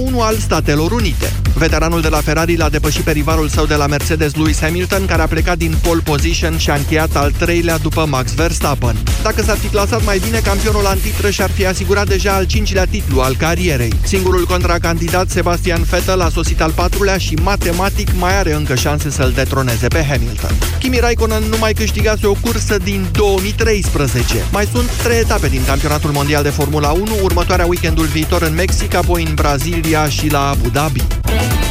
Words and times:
1 0.00 0.24
al 0.24 0.40
Statelor 0.40 0.94
Unite. 0.94 1.39
Veteranul 1.54 2.00
de 2.00 2.08
la 2.08 2.20
Ferrari 2.20 2.56
l-a 2.56 2.68
depășit 2.68 3.02
pe 3.02 3.10
rivalul 3.10 3.48
său 3.48 3.66
de 3.66 3.74
la 3.74 3.86
Mercedes, 3.86 4.34
Lewis 4.34 4.60
Hamilton, 4.60 5.06
care 5.06 5.22
a 5.22 5.26
plecat 5.26 5.58
din 5.58 5.74
pole 5.82 6.00
position 6.04 6.58
și 6.58 6.70
a 6.70 6.74
încheiat 6.74 7.16
al 7.16 7.32
treilea 7.38 7.78
după 7.78 8.06
Max 8.08 8.34
Verstappen. 8.34 8.96
Dacă 9.22 9.42
s-ar 9.42 9.56
fi 9.56 9.66
clasat 9.66 10.04
mai 10.04 10.18
bine, 10.18 10.38
campionul 10.38 10.86
antitră 10.86 11.30
și-ar 11.30 11.50
fi 11.50 11.66
asigurat 11.66 12.08
deja 12.08 12.32
al 12.32 12.44
cincilea 12.44 12.84
titlu 12.84 13.20
al 13.20 13.36
carierei. 13.36 13.92
Singurul 14.02 14.46
contracandidat, 14.46 15.30
Sebastian 15.30 15.82
Vettel, 15.82 16.20
a 16.20 16.28
sosit 16.28 16.60
al 16.60 16.70
patrulea 16.70 17.18
și 17.18 17.34
matematic 17.34 18.08
mai 18.18 18.38
are 18.38 18.52
încă 18.52 18.74
șanse 18.74 19.10
să-l 19.10 19.32
detroneze 19.34 19.88
pe 19.88 20.04
Hamilton. 20.08 20.52
Kimi 20.78 20.98
Raikkonen 20.98 21.42
nu 21.42 21.56
mai 21.58 21.72
câștigase 21.72 22.26
o 22.26 22.32
cursă 22.32 22.76
din 22.84 23.06
2013. 23.12 24.34
Mai 24.52 24.68
sunt 24.72 24.90
trei 25.02 25.18
etape 25.18 25.48
din 25.48 25.64
campionatul 25.64 26.10
mondial 26.10 26.42
de 26.42 26.48
Formula 26.48 26.90
1, 26.90 27.04
următoarea 27.22 27.66
weekendul 27.66 28.06
viitor 28.06 28.42
în 28.42 28.54
Mexic, 28.54 28.94
apoi 28.94 29.24
în 29.28 29.34
Brazilia 29.34 30.08
și 30.08 30.30
la 30.30 30.48
Abu 30.48 30.68
Dhabi. 30.68 31.02
Bye. 31.40 31.69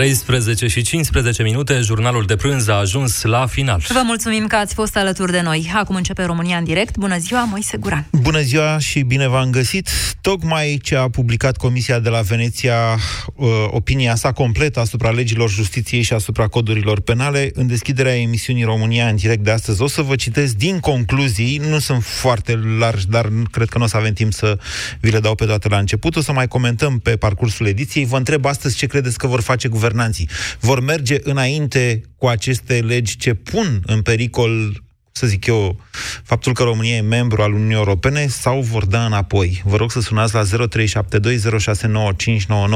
13 0.00 0.66
și 0.66 0.82
15 0.82 1.42
minute, 1.42 1.80
jurnalul 1.80 2.24
de 2.26 2.36
prânz 2.36 2.68
a 2.68 2.74
ajuns 2.74 3.22
la 3.22 3.46
final. 3.46 3.84
Vă 3.88 4.02
mulțumim 4.04 4.46
că 4.46 4.56
ați 4.56 4.74
fost 4.74 4.96
alături 4.96 5.32
de 5.32 5.40
noi. 5.40 5.70
Acum 5.74 5.96
începe 5.96 6.24
România 6.24 6.56
în 6.56 6.64
direct. 6.64 6.96
Bună 6.96 7.18
ziua, 7.18 7.44
Moise 7.44 7.76
Guran. 7.76 8.06
Bună 8.12 8.40
ziua 8.40 8.78
și 8.78 9.00
bine 9.00 9.28
v-am 9.28 9.50
găsit. 9.50 9.88
Tocmai 10.20 10.78
ce 10.82 10.96
a 10.96 11.08
publicat 11.08 11.56
Comisia 11.56 11.98
de 11.98 12.08
la 12.08 12.20
Veneția 12.20 12.98
uh, 13.34 13.48
opinia 13.70 14.14
sa 14.14 14.32
completă 14.32 14.80
asupra 14.80 15.10
legilor 15.10 15.50
justiției 15.50 16.02
și 16.02 16.12
asupra 16.12 16.46
codurilor 16.46 17.00
penale 17.00 17.50
în 17.54 17.66
deschiderea 17.66 18.16
emisiunii 18.16 18.64
România 18.64 19.08
în 19.08 19.16
direct 19.16 19.44
de 19.44 19.50
astăzi. 19.50 19.82
O 19.82 19.86
să 19.86 20.02
vă 20.02 20.16
citesc 20.16 20.54
din 20.54 20.78
concluzii, 20.78 21.60
nu 21.68 21.78
sunt 21.78 22.04
foarte 22.04 22.60
largi, 22.78 23.06
dar 23.08 23.28
cred 23.50 23.68
că 23.68 23.78
nu 23.78 23.84
o 23.84 23.86
să 23.86 23.96
avem 23.96 24.12
timp 24.12 24.32
să 24.32 24.58
vi 25.00 25.10
le 25.10 25.20
dau 25.20 25.34
pe 25.34 25.44
toate 25.44 25.68
la 25.68 25.78
început. 25.78 26.16
O 26.16 26.20
să 26.20 26.32
mai 26.32 26.48
comentăm 26.48 26.98
pe 26.98 27.16
parcursul 27.16 27.66
ediției. 27.66 28.04
Vă 28.04 28.16
întreb 28.16 28.44
astăzi 28.44 28.76
ce 28.76 28.86
credeți 28.86 29.18
că 29.18 29.26
vor 29.26 29.40
face 29.40 29.68
guvernanții. 29.90 30.28
Vor 30.60 30.80
merge 30.80 31.16
înainte 31.22 32.00
cu 32.16 32.26
aceste 32.26 32.80
legi 32.80 33.16
ce 33.16 33.34
pun 33.34 33.82
în 33.86 34.02
pericol 34.02 34.82
să 35.12 35.26
zic 35.26 35.46
eu, 35.46 35.80
faptul 36.22 36.52
că 36.52 36.62
România 36.62 36.96
e 36.96 37.00
membru 37.00 37.42
al 37.42 37.52
Uniunii 37.52 37.74
Europene 37.74 38.26
sau 38.26 38.60
vor 38.60 38.86
da 38.86 39.04
înapoi? 39.04 39.62
Vă 39.64 39.76
rog 39.76 39.90
să 39.90 40.00
sunați 40.00 40.34
la 40.34 40.42
0372069599. 40.42 40.46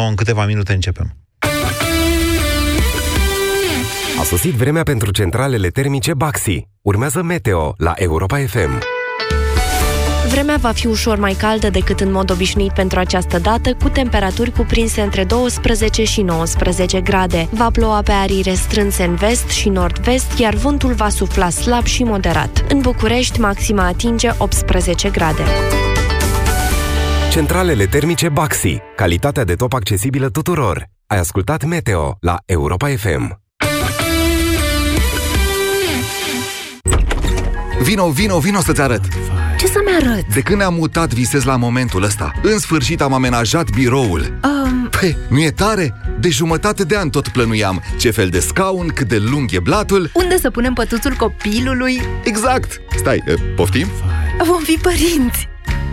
În 0.08 0.14
câteva 0.14 0.46
minute 0.46 0.72
începem. 0.72 1.16
A 4.20 4.24
sosit 4.24 4.52
vremea 4.52 4.82
pentru 4.82 5.10
centralele 5.10 5.68
termice 5.68 6.14
Baxi. 6.14 6.66
Urmează 6.82 7.22
Meteo 7.22 7.74
la 7.78 7.92
Europa 7.96 8.38
FM. 8.46 8.82
Vremea 10.34 10.56
va 10.56 10.72
fi 10.72 10.86
ușor 10.86 11.18
mai 11.18 11.32
caldă 11.32 11.70
decât 11.70 12.00
în 12.00 12.12
mod 12.12 12.30
obișnuit 12.30 12.72
pentru 12.72 12.98
această 12.98 13.38
dată, 13.38 13.74
cu 13.74 13.88
temperaturi 13.88 14.52
cuprinse 14.52 15.00
între 15.00 15.24
12 15.24 16.04
și 16.04 16.22
19 16.22 17.00
grade. 17.00 17.48
Va 17.50 17.70
ploua 17.70 18.02
pe 18.02 18.12
arii 18.12 18.42
restrânse 18.42 19.04
în 19.04 19.14
vest 19.14 19.48
și 19.48 19.68
nord-vest, 19.68 20.38
iar 20.38 20.54
vântul 20.54 20.92
va 20.92 21.08
sufla 21.08 21.50
slab 21.50 21.84
și 21.84 22.02
moderat. 22.02 22.64
În 22.68 22.80
București, 22.80 23.40
maxima 23.40 23.86
atinge 23.86 24.30
18 24.38 25.08
grade. 25.08 25.42
Centralele 27.30 27.86
termice 27.86 28.28
Baxi. 28.28 28.78
Calitatea 28.96 29.44
de 29.44 29.54
top 29.54 29.72
accesibilă 29.72 30.28
tuturor. 30.28 30.86
Ai 31.06 31.18
ascultat 31.18 31.64
Meteo 31.64 32.16
la 32.20 32.36
Europa 32.46 32.88
FM. 32.88 33.42
Vino, 37.82 38.08
vino, 38.08 38.38
vino 38.38 38.60
să-ți 38.60 38.80
arăt! 38.80 39.02
Ce 39.64 39.70
să-mi 39.70 40.08
arăt? 40.08 40.34
De 40.34 40.40
când 40.40 40.58
ne-am 40.58 40.74
mutat, 40.74 41.14
visez 41.14 41.44
la 41.44 41.56
momentul 41.56 42.02
ăsta. 42.02 42.32
În 42.42 42.58
sfârșit 42.58 43.00
am 43.00 43.12
amenajat 43.12 43.70
biroul. 43.70 44.38
Um, 44.42 44.88
Păi, 45.00 45.16
nu 45.28 45.40
e 45.42 45.50
tare? 45.50 45.94
De 46.20 46.28
jumătate 46.28 46.84
de 46.84 46.96
an 46.96 47.10
tot 47.10 47.28
plănuiam 47.28 47.82
ce 47.98 48.10
fel 48.10 48.28
de 48.28 48.40
scaun, 48.40 48.88
cât 48.94 49.08
de 49.08 49.18
lung 49.18 49.52
e 49.52 49.60
blatul. 49.60 50.10
unde 50.12 50.38
să 50.38 50.50
punem 50.50 50.72
pătuțul 50.72 51.14
copilului? 51.14 52.00
Exact! 52.24 52.80
Stai, 52.96 53.22
eh, 53.26 53.34
poftim? 53.56 53.86
Vom 54.46 54.62
fi 54.62 54.78
părinți! 54.82 55.48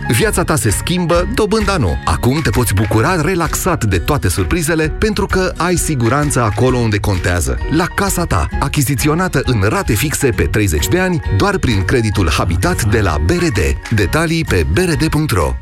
Viața 0.08 0.44
ta 0.44 0.56
se 0.56 0.70
schimbă, 0.70 1.28
dobânda 1.34 1.76
nu. 1.76 1.96
Acum 2.04 2.40
te 2.40 2.50
poți 2.50 2.74
bucura 2.74 3.20
relaxat 3.20 3.84
de 3.84 3.98
toate 3.98 4.28
surprizele 4.28 4.88
pentru 4.88 5.26
că 5.26 5.52
ai 5.56 5.76
siguranță 5.76 6.42
acolo 6.42 6.76
unde 6.76 6.98
contează. 6.98 7.58
La 7.70 7.86
casa 7.94 8.24
ta, 8.24 8.48
achiziționată 8.60 9.40
în 9.44 9.62
rate 9.68 9.94
fixe 9.94 10.30
pe 10.30 10.42
30 10.42 10.88
de 10.88 10.98
ani, 10.98 11.20
doar 11.36 11.58
prin 11.58 11.84
creditul 11.84 12.30
Habitat 12.30 12.84
de 12.84 13.00
la 13.00 13.18
BRD. 13.26 13.58
Detalii 13.90 14.44
pe 14.44 14.66
brd.ro 14.72 15.61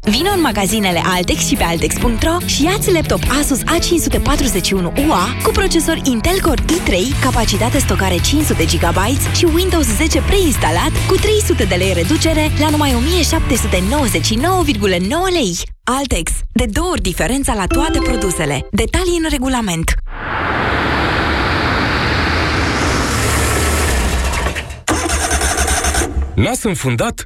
Vino 0.03 0.29
în 0.35 0.41
magazinele 0.41 1.01
Altex 1.05 1.47
și 1.47 1.55
pe 1.55 1.63
Altex.ro 1.63 2.37
și 2.45 2.63
iați 2.63 2.91
laptop 2.91 3.19
Asus 3.41 3.59
A541UA 3.59 5.43
cu 5.43 5.51
procesor 5.51 5.99
Intel 6.03 6.41
Core 6.41 6.61
i3, 6.61 7.21
capacitate 7.21 7.77
stocare 7.77 8.17
500 8.17 8.65
GB 8.65 8.97
și 9.35 9.45
Windows 9.53 9.85
10 9.85 10.21
preinstalat 10.21 10.91
cu 11.07 11.15
300 11.15 11.63
de 11.63 11.75
lei 11.75 11.93
reducere 11.93 12.51
la 12.59 12.69
numai 12.69 12.91
1799,9 12.91 12.97
lei. 15.31 15.57
Altex. 15.83 16.31
De 16.51 16.65
două 16.65 16.89
ori 16.89 17.01
diferența 17.01 17.53
la 17.53 17.65
toate 17.67 17.99
produsele. 18.03 18.67
Detalii 18.71 19.19
în 19.23 19.29
regulament. 19.29 19.93
Nas 26.35 26.63
înfundat? 26.63 27.25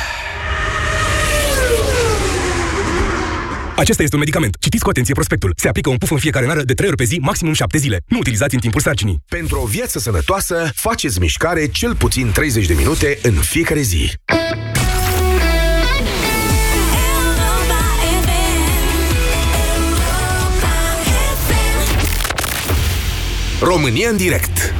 Acesta 3.75 4.03
este 4.03 4.15
un 4.15 4.21
medicament. 4.21 4.55
Citiți 4.59 4.83
cu 4.83 4.89
atenție 4.89 5.13
prospectul. 5.13 5.53
Se 5.55 5.67
aplică 5.67 5.89
un 5.89 5.97
puf 5.97 6.11
în 6.11 6.17
fiecare 6.17 6.45
nară 6.45 6.61
de 6.63 6.73
3 6.73 6.87
ori 6.87 6.97
pe 6.97 7.03
zi, 7.03 7.17
maximum 7.21 7.53
7 7.53 7.77
zile. 7.77 8.01
Nu 8.07 8.17
utilizați 8.17 8.53
în 8.53 8.61
timpul 8.61 8.81
sarcinii. 8.81 9.23
Pentru 9.29 9.59
o 9.61 9.65
viață 9.65 9.99
sănătoasă, 9.99 10.71
faceți 10.75 11.19
mișcare 11.19 11.67
cel 11.67 11.95
puțin 11.95 12.31
30 12.31 12.65
de 12.65 12.73
minute 12.73 13.19
în 13.21 13.33
fiecare 13.33 13.81
zi. 13.81 14.11
România 23.61 24.09
în 24.09 24.17
direct 24.17 24.73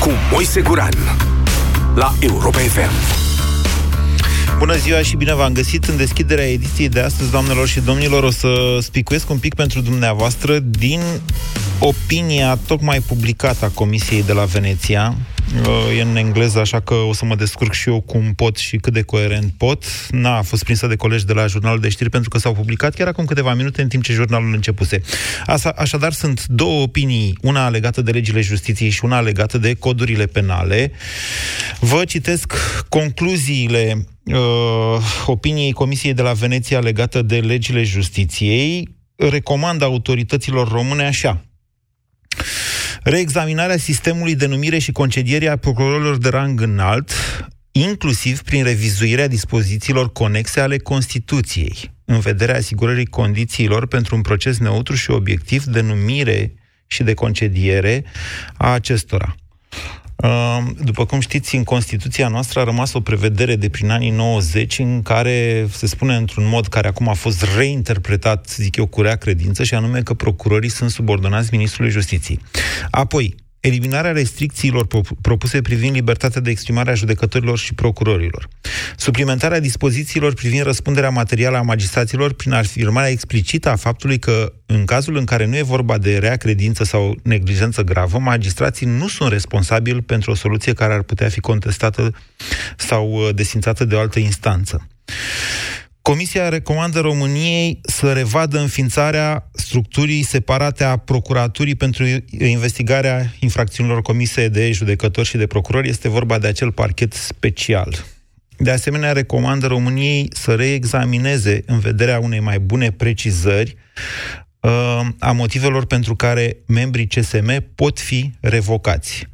cu 0.00 0.10
Moise 0.32 0.60
Guran 0.60 0.94
la 1.94 2.14
Europa 2.20 2.58
FM. 2.58 3.25
Bună 4.58 4.76
ziua 4.76 5.02
și 5.02 5.16
bine 5.16 5.34
v-am 5.34 5.52
găsit 5.52 5.84
în 5.84 5.96
deschiderea 5.96 6.50
ediției 6.50 6.88
de 6.88 7.00
astăzi, 7.00 7.30
doamnelor 7.30 7.68
și 7.68 7.80
domnilor. 7.80 8.22
O 8.22 8.30
să 8.30 8.48
spicuiesc 8.80 9.30
un 9.30 9.38
pic 9.38 9.54
pentru 9.54 9.80
dumneavoastră 9.80 10.58
din 10.58 11.00
opinia 11.78 12.58
tocmai 12.66 13.00
publicată 13.00 13.64
a 13.64 13.70
Comisiei 13.74 14.22
de 14.22 14.32
la 14.32 14.44
Veneția. 14.44 15.14
E 15.96 16.02
în 16.02 16.16
engleză, 16.16 16.58
așa 16.58 16.80
că 16.80 16.94
o 16.94 17.12
să 17.12 17.24
mă 17.24 17.34
descurc 17.34 17.72
și 17.72 17.88
eu 17.88 18.00
cum 18.00 18.34
pot 18.34 18.56
și 18.56 18.76
cât 18.76 18.92
de 18.92 19.02
coerent 19.02 19.52
pot. 19.56 19.84
N-a 20.10 20.42
fost 20.42 20.64
prinsă 20.64 20.86
de 20.86 20.96
colegi 20.96 21.24
de 21.24 21.32
la 21.32 21.46
jurnalul 21.46 21.80
de 21.80 21.88
știri 21.88 22.10
pentru 22.10 22.28
că 22.28 22.38
s-au 22.38 22.52
publicat 22.52 22.94
chiar 22.94 23.06
acum 23.06 23.24
câteva 23.24 23.54
minute 23.54 23.82
în 23.82 23.88
timp 23.88 24.02
ce 24.02 24.12
jurnalul 24.12 24.54
începuse. 24.54 25.00
Asta, 25.46 25.74
așadar, 25.76 26.12
sunt 26.12 26.46
două 26.46 26.82
opinii, 26.82 27.38
una 27.42 27.68
legată 27.68 28.02
de 28.02 28.10
legile 28.10 28.40
justiției 28.40 28.90
și 28.90 29.04
una 29.04 29.20
legată 29.20 29.58
de 29.58 29.74
codurile 29.74 30.26
penale. 30.26 30.92
Vă 31.80 32.04
citesc 32.04 32.52
concluziile 32.88 34.06
uh, 34.24 34.36
opiniei 35.26 35.72
Comisiei 35.72 36.14
de 36.14 36.22
la 36.22 36.32
Veneția 36.32 36.78
legată 36.78 37.22
de 37.22 37.36
legile 37.36 37.82
justiției. 37.82 38.94
Recomandă 39.16 39.84
autorităților 39.84 40.68
române 40.68 41.04
așa. 41.06 41.44
Reexaminarea 43.08 43.76
sistemului 43.76 44.34
de 44.34 44.46
numire 44.46 44.78
și 44.78 44.92
concedierie 44.92 45.48
a 45.48 45.56
procurorilor 45.56 46.18
de 46.18 46.28
rang 46.28 46.60
înalt, 46.60 47.10
inclusiv 47.72 48.42
prin 48.42 48.64
revizuirea 48.64 49.28
dispozițiilor 49.28 50.12
conexe 50.12 50.60
ale 50.60 50.78
Constituției, 50.78 51.92
în 52.04 52.20
vederea 52.20 52.56
asigurării 52.56 53.06
condițiilor 53.06 53.86
pentru 53.86 54.16
un 54.16 54.22
proces 54.22 54.58
neutru 54.58 54.94
și 54.94 55.10
obiectiv 55.10 55.64
de 55.64 55.80
numire 55.80 56.54
și 56.86 57.02
de 57.02 57.14
concediere 57.14 58.04
a 58.56 58.72
acestora. 58.72 59.34
După 60.84 61.04
cum 61.06 61.20
știți, 61.20 61.56
în 61.56 61.64
Constituția 61.64 62.28
noastră 62.28 62.60
a 62.60 62.64
rămas 62.64 62.92
o 62.92 63.00
prevedere 63.00 63.56
de 63.56 63.68
prin 63.68 63.90
anii 63.90 64.10
90 64.10 64.78
în 64.78 65.02
care 65.02 65.66
se 65.70 65.86
spune 65.86 66.14
într-un 66.14 66.48
mod 66.48 66.66
care 66.66 66.88
acum 66.88 67.08
a 67.08 67.12
fost 67.12 67.46
reinterpretat, 67.56 68.48
zic 68.48 68.76
eu, 68.76 68.86
cu 68.86 69.02
rea 69.02 69.16
credință, 69.16 69.64
și 69.64 69.74
anume 69.74 70.02
că 70.02 70.14
procurorii 70.14 70.68
sunt 70.68 70.90
subordonați 70.90 71.48
Ministrului 71.52 71.90
Justiției. 71.90 72.40
Apoi, 72.90 73.34
eliminarea 73.66 74.12
restricțiilor 74.12 74.86
propuse 75.20 75.62
privind 75.62 75.94
libertatea 75.94 76.40
de 76.40 76.50
exprimare 76.50 76.90
a 76.90 76.94
judecătorilor 76.94 77.58
și 77.58 77.74
procurorilor, 77.74 78.48
suplimentarea 78.96 79.60
dispozițiilor 79.60 80.34
privind 80.34 80.62
răspunderea 80.62 81.10
materială 81.10 81.56
a 81.56 81.62
magistraților 81.62 82.32
prin 82.32 82.52
afirmarea 82.52 83.10
explicită 83.10 83.70
a 83.70 83.76
faptului 83.76 84.18
că, 84.18 84.52
în 84.66 84.84
cazul 84.84 85.16
în 85.16 85.24
care 85.24 85.46
nu 85.46 85.56
e 85.56 85.62
vorba 85.62 85.98
de 85.98 86.18
rea 86.18 86.36
credință 86.36 86.84
sau 86.84 87.16
neglijență 87.22 87.82
gravă, 87.82 88.18
magistrații 88.18 88.86
nu 88.86 89.08
sunt 89.08 89.30
responsabili 89.30 90.02
pentru 90.02 90.30
o 90.30 90.34
soluție 90.34 90.72
care 90.72 90.92
ar 90.92 91.02
putea 91.02 91.28
fi 91.28 91.40
contestată 91.40 92.14
sau 92.76 93.12
uh, 93.12 93.34
desințată 93.34 93.84
de 93.84 93.94
o 93.94 93.98
altă 93.98 94.18
instanță. 94.18 94.86
Comisia 96.06 96.48
recomandă 96.48 97.00
României 97.00 97.80
să 97.82 98.12
revadă 98.12 98.58
înființarea 98.58 99.48
structurii 99.52 100.22
separate 100.22 100.84
a 100.84 100.96
procuraturii 100.96 101.74
pentru 101.74 102.04
investigarea 102.38 103.32
infracțiunilor 103.40 104.02
comise 104.02 104.48
de 104.48 104.72
judecători 104.72 105.26
și 105.26 105.36
de 105.36 105.46
procurori. 105.46 105.88
Este 105.88 106.08
vorba 106.08 106.38
de 106.38 106.46
acel 106.46 106.72
parchet 106.72 107.12
special. 107.12 108.04
De 108.56 108.70
asemenea, 108.70 109.12
recomandă 109.12 109.66
României 109.66 110.28
să 110.32 110.54
reexamineze 110.54 111.62
în 111.66 111.78
vederea 111.78 112.18
unei 112.18 112.40
mai 112.40 112.58
bune 112.58 112.90
precizări 112.90 113.76
uh, 114.60 115.00
a 115.18 115.32
motivelor 115.32 115.86
pentru 115.86 116.16
care 116.16 116.56
membrii 116.66 117.06
CSM 117.06 117.64
pot 117.74 118.00
fi 118.00 118.32
revocați 118.40 119.28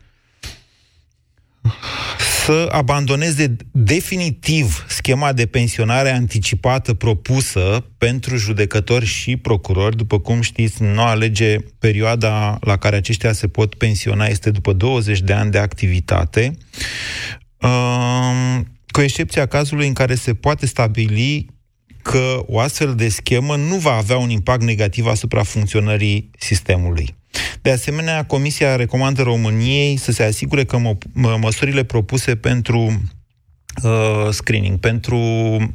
să 2.44 2.68
abandoneze 2.70 3.56
definitiv 3.70 4.84
schema 4.88 5.32
de 5.32 5.46
pensionare 5.46 6.10
anticipată 6.10 6.94
propusă 6.94 7.84
pentru 7.98 8.36
judecători 8.36 9.04
și 9.04 9.36
procurori. 9.36 9.96
După 9.96 10.18
cum 10.18 10.40
știți, 10.40 10.82
noua 10.82 11.14
lege, 11.14 11.56
perioada 11.78 12.58
la 12.60 12.76
care 12.76 12.96
aceștia 12.96 13.32
se 13.32 13.48
pot 13.48 13.74
pensiona 13.74 14.26
este 14.26 14.50
după 14.50 14.72
20 14.72 15.20
de 15.20 15.32
ani 15.32 15.50
de 15.50 15.58
activitate, 15.58 16.56
cu 18.90 19.00
excepția 19.00 19.46
cazului 19.46 19.86
în 19.86 19.92
care 19.92 20.14
se 20.14 20.34
poate 20.34 20.66
stabili 20.66 21.46
că 22.02 22.42
o 22.46 22.58
astfel 22.58 22.94
de 22.94 23.08
schemă 23.08 23.56
nu 23.56 23.76
va 23.76 23.92
avea 23.92 24.16
un 24.16 24.30
impact 24.30 24.62
negativ 24.62 25.06
asupra 25.06 25.42
funcționării 25.42 26.30
sistemului. 26.38 27.14
De 27.62 27.70
asemenea, 27.70 28.24
Comisia 28.24 28.76
recomandă 28.76 29.22
României 29.22 29.96
să 29.96 30.12
se 30.12 30.22
asigure 30.22 30.64
că 30.64 30.78
mă, 30.78 30.96
mă, 31.12 31.36
măsurile 31.40 31.84
propuse 31.84 32.36
pentru 32.36 33.02
uh, 33.82 34.28
screening, 34.30 34.78
pentru 34.78 35.18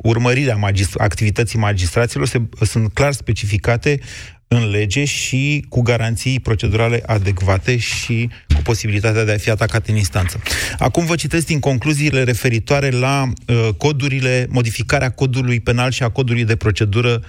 urmărirea 0.02 0.56
magist- 0.56 0.96
activității 0.98 1.60
magistraților 1.60 2.28
se, 2.28 2.42
sunt 2.62 2.94
clar 2.94 3.14
specificate 3.14 4.00
în 4.48 4.70
lege 4.70 5.06
și 5.06 5.66
cu 5.70 5.82
garanții 5.82 6.40
procedurale 6.40 7.04
adecvate 7.06 7.78
și 7.78 8.30
cu 8.56 8.62
posibilitatea 8.64 9.24
de 9.24 9.32
a 9.32 9.38
fi 9.38 9.50
atacat 9.50 9.88
în 9.88 9.96
instanță. 9.96 10.42
Acum 10.78 11.06
vă 11.06 11.16
citesc 11.16 11.46
din 11.46 11.60
concluziile 11.60 12.24
referitoare 12.24 12.90
la 12.90 13.30
uh, 13.48 13.70
codurile, 13.78 14.48
modificarea 14.50 15.10
codului 15.10 15.60
penal 15.60 15.92
și 15.92 16.04
a 16.04 16.10
codului 16.10 16.46
de 16.46 16.56
procedură 16.56 17.22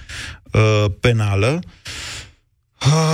uh, 0.51 0.85
penală. 0.99 1.59
Uh, 1.63 2.18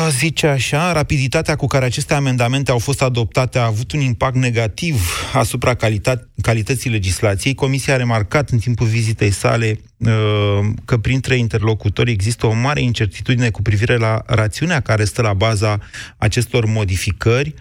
Zice 0.10 0.48
așa, 0.48 0.92
rapiditatea 0.92 1.56
cu 1.56 1.68
care 1.68 1.86
aceste 1.86 2.14
amendamente 2.14 2.72
au 2.72 2.78
fost 2.78 3.02
adoptate 3.02 3.60
a 3.60 3.66
avut 3.66 3.92
un 3.92 4.00
impact 4.00 4.36
negativ 4.36 5.30
asupra 5.34 5.76
calita- 5.76 6.30
calității 6.42 6.90
legislației. 6.90 7.54
Comisia 7.54 7.94
a 7.94 7.98
remarcat 7.98 8.50
în 8.50 8.58
timpul 8.58 8.88
vizitei 8.88 9.32
sale 9.32 9.80
uh, 9.98 10.10
că 10.86 10.98
printre 10.98 11.36
interlocutori 11.36 12.12
există 12.12 12.48
o 12.48 12.54
mare 12.54 12.82
incertitudine 12.82 13.50
cu 13.50 13.62
privire 13.62 13.98
la 13.98 14.22
rațiunea 14.26 14.80
care 14.80 15.06
stă 15.06 15.22
la 15.22 15.34
baza 15.34 15.80
acestor 16.18 16.66
modificări 16.66 17.54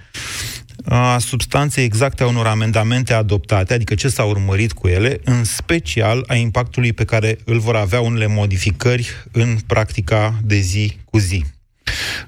a 0.85 1.19
substanței 1.19 1.85
exacte 1.85 2.23
a 2.23 2.27
unor 2.27 2.47
amendamente 2.47 3.13
adoptate, 3.13 3.75
adică 3.75 3.95
ce 3.95 4.09
s-a 4.09 4.25
urmărit 4.25 4.73
cu 4.73 4.89
ele, 4.89 5.21
în 5.25 5.45
special 5.45 6.25
a 6.27 6.35
impactului 6.35 6.93
pe 6.93 7.05
care 7.05 7.39
îl 7.45 7.59
vor 7.59 7.77
avea 7.77 8.01
unele 8.01 8.27
modificări 8.27 9.09
în 9.33 9.59
practica 9.67 10.41
de 10.43 10.59
zi 10.59 10.97
cu 11.05 11.19
zi. 11.19 11.45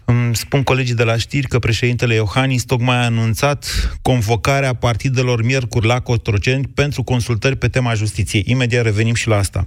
Îmi 0.04 0.36
spun 0.36 0.62
colegii 0.62 0.94
de 0.94 1.02
la 1.02 1.16
știri 1.16 1.46
că 1.46 1.58
președintele 1.58 2.14
Iohannis 2.14 2.64
tocmai 2.64 2.96
a 2.96 3.04
anunțat 3.04 3.66
convocarea 4.02 4.74
partidelor 4.74 5.42
miercuri 5.42 5.86
la 5.86 6.00
Cotroceni 6.00 6.66
pentru 6.74 7.02
consultări 7.02 7.56
pe 7.56 7.68
tema 7.68 7.94
justiției. 7.94 8.44
Imediat 8.46 8.84
revenim 8.84 9.14
și 9.14 9.28
la 9.28 9.36
asta. 9.36 9.66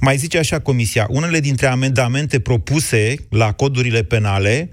Mai 0.00 0.16
zice 0.16 0.38
așa 0.38 0.58
Comisia, 0.58 1.06
unele 1.08 1.40
dintre 1.40 1.66
amendamente 1.66 2.40
propuse 2.40 3.14
la 3.30 3.52
codurile 3.52 4.02
penale 4.02 4.70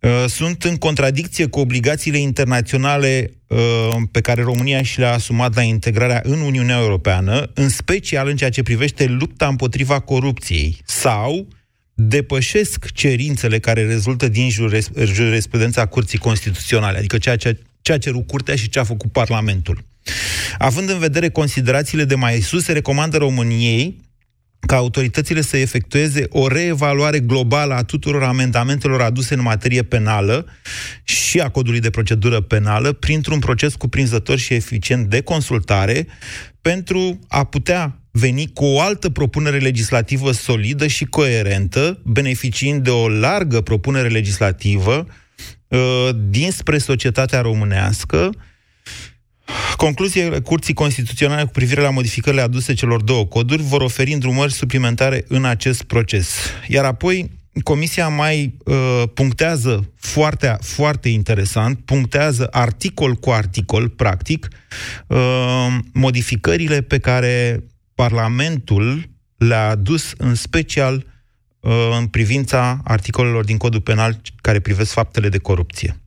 uh, 0.00 0.24
sunt 0.28 0.62
în 0.62 0.76
contradicție 0.76 1.46
cu 1.46 1.60
obligațiile 1.60 2.18
internaționale 2.18 3.30
uh, 3.46 3.58
pe 4.10 4.20
care 4.20 4.42
România 4.42 4.82
și 4.82 4.98
le-a 4.98 5.12
asumat 5.12 5.54
la 5.54 5.62
integrarea 5.62 6.20
în 6.24 6.40
Uniunea 6.40 6.78
Europeană, 6.78 7.50
în 7.54 7.68
special 7.68 8.28
în 8.28 8.36
ceea 8.36 8.50
ce 8.50 8.62
privește 8.62 9.06
lupta 9.06 9.46
împotriva 9.46 10.00
corupției 10.00 10.80
sau 10.84 11.48
depășesc 12.00 12.92
cerințele 12.92 13.58
care 13.58 13.86
rezultă 13.86 14.28
din 14.28 14.50
jurisprudența 15.04 15.86
Curții 15.86 16.18
Constituționale, 16.18 16.98
adică 16.98 17.18
ceea 17.18 17.36
ce, 17.36 17.58
ceea 17.82 17.98
ce 17.98 18.08
cerut 18.08 18.26
Curtea 18.26 18.56
și 18.56 18.68
ce 18.68 18.78
a 18.78 18.84
făcut 18.84 19.12
Parlamentul. 19.12 19.84
Având 20.58 20.90
în 20.90 20.98
vedere 20.98 21.28
considerațiile 21.28 22.04
de 22.04 22.14
mai 22.14 22.40
sus, 22.40 22.64
se 22.64 22.72
recomandă 22.72 23.16
României 23.16 24.00
ca 24.66 24.76
autoritățile 24.76 25.40
să 25.40 25.56
efectueze 25.56 26.26
o 26.28 26.48
reevaluare 26.48 27.20
globală 27.20 27.74
a 27.74 27.84
tuturor 27.84 28.22
amendamentelor 28.22 29.00
aduse 29.00 29.34
în 29.34 29.42
materie 29.42 29.82
penală 29.82 30.46
și 31.02 31.40
a 31.40 31.48
codului 31.48 31.80
de 31.80 31.90
procedură 31.90 32.40
penală 32.40 32.92
printr-un 32.92 33.38
proces 33.38 33.74
cuprinzător 33.74 34.38
și 34.38 34.54
eficient 34.54 35.06
de 35.06 35.20
consultare 35.20 36.06
pentru 36.60 37.18
a 37.28 37.44
putea 37.44 37.97
veni 38.10 38.50
cu 38.52 38.64
o 38.64 38.80
altă 38.80 39.10
propunere 39.10 39.58
legislativă 39.58 40.32
solidă 40.32 40.86
și 40.86 41.04
coerentă, 41.04 42.00
beneficiind 42.04 42.84
de 42.84 42.90
o 42.90 43.08
largă 43.08 43.60
propunere 43.60 44.08
legislativă 44.08 45.06
uh, 45.68 46.08
dinspre 46.28 46.78
societatea 46.78 47.40
românească. 47.40 48.30
Concluziile 49.76 50.40
Curții 50.40 50.74
Constituționale 50.74 51.44
cu 51.44 51.50
privire 51.50 51.80
la 51.80 51.90
modificările 51.90 52.42
aduse 52.42 52.74
celor 52.74 53.02
două 53.02 53.26
coduri 53.26 53.62
vor 53.62 53.80
oferi 53.80 54.12
îndrumări 54.12 54.52
suplimentare 54.52 55.24
în 55.28 55.44
acest 55.44 55.82
proces. 55.82 56.36
Iar 56.68 56.84
apoi, 56.84 57.30
Comisia 57.62 58.08
mai 58.08 58.54
uh, 58.64 59.02
punctează 59.14 59.92
foarte, 59.96 60.56
foarte 60.60 61.08
interesant, 61.08 61.78
punctează 61.84 62.48
articol 62.50 63.14
cu 63.14 63.30
articol, 63.30 63.88
practic, 63.88 64.48
uh, 65.06 65.76
modificările 65.92 66.82
pe 66.82 66.98
care 66.98 67.64
Parlamentul 67.98 69.08
le-a 69.36 69.68
adus 69.68 70.12
în 70.16 70.34
special 70.34 71.06
uh, 71.60 71.72
în 71.98 72.06
privința 72.06 72.80
articolelor 72.84 73.44
din 73.44 73.56
codul 73.56 73.80
penal 73.80 74.20
care 74.40 74.60
privesc 74.60 74.92
faptele 74.92 75.28
de 75.28 75.38
corupție. 75.38 76.00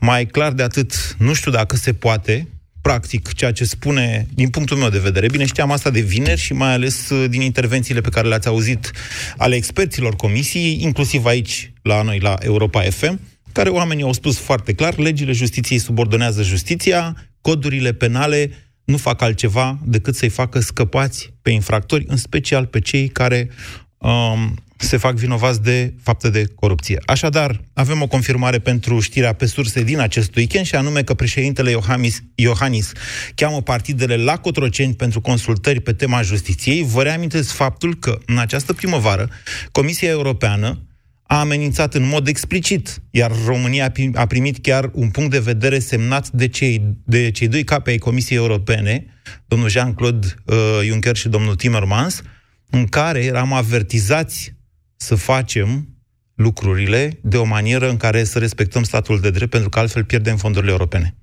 Mai 0.00 0.26
clar 0.26 0.52
de 0.52 0.62
atât, 0.62 1.16
nu 1.18 1.32
știu 1.32 1.50
dacă 1.50 1.76
se 1.76 1.92
poate, 1.92 2.48
practic, 2.80 3.32
ceea 3.32 3.52
ce 3.52 3.64
spune, 3.64 4.26
din 4.34 4.48
punctul 4.48 4.76
meu 4.76 4.88
de 4.88 4.98
vedere, 4.98 5.26
bine 5.26 5.46
știam 5.46 5.70
asta 5.70 5.90
de 5.90 6.00
vineri 6.00 6.40
și 6.40 6.52
mai 6.52 6.72
ales 6.72 7.10
uh, 7.10 7.28
din 7.30 7.40
intervențiile 7.40 8.00
pe 8.00 8.08
care 8.08 8.28
le-ați 8.28 8.48
auzit 8.48 8.90
ale 9.36 9.54
experților 9.54 10.16
comisiei, 10.16 10.82
inclusiv 10.82 11.24
aici 11.24 11.72
la 11.82 12.02
noi, 12.02 12.18
la 12.18 12.34
Europa 12.40 12.82
FM, 12.82 13.20
care 13.52 13.68
oamenii 13.68 14.04
au 14.04 14.12
spus 14.12 14.38
foarte 14.38 14.72
clar, 14.72 14.98
legile 14.98 15.32
justiției 15.32 15.78
subordonează 15.78 16.42
justiția, 16.42 17.16
codurile 17.40 17.92
penale 17.92 18.50
nu 18.84 18.96
fac 18.96 19.22
altceva 19.22 19.78
decât 19.84 20.14
să-i 20.14 20.28
facă 20.28 20.60
scăpați 20.60 21.32
pe 21.42 21.50
infractori, 21.50 22.04
în 22.08 22.16
special 22.16 22.66
pe 22.66 22.80
cei 22.80 23.08
care 23.08 23.50
um, 23.98 24.54
se 24.76 24.96
fac 24.96 25.14
vinovați 25.14 25.62
de 25.62 25.94
fapte 26.02 26.30
de 26.30 26.46
corupție. 26.54 26.98
Așadar, 27.06 27.60
avem 27.72 28.02
o 28.02 28.06
confirmare 28.06 28.58
pentru 28.58 29.00
știrea 29.00 29.32
pe 29.32 29.46
surse 29.46 29.82
din 29.82 29.98
acest 29.98 30.36
weekend 30.36 30.66
și 30.66 30.74
anume 30.74 31.02
că 31.02 31.14
președintele 31.14 31.70
Iohannis, 31.70 32.22
Iohannis 32.34 32.92
cheamă 33.34 33.62
partidele 33.62 34.16
la 34.16 34.36
Cotroceni 34.36 34.94
pentru 34.94 35.20
consultări 35.20 35.80
pe 35.80 35.92
tema 35.92 36.22
justiției. 36.22 36.82
Vă 36.82 37.02
reamintesc 37.02 37.50
faptul 37.50 37.94
că 37.94 38.18
în 38.26 38.38
această 38.38 38.72
primăvară 38.72 39.28
Comisia 39.72 40.08
Europeană 40.08 40.82
a 41.26 41.38
amenințat 41.38 41.94
în 41.94 42.06
mod 42.08 42.26
explicit, 42.26 43.02
iar 43.10 43.32
România 43.46 43.92
a 44.14 44.26
primit 44.26 44.58
chiar 44.62 44.90
un 44.92 45.10
punct 45.10 45.30
de 45.30 45.38
vedere 45.38 45.78
semnat 45.78 46.30
de 46.30 46.48
cei, 46.48 46.96
de 47.04 47.30
cei 47.30 47.48
doi 47.48 47.64
capi 47.64 47.90
ai 47.90 47.98
Comisiei 47.98 48.38
Europene, 48.38 49.06
domnul 49.46 49.68
Jean-Claude 49.68 50.26
uh, 50.44 50.56
Juncker 50.84 51.16
și 51.16 51.28
domnul 51.28 51.54
Timmermans, 51.54 52.22
în 52.70 52.86
care 52.86 53.24
eram 53.24 53.52
avertizați 53.52 54.54
să 54.96 55.14
facem 55.14 55.88
lucrurile 56.34 57.18
de 57.22 57.36
o 57.36 57.44
manieră 57.44 57.88
în 57.88 57.96
care 57.96 58.24
să 58.24 58.38
respectăm 58.38 58.82
statul 58.82 59.20
de 59.20 59.30
drept, 59.30 59.50
pentru 59.50 59.68
că 59.68 59.78
altfel 59.78 60.04
pierdem 60.04 60.36
fondurile 60.36 60.70
europene. 60.70 61.14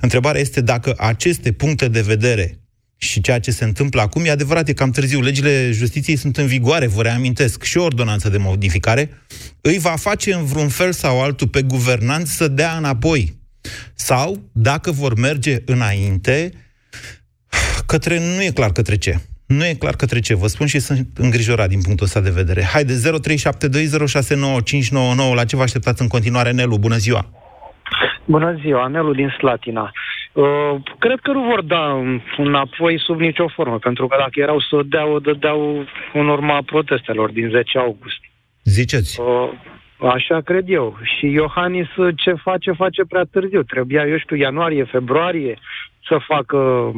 Întrebarea 0.00 0.40
este 0.40 0.60
dacă 0.60 0.94
aceste 0.96 1.52
puncte 1.52 1.88
de 1.88 2.00
vedere 2.00 2.60
și 2.96 3.20
ceea 3.20 3.40
ce 3.40 3.50
se 3.50 3.64
întâmplă 3.64 4.00
acum, 4.00 4.24
e 4.24 4.30
adevărat, 4.30 4.68
e 4.68 4.72
cam 4.72 4.90
târziu. 4.90 5.20
Legile 5.20 5.70
justiției 5.72 6.16
sunt 6.16 6.36
în 6.36 6.46
vigoare, 6.46 6.86
vă 6.86 7.02
reamintesc, 7.02 7.62
și 7.62 7.78
o 7.78 7.84
ordonanță 7.84 8.28
de 8.28 8.38
modificare, 8.38 9.10
îi 9.60 9.78
va 9.78 9.94
face 9.96 10.34
în 10.34 10.44
vreun 10.44 10.68
fel 10.68 10.92
sau 10.92 11.22
altul 11.22 11.48
pe 11.48 11.62
guvernanți 11.62 12.36
să 12.36 12.48
dea 12.48 12.76
înapoi. 12.76 13.34
Sau, 13.94 14.40
dacă 14.52 14.90
vor 14.90 15.14
merge 15.14 15.56
înainte, 15.64 16.50
către, 17.86 18.18
nu 18.18 18.42
e 18.42 18.50
clar 18.50 18.72
către 18.72 18.96
ce. 18.96 19.20
Nu 19.46 19.66
e 19.66 19.74
clar 19.74 19.96
către 19.96 20.20
ce. 20.20 20.34
Vă 20.34 20.46
spun 20.46 20.66
și 20.66 20.78
sunt 20.78 21.08
îngrijorat 21.16 21.68
din 21.68 21.80
punctul 21.80 22.06
ăsta 22.06 22.20
de 22.20 22.30
vedere. 22.30 22.62
Haide, 22.62 22.92
0372069599, 22.92 22.98
la 25.34 25.44
ce 25.44 25.56
vă 25.56 25.62
așteptați 25.62 26.02
în 26.02 26.08
continuare, 26.08 26.50
Nelu? 26.50 26.78
Bună 26.78 26.96
ziua! 26.96 27.30
Bună 28.24 28.56
ziua, 28.60 28.86
Nelu 28.86 29.14
din 29.14 29.28
Slatina. 29.38 29.92
Uh, 30.36 30.82
cred 30.98 31.18
că 31.20 31.32
nu 31.32 31.42
vor 31.42 31.62
da 31.62 32.02
înapoi 32.36 33.00
sub 33.00 33.20
nicio 33.20 33.48
formă, 33.48 33.78
pentru 33.78 34.06
că 34.06 34.16
dacă 34.18 34.40
erau 34.40 34.60
să 34.60 34.76
o 34.76 34.82
dea, 34.82 35.06
o 35.06 35.18
dădeau 35.18 35.84
în 36.12 36.28
urma 36.28 36.62
protestelor 36.62 37.30
din 37.30 37.48
10 37.48 37.78
august. 37.78 38.20
Ziceți. 38.64 39.20
Uh, 39.20 39.50
așa 39.98 40.40
cred 40.40 40.68
eu. 40.68 40.98
Și 41.02 41.26
Iohannis 41.26 41.86
ce 42.16 42.32
face, 42.32 42.72
face 42.72 43.04
prea 43.04 43.24
târziu. 43.30 43.62
Trebuia, 43.62 44.06
eu 44.06 44.18
știu, 44.18 44.36
ianuarie, 44.36 44.84
februarie, 44.84 45.58
să 46.08 46.18
facă 46.26 46.56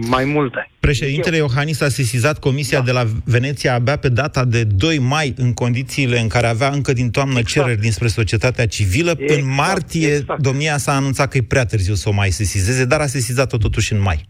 mai 0.08 0.24
multe. 0.24 0.70
Președintele 0.80 1.36
Eu. 1.36 1.46
Iohannis 1.46 1.80
a 1.80 1.88
sesizat 1.88 2.38
Comisia 2.38 2.78
da. 2.78 2.84
de 2.84 2.92
la 2.92 3.04
Veneția 3.24 3.74
abia 3.74 3.96
pe 3.96 4.08
data 4.08 4.44
de 4.44 4.64
2 4.64 4.98
mai, 4.98 5.34
în 5.36 5.52
condițiile 5.54 6.18
în 6.18 6.28
care 6.28 6.46
avea 6.46 6.68
încă 6.68 6.92
din 6.92 7.10
toamnă 7.10 7.38
exact. 7.38 7.48
cereri 7.48 7.80
dinspre 7.80 8.06
societatea 8.06 8.66
civilă. 8.66 9.14
Exact, 9.18 9.40
în 9.40 9.54
martie, 9.54 10.08
exact. 10.08 10.40
domnia 10.40 10.76
s-a 10.76 10.92
anunțat 10.92 11.28
că 11.30 11.36
e 11.36 11.42
prea 11.42 11.64
târziu 11.64 11.94
să 11.94 12.08
o 12.08 12.12
mai 12.12 12.30
sesizeze, 12.30 12.84
dar 12.84 13.00
a 13.00 13.06
sesizat-o 13.06 13.56
totuși 13.56 13.92
în 13.92 14.00
mai. 14.00 14.28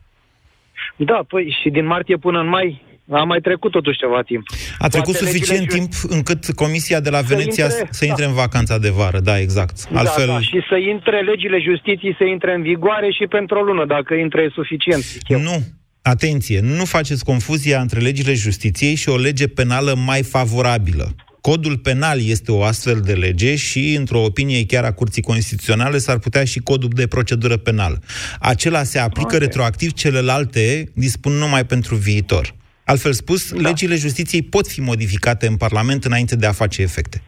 Da, 0.97 1.25
păi 1.29 1.57
și 1.63 1.71
din 1.71 1.87
martie 1.87 2.17
până 2.17 2.41
în 2.41 2.49
mai 2.49 2.83
a 3.11 3.23
mai 3.25 3.41
trecut 3.41 3.71
totuși 3.71 3.99
ceva 3.99 4.23
timp. 4.23 4.47
A 4.79 4.89
trecut 4.89 5.13
Poate 5.13 5.27
suficient 5.27 5.69
timp 5.69 5.93
încât 6.09 6.53
Comisia 6.55 7.01
de 7.01 7.11
la 7.11 7.21
Veneția 7.21 7.69
să 7.69 7.77
intre, 7.79 7.89
să 7.91 8.05
intre 8.05 8.25
da. 8.25 8.29
în 8.29 8.35
vacanța 8.35 8.79
de 8.79 8.89
vară, 8.89 9.21
da, 9.21 9.39
exact. 9.39 9.89
Da, 9.91 9.99
Altfel... 9.99 10.27
Da, 10.27 10.33
da, 10.33 10.41
și 10.41 10.61
să 10.69 10.77
intre 10.77 11.21
legile 11.21 11.59
justiției, 11.61 12.15
să 12.19 12.25
intre 12.25 12.55
în 12.55 12.63
vigoare 12.63 13.11
și 13.11 13.27
pentru 13.27 13.59
o 13.59 13.63
lună, 13.63 13.85
dacă 13.87 14.15
intre 14.15 14.43
e 14.43 14.51
suficient. 14.55 15.05
Nu, 15.29 15.63
atenție, 16.03 16.61
nu 16.61 16.85
faceți 16.85 17.25
confuzia 17.25 17.81
între 17.81 18.01
legile 18.01 18.35
justiției 18.35 18.95
și 18.95 19.09
o 19.09 19.17
lege 19.17 19.49
penală 19.49 19.95
mai 20.07 20.23
favorabilă. 20.23 21.15
Codul 21.41 21.79
penal 21.79 22.19
este 22.27 22.53
o 22.53 22.63
astfel 22.63 23.01
de 23.01 23.13
lege 23.13 23.57
și, 23.57 23.95
într-o 23.99 24.23
opinie 24.23 24.67
chiar 24.67 24.85
a 24.85 24.93
Curții 24.93 25.23
Constituționale, 25.23 25.99
s-ar 25.99 26.19
putea 26.19 26.45
și 26.45 26.59
codul 26.59 26.91
de 26.93 27.07
procedură 27.07 27.57
penală. 27.57 27.99
Acela 28.41 28.83
se 28.83 28.99
aplică 28.99 29.35
okay. 29.35 29.39
retroactiv, 29.39 29.93
celelalte 29.93 30.93
dispun 30.95 31.33
numai 31.33 31.65
pentru 31.65 31.95
viitor. 31.95 32.57
Altfel 32.91 33.13
spus, 33.13 33.53
da. 33.53 33.69
legile 33.69 33.95
justiției 33.95 34.43
pot 34.43 34.67
fi 34.67 34.81
modificate 34.81 35.47
în 35.47 35.57
Parlament 35.57 36.05
înainte 36.05 36.37
de 36.37 36.47
a 36.47 36.53
face 36.63 36.83
efecte. 36.83 37.23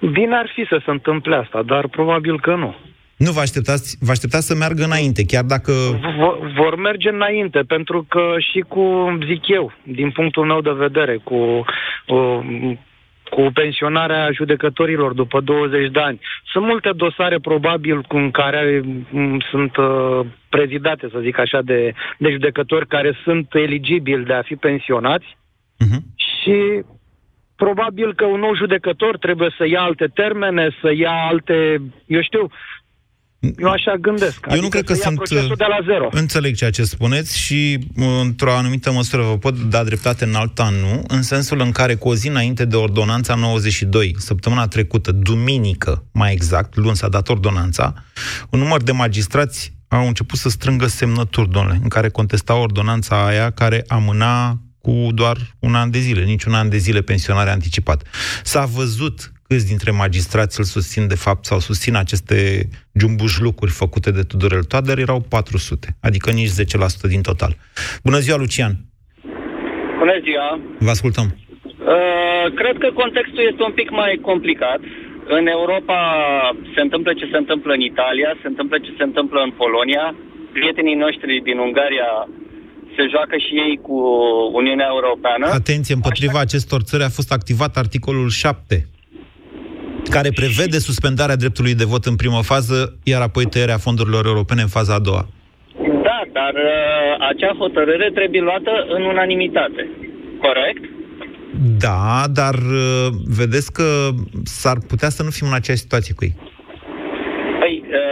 Bine 0.00 0.34
ar 0.36 0.50
fi 0.54 0.64
să 0.68 0.82
se 0.84 0.90
întâmple 0.90 1.36
asta, 1.36 1.62
dar 1.62 1.88
probabil 1.88 2.40
că 2.40 2.54
nu. 2.54 2.74
Nu 3.16 3.30
vă 3.32 3.40
așteptați, 3.40 3.96
vă 4.00 4.10
așteptați 4.10 4.46
să 4.46 4.54
meargă 4.54 4.84
înainte, 4.84 5.24
chiar 5.24 5.44
dacă... 5.44 5.72
V- 5.72 6.54
vor 6.56 6.76
merge 6.76 7.08
înainte, 7.08 7.60
pentru 7.60 8.06
că 8.08 8.34
și 8.52 8.60
cu, 8.68 8.84
zic 9.26 9.48
eu, 9.48 9.72
din 9.82 10.10
punctul 10.10 10.44
meu 10.44 10.60
de 10.60 10.70
vedere, 10.70 11.20
cu 11.24 11.34
uh, 11.34 12.76
cu 13.34 13.50
pensionarea 13.54 14.30
judecătorilor 14.32 15.12
după 15.12 15.40
20 15.40 15.90
de 15.90 16.00
ani. 16.00 16.20
Sunt 16.52 16.64
multe 16.64 16.90
dosare, 16.96 17.38
probabil, 17.38 18.00
cu 18.02 18.28
care 18.32 18.80
m- 18.80 19.48
sunt 19.50 19.76
uh, 19.76 20.20
prezidate, 20.48 21.08
să 21.12 21.18
zic 21.22 21.38
așa, 21.38 21.60
de, 21.62 21.92
de 22.18 22.30
judecători 22.30 22.86
care 22.86 23.18
sunt 23.24 23.54
eligibili 23.54 24.24
de 24.24 24.32
a 24.32 24.42
fi 24.42 24.54
pensionați 24.54 25.26
uh-huh. 25.84 26.00
și 26.16 26.82
probabil 27.56 28.14
că 28.14 28.24
un 28.24 28.40
nou 28.40 28.54
judecător 28.54 29.18
trebuie 29.18 29.50
să 29.58 29.66
ia 29.66 29.80
alte 29.80 30.06
termene, 30.14 30.68
să 30.80 30.92
ia 30.92 31.14
alte, 31.30 31.82
eu 32.06 32.22
știu, 32.22 32.50
eu 33.58 33.70
așa 33.70 33.94
gândesc. 34.00 34.38
Eu 34.46 34.50
adică 34.50 34.62
nu 34.62 34.68
cred 34.68 34.84
că 34.84 34.94
sunt... 34.94 35.28
de 35.28 35.64
la 35.68 35.78
zero. 35.86 36.08
Înțeleg 36.10 36.54
ceea 36.54 36.70
ce 36.70 36.84
spuneți 36.84 37.38
și, 37.38 37.78
într-o 38.20 38.52
anumită 38.52 38.92
măsură, 38.92 39.22
vă 39.22 39.38
pot 39.38 39.58
da 39.58 39.84
dreptate 39.84 40.24
în 40.24 40.34
alt 40.34 40.60
an, 40.60 40.74
nu? 40.74 41.04
În 41.08 41.22
sensul 41.22 41.60
în 41.60 41.70
care, 41.70 41.94
cu 41.94 42.08
o 42.08 42.14
zi 42.14 42.28
înainte 42.28 42.64
de 42.64 42.76
ordonanța 42.76 43.34
92, 43.34 44.14
săptămâna 44.18 44.66
trecută, 44.66 45.12
duminică, 45.12 46.04
mai 46.12 46.32
exact, 46.32 46.76
luni 46.76 46.96
s-a 46.96 47.08
dat 47.08 47.28
ordonanța, 47.28 47.94
un 48.50 48.58
număr 48.58 48.82
de 48.82 48.92
magistrați 48.92 49.72
au 49.88 50.06
început 50.06 50.38
să 50.38 50.48
strângă 50.48 50.86
semnături, 50.86 51.50
domnule, 51.50 51.78
în 51.82 51.88
care 51.88 52.08
contesta 52.08 52.54
ordonanța 52.54 53.26
aia 53.26 53.50
care 53.50 53.84
amâna 53.88 54.58
cu 54.84 54.94
doar 55.20 55.36
un 55.58 55.74
an 55.74 55.90
de 55.90 55.98
zile, 55.98 56.22
nici 56.32 56.44
un 56.44 56.54
an 56.54 56.68
de 56.68 56.76
zile 56.76 57.00
pensionare 57.00 57.50
anticipat. 57.50 58.00
S-a 58.42 58.64
văzut 58.78 59.16
câți 59.48 59.66
dintre 59.72 59.90
magistrați 59.90 60.58
îl 60.60 60.66
susțin 60.76 61.04
de 61.12 61.18
fapt 61.24 61.44
sau 61.50 61.58
susțin 61.68 61.94
aceste 62.04 62.38
jumbușlucuri 63.00 63.78
făcute 63.82 64.10
de 64.10 64.22
Tudorel 64.30 64.64
Toader, 64.70 64.98
erau 64.98 65.20
400, 65.20 65.86
adică 66.08 66.28
nici 66.30 66.52
10% 67.06 67.08
din 67.14 67.22
total. 67.30 67.52
Bună 68.06 68.18
ziua, 68.24 68.36
Lucian! 68.42 68.72
Bună 70.02 70.16
ziua! 70.26 70.48
Vă 70.86 70.90
ascultăm! 70.96 71.26
Uh, 71.92 72.46
cred 72.60 72.76
că 72.82 72.88
contextul 73.02 73.44
este 73.50 73.62
un 73.68 73.74
pic 73.78 73.88
mai 73.90 74.12
complicat. 74.30 74.80
În 75.36 75.44
Europa 75.46 75.98
se 76.74 76.80
întâmplă 76.86 77.10
ce 77.20 77.26
se 77.32 77.38
întâmplă 77.42 77.72
în 77.72 77.82
Italia, 77.92 78.30
se 78.42 78.48
întâmplă 78.52 78.76
ce 78.78 78.92
se 78.98 79.02
întâmplă 79.08 79.40
în 79.42 79.52
Polonia. 79.62 80.04
Prietenii 80.56 81.02
noștri 81.04 81.32
din 81.48 81.58
Ungaria 81.66 82.10
se 82.96 83.04
joacă 83.14 83.36
și 83.46 83.52
ei 83.66 83.74
cu 83.86 83.96
Uniunea 84.52 84.88
Europeană. 84.94 85.46
Atenție, 85.46 85.94
împotriva 85.94 86.38
Așa... 86.38 86.46
acestor 86.48 86.80
țări 86.82 87.02
a 87.02 87.08
fost 87.08 87.32
activat 87.32 87.76
articolul 87.76 88.28
7 88.28 88.88
care 90.10 90.30
prevede 90.34 90.78
suspendarea 90.78 91.36
dreptului 91.36 91.74
de 91.74 91.84
vot 91.84 92.04
în 92.04 92.16
primă 92.16 92.40
fază, 92.42 92.98
iar 93.02 93.22
apoi 93.22 93.44
tăierea 93.44 93.78
fondurilor 93.78 94.26
europene 94.26 94.62
în 94.62 94.68
faza 94.68 94.94
a 94.94 94.98
doua. 94.98 95.28
Da, 96.06 96.20
dar 96.32 96.54
uh, 96.54 97.28
acea 97.30 97.54
hotărâre 97.58 98.10
trebuie 98.14 98.40
luată 98.40 98.70
în 98.96 99.02
unanimitate. 99.02 99.88
Corect? 100.40 100.82
Da, 101.78 102.24
dar 102.32 102.54
uh, 102.54 103.08
vedeți 103.24 103.72
că 103.72 104.08
s-ar 104.44 104.78
putea 104.88 105.08
să 105.08 105.22
nu 105.22 105.30
fim 105.30 105.46
în 105.46 105.54
aceeași 105.54 105.82
situație 105.82 106.14
cu 106.14 106.24
ei. 106.24 106.34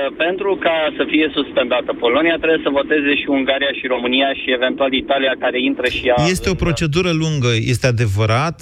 Păi, 0.03 0.11
uh, 0.11 0.15
pentru 0.17 0.57
ca 0.61 0.77
să 0.97 1.05
fie 1.09 1.31
suspendată 1.35 1.93
Polonia, 1.93 2.37
trebuie 2.37 2.61
să 2.63 2.71
voteze 2.71 3.15
și 3.21 3.27
Ungaria 3.29 3.73
și 3.79 3.87
România 3.87 4.31
și 4.41 4.53
eventual 4.53 4.93
Italia, 4.93 5.35
care 5.39 5.63
intră 5.63 5.87
și 5.89 6.07
ea... 6.07 6.15
Este 6.29 6.51
o 6.51 6.55
procedură 6.55 7.11
lungă, 7.13 7.51
este 7.73 7.87
adevărat 7.87 8.57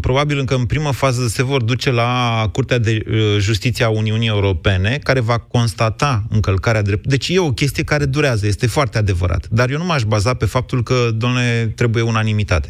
probabil 0.00 0.38
încă 0.38 0.54
în 0.54 0.66
primă 0.66 0.92
fază 0.92 1.26
se 1.26 1.42
vor 1.42 1.62
duce 1.62 1.90
la 1.90 2.10
Curtea 2.52 2.78
de 2.78 2.98
uh, 3.06 3.14
Justiție 3.38 3.84
a 3.84 3.88
Uniunii 3.90 4.28
Europene, 4.28 4.98
care 5.02 5.20
va 5.20 5.38
constata 5.38 6.22
încălcarea 6.30 6.82
dreptului. 6.82 7.16
Deci 7.16 7.28
e 7.28 7.38
o 7.38 7.58
chestie 7.60 7.84
care 7.84 8.04
durează, 8.04 8.46
este 8.46 8.66
foarte 8.66 8.98
adevărat. 8.98 9.46
Dar 9.50 9.70
eu 9.70 9.78
nu 9.78 9.84
m-aș 9.84 10.02
baza 10.02 10.34
pe 10.34 10.44
faptul 10.44 10.82
că, 10.82 10.94
domnule, 11.18 11.72
trebuie 11.76 12.02
unanimitate. 12.02 12.68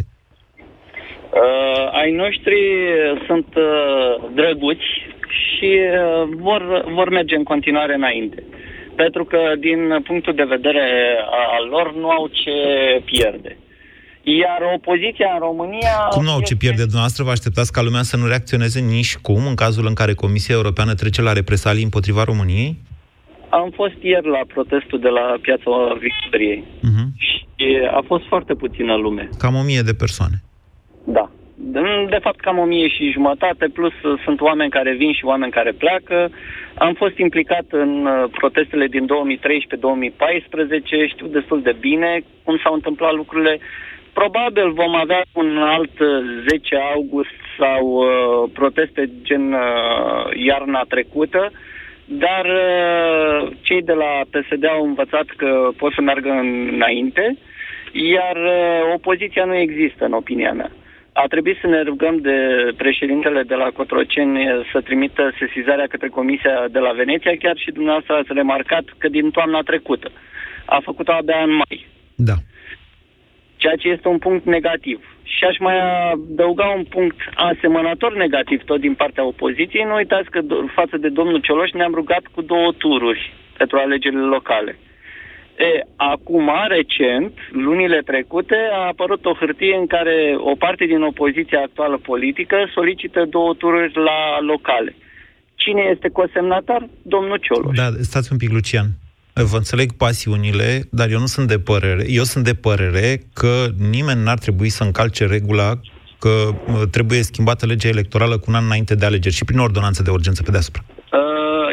Uh, 1.30 1.98
ai 2.00 2.10
noștri 2.12 2.58
sunt 3.26 3.46
uh, 3.56 4.30
drăguți 4.34 4.88
și 5.30 5.70
uh, 5.78 6.28
vor, 6.36 6.84
vor 6.94 7.08
merge 7.08 7.36
în 7.36 7.42
continuare 7.42 7.94
înainte. 7.94 8.42
Pentru 8.94 9.24
că, 9.24 9.38
din 9.58 10.02
punctul 10.04 10.34
de 10.34 10.44
vedere 10.54 10.86
al 11.58 11.68
lor, 11.68 11.94
nu 11.94 12.10
au 12.10 12.26
ce 12.26 12.52
pierde. 13.04 13.56
Iar 14.22 14.60
opoziția 14.74 15.30
în 15.32 15.38
România... 15.38 15.96
Cum 16.10 16.24
nu 16.24 16.30
au 16.30 16.40
ce 16.40 16.56
pierde 16.56 16.82
dumneavoastră? 16.82 17.24
Vă 17.24 17.30
așteptați 17.30 17.72
ca 17.72 17.82
lumea 17.82 18.02
să 18.02 18.16
nu 18.16 18.26
reacționeze 18.26 18.80
nici 18.80 19.16
cum 19.16 19.46
în 19.46 19.54
cazul 19.54 19.86
în 19.86 19.94
care 19.94 20.14
Comisia 20.14 20.54
Europeană 20.54 20.94
trece 20.94 21.22
la 21.22 21.32
represalii 21.32 21.82
împotriva 21.82 22.24
României? 22.24 22.78
Am 23.48 23.70
fost 23.74 23.94
ieri 24.00 24.28
la 24.28 24.40
protestul 24.46 25.00
de 25.00 25.08
la 25.08 25.36
Piața 25.40 25.70
Victoriei 26.00 26.64
uh-huh. 26.78 27.08
și 27.16 27.66
a 27.90 28.02
fost 28.06 28.24
foarte 28.26 28.54
puțină 28.54 28.94
lume. 28.96 29.28
Cam 29.38 29.54
o 29.54 29.62
mie 29.62 29.80
de 29.80 29.94
persoane. 29.94 30.42
Da. 31.04 31.30
De 32.08 32.18
fapt, 32.20 32.40
cam 32.40 32.58
o 32.58 32.64
mie 32.64 32.88
și 32.88 33.10
jumătate, 33.10 33.68
plus 33.68 33.92
sunt 34.24 34.40
oameni 34.40 34.70
care 34.70 34.92
vin 34.94 35.12
și 35.12 35.24
oameni 35.24 35.52
care 35.52 35.72
pleacă. 35.72 36.30
Am 36.74 36.94
fost 36.94 37.18
implicat 37.18 37.64
în 37.70 38.06
uh, 38.06 38.24
protestele 38.30 38.86
din 38.86 39.06
2013-2014, 39.06 39.08
știu 41.08 41.26
destul 41.26 41.62
de 41.62 41.76
bine 41.80 42.20
cum 42.44 42.60
s-au 42.62 42.74
întâmplat 42.74 43.14
lucrurile 43.14 43.60
Probabil 44.12 44.72
vom 44.72 44.94
avea 44.94 45.22
un 45.32 45.56
alt 45.58 45.96
10 46.48 46.74
uh, 46.74 46.80
august 46.94 47.36
sau 47.58 47.84
uh, 47.86 48.50
proteste 48.52 49.10
gen 49.22 49.52
uh, 49.52 50.44
iarna 50.46 50.84
trecută, 50.88 51.50
dar 52.04 52.44
uh, 52.44 53.50
cei 53.60 53.82
de 53.82 53.92
la 53.92 54.20
PSD 54.30 54.64
au 54.66 54.84
învățat 54.84 55.26
că 55.36 55.68
pot 55.76 55.92
să 55.92 56.00
meargă 56.00 56.28
înainte, 56.28 57.36
iar 57.92 58.36
uh, 58.36 58.94
opoziția 58.94 59.44
nu 59.44 59.54
există, 59.54 60.04
în 60.04 60.12
opinia 60.12 60.52
mea. 60.52 60.70
A 61.22 61.26
trebuit 61.26 61.58
să 61.60 61.66
ne 61.66 61.82
rugăm 61.82 62.16
de 62.16 62.36
președintele 62.76 63.42
de 63.42 63.54
la 63.54 63.68
Cotroceni 63.78 64.38
să 64.72 64.80
trimită 64.80 65.32
sesizarea 65.38 65.86
către 65.86 66.08
Comisia 66.08 66.68
de 66.70 66.78
la 66.78 66.92
Veneția, 66.92 67.34
chiar 67.38 67.56
și 67.56 67.70
dumneavoastră 67.70 68.14
ați 68.14 68.32
remarcat 68.32 68.84
că 68.98 69.08
din 69.08 69.30
toamna 69.30 69.60
trecută. 69.60 70.10
A 70.64 70.78
făcut-o 70.82 71.12
abia 71.12 71.42
în 71.42 71.54
mai. 71.54 71.86
Da. 72.14 72.36
Ceea 73.56 73.76
ce 73.76 73.88
este 73.88 74.08
un 74.08 74.18
punct 74.18 74.44
negativ. 74.44 74.98
Și 75.22 75.44
aș 75.44 75.58
mai 75.58 75.78
adăuga 76.12 76.66
un 76.76 76.84
punct 76.84 77.16
asemănător 77.34 78.16
negativ 78.16 78.62
tot 78.64 78.80
din 78.80 78.94
partea 78.94 79.24
opoziției. 79.24 79.84
Nu 79.84 79.94
uitați 79.94 80.30
că 80.30 80.40
față 80.74 80.96
de 80.96 81.08
domnul 81.08 81.40
Cioloș 81.40 81.70
ne-am 81.70 81.94
rugat 81.94 82.24
cu 82.34 82.42
două 82.42 82.72
tururi 82.72 83.32
pentru 83.56 83.76
alegerile 83.76 84.22
locale. 84.36 84.78
E, 85.68 85.86
acum, 85.96 86.48
recent, 86.68 87.32
lunile 87.66 88.00
trecute, 88.10 88.58
a 88.72 88.86
apărut 88.86 89.24
o 89.24 89.34
hârtie 89.40 89.76
în 89.80 89.86
care 89.86 90.16
o 90.50 90.54
parte 90.64 90.84
din 90.84 91.02
opoziția 91.02 91.60
actuală 91.60 91.96
politică 92.10 92.56
solicită 92.74 93.20
două 93.30 93.54
tururi 93.54 93.92
la 93.94 94.20
locale. 94.52 94.96
Cine 95.54 95.82
este 95.94 96.08
cosemnatar? 96.08 96.88
Domnul 97.02 97.38
Cioloș. 97.44 97.76
Da, 97.76 97.88
stați 98.00 98.32
un 98.32 98.38
pic, 98.38 98.50
Lucian. 98.50 98.88
Vă 99.34 99.56
înțeleg 99.56 99.92
pasiunile, 99.92 100.68
dar 100.90 101.10
eu 101.10 101.18
nu 101.18 101.26
sunt 101.26 101.48
de 101.48 101.58
părere. 101.58 102.04
Eu 102.08 102.22
sunt 102.22 102.44
de 102.44 102.54
părere 102.54 103.20
că 103.32 103.66
nimeni 103.90 104.22
n-ar 104.22 104.38
trebui 104.38 104.68
să 104.68 104.84
încalce 104.84 105.26
regula 105.26 105.80
că 106.18 106.32
trebuie 106.90 107.22
schimbată 107.22 107.66
legea 107.66 107.88
electorală 107.88 108.38
cu 108.38 108.44
un 108.48 108.54
an 108.54 108.64
înainte 108.64 108.94
de 108.94 109.06
alegeri 109.06 109.34
și 109.34 109.44
prin 109.44 109.58
ordonanță 109.58 110.02
de 110.02 110.10
urgență 110.10 110.42
pe 110.42 110.50
deasupra. 110.50 110.84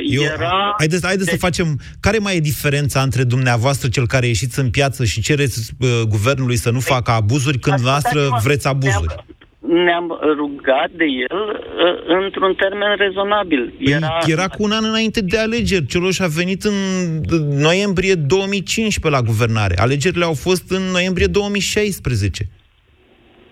Eu, 0.04 0.24
era... 0.24 0.76
Haideți, 0.78 1.06
haideți 1.06 1.26
de... 1.26 1.32
să 1.32 1.38
facem... 1.38 1.80
Care 2.00 2.18
mai 2.18 2.36
e 2.36 2.40
diferența 2.40 3.02
între 3.02 3.24
dumneavoastră, 3.24 3.90
cel 3.90 4.08
care 4.08 4.28
ieșiți 4.28 4.60
în 4.60 4.70
piață 4.70 5.06
și 5.06 5.22
cereți 5.22 5.72
uh, 5.80 6.02
guvernului 6.08 6.56
să 6.56 6.70
nu 6.70 6.80
facă 6.80 7.12
abuzuri, 7.12 7.60
când 7.60 7.80
noastră 7.80 8.22
vreți 8.44 8.68
abuzuri? 8.68 9.16
Ne-am 9.60 10.20
rugat 10.38 10.90
de 10.92 11.04
el 11.04 11.38
uh, 11.38 12.24
într-un 12.24 12.56
termen 12.56 12.96
rezonabil. 12.98 13.74
Păi 13.78 13.92
era... 13.92 14.18
era 14.26 14.48
cu 14.48 14.64
un 14.64 14.72
an 14.72 14.84
înainte 14.84 15.22
de 15.22 15.38
alegeri. 15.38 15.86
Cioloș 15.86 16.20
a 16.20 16.28
venit 16.28 16.64
în 16.64 16.74
noiembrie 17.60 18.14
2015 18.16 19.22
la 19.22 19.28
guvernare. 19.28 19.76
Alegerile 19.78 20.26
au 20.26 20.34
fost 20.34 20.72
în 20.72 20.82
noiembrie 20.82 21.26
2016. 21.26 22.50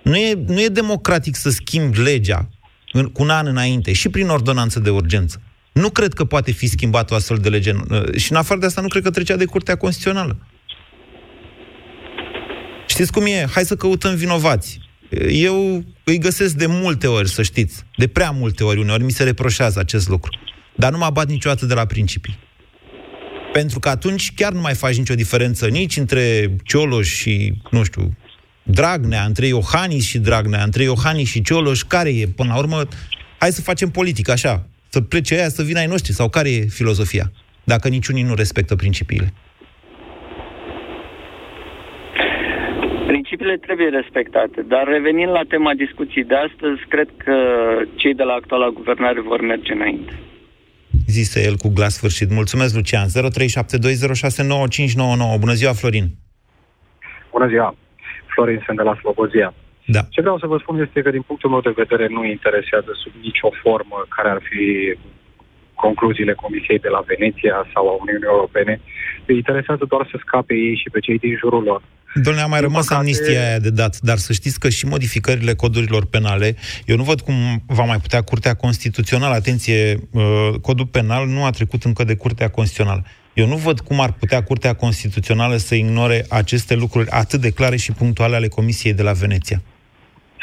Nu 0.02 0.16
e, 0.16 0.34
nu 0.48 0.62
e 0.62 0.68
democratic 0.68 1.36
să 1.36 1.50
schimbi 1.50 2.02
legea 2.02 2.50
în, 2.92 3.06
cu 3.06 3.24
un 3.24 3.30
an 3.30 3.48
înainte 3.48 3.94
și 3.94 4.10
prin 4.10 4.30
ordonanță 4.30 4.80
de 4.80 4.90
urgență. 4.90 5.42
Nu 5.82 5.90
cred 5.90 6.14
că 6.14 6.26
poate 6.26 6.52
fi 6.52 6.68
schimbat 6.68 7.12
o 7.12 7.16
astfel 7.16 7.38
de 7.38 7.50
lege. 7.50 7.72
Și 8.16 8.32
în 8.32 8.38
afară 8.38 8.60
de 8.60 8.66
asta 8.66 8.82
nu 8.82 8.88
cred 8.88 9.04
că 9.04 9.10
trecea 9.10 9.36
de 9.36 9.46
Curtea 9.46 9.76
Constituțională. 9.76 10.38
Știți 12.88 13.12
cum 13.12 13.26
e? 13.26 13.48
Hai 13.52 13.64
să 13.64 13.76
căutăm 13.76 14.16
vinovați. 14.16 14.80
Eu 15.30 15.84
îi 16.04 16.18
găsesc 16.18 16.56
de 16.56 16.66
multe 16.66 17.08
ori, 17.08 17.30
să 17.30 17.42
știți. 17.42 17.84
De 17.98 18.08
prea 18.08 18.32
multe 18.32 18.64
ori, 18.64 18.80
uneori 18.80 19.04
mi 19.04 19.12
se 19.12 19.24
reproșează 19.24 19.80
acest 19.80 20.08
lucru. 20.08 20.40
Dar 20.76 20.92
nu 20.92 20.98
mă 20.98 21.06
abat 21.06 21.28
niciodată 21.28 21.66
de 21.66 21.74
la 21.74 21.86
principii. 21.86 22.38
Pentru 23.54 23.80
că 23.80 23.90
atunci 23.90 24.34
chiar 24.36 24.52
nu 24.52 24.62
mai 24.62 24.74
faci 24.74 24.98
nicio 24.98 25.16
diferență 25.16 25.68
nici 25.68 25.98
între 25.98 26.56
Cioloș 26.64 27.08
și, 27.08 27.62
nu 27.72 27.84
știu, 27.84 28.18
Dragnea, 28.64 29.24
între 29.24 29.48
Iohannis 29.48 30.06
și 30.06 30.18
Dragnea, 30.18 30.64
între 30.64 30.84
Iohannis 30.84 31.30
și 31.30 31.42
Cioloș, 31.42 31.82
care 31.82 32.10
e, 32.10 32.28
până 32.28 32.54
la 32.54 32.58
urmă, 32.58 32.88
hai 33.40 33.52
să 33.52 33.62
facem 33.62 33.90
politică, 33.90 34.32
așa, 34.32 34.68
să 34.96 35.02
plece 35.02 35.34
aia, 35.36 35.50
să 35.58 35.64
vină 35.70 35.80
ai 35.80 35.94
noștri, 35.94 36.18
sau 36.20 36.28
care 36.30 36.50
e 36.58 36.76
filozofia, 36.80 37.26
dacă 37.64 37.86
niciunii 37.98 38.30
nu 38.30 38.36
respectă 38.44 38.74
principiile? 38.84 39.28
Principiile 43.14 43.56
trebuie 43.66 43.90
respectate, 44.00 44.60
dar 44.74 44.84
revenind 44.96 45.32
la 45.40 45.44
tema 45.54 45.74
discuției 45.86 46.26
de 46.32 46.38
astăzi, 46.48 46.80
cred 46.94 47.10
că 47.24 47.36
cei 48.02 48.16
de 48.22 48.24
la 48.24 48.34
actuala 48.34 48.68
guvernare 48.80 49.22
vor 49.32 49.42
merge 49.42 49.72
înainte. 49.74 50.14
Zise 51.08 51.40
el 51.50 51.56
cu 51.64 51.70
glas 51.78 51.94
sfârșit. 52.00 52.30
Mulțumesc, 52.40 52.76
Lucian. 52.76 53.08
0372069599. 53.08 53.10
Bună 55.40 55.56
ziua, 55.62 55.74
Florin. 55.80 56.08
Bună 57.32 57.48
ziua. 57.48 57.76
Florin 58.34 58.62
sunt 58.66 58.78
de 58.78 58.84
la 58.84 58.96
Slobozia. 59.02 59.54
Da. 59.86 60.02
Ce 60.10 60.22
vreau 60.22 60.40
să 60.40 60.48
vă 60.48 60.58
spun 60.58 60.80
este 60.80 61.02
că, 61.02 61.10
din 61.10 61.22
punctul 61.22 61.50
meu 61.50 61.62
de 61.62 61.74
vedere, 61.84 62.08
nu 62.08 62.26
interesează 62.26 62.92
sub 63.04 63.14
nicio 63.22 63.50
formă 63.64 63.98
care 64.16 64.30
ar 64.30 64.42
fi 64.50 64.64
concluziile 65.74 66.34
Comisiei 66.34 66.80
de 66.80 66.92
la 66.96 67.02
Veneția 67.12 67.56
sau 67.74 67.84
a 67.88 67.96
Uniunii 68.04 68.34
Europene. 68.36 68.82
Îi 69.26 69.36
interesează 69.36 69.84
doar 69.88 70.08
să 70.12 70.18
scape 70.26 70.54
ei 70.54 70.76
și 70.82 70.90
pe 70.90 71.00
cei 71.00 71.18
din 71.18 71.36
jurul 71.42 71.64
lor. 71.64 71.82
Domnule, 72.14 72.46
a 72.46 72.48
mai 72.48 72.60
Din 72.60 72.68
rămas 72.68 72.88
păcate... 72.88 73.02
amnistia 73.02 73.48
aia 73.48 73.60
de 73.60 73.70
dat, 73.70 74.00
dar 74.00 74.18
să 74.18 74.34
știți 74.34 74.60
că 74.60 74.70
și 74.70 74.86
modificările 74.86 75.54
codurilor 75.54 76.06
penale, 76.06 76.56
eu 76.86 76.96
nu 76.96 77.04
văd 77.04 77.22
cum 77.22 77.34
va 77.68 77.84
mai 77.84 77.98
putea 77.98 78.22
Curtea 78.22 78.54
Constituțională, 78.54 79.34
atenție, 79.34 79.98
uh, 80.12 80.50
codul 80.62 80.86
penal 80.86 81.28
nu 81.28 81.46
a 81.46 81.50
trecut 81.50 81.84
încă 81.84 82.04
de 82.04 82.16
Curtea 82.16 82.50
Constituțională. 82.50 83.06
Eu 83.34 83.48
nu 83.48 83.56
văd 83.56 83.80
cum 83.80 84.00
ar 84.00 84.12
putea 84.12 84.44
Curtea 84.44 84.74
Constituțională 84.74 85.56
să 85.58 85.76
ignore 85.76 86.26
aceste 86.30 86.76
lucruri 86.76 87.10
atât 87.10 87.42
de 87.42 87.52
clare 87.52 87.76
și 87.76 87.92
punctuale 87.92 88.36
ale 88.36 88.48
Comisiei 88.48 88.94
de 88.94 89.02
la 89.02 89.12
Veneția 89.12 89.62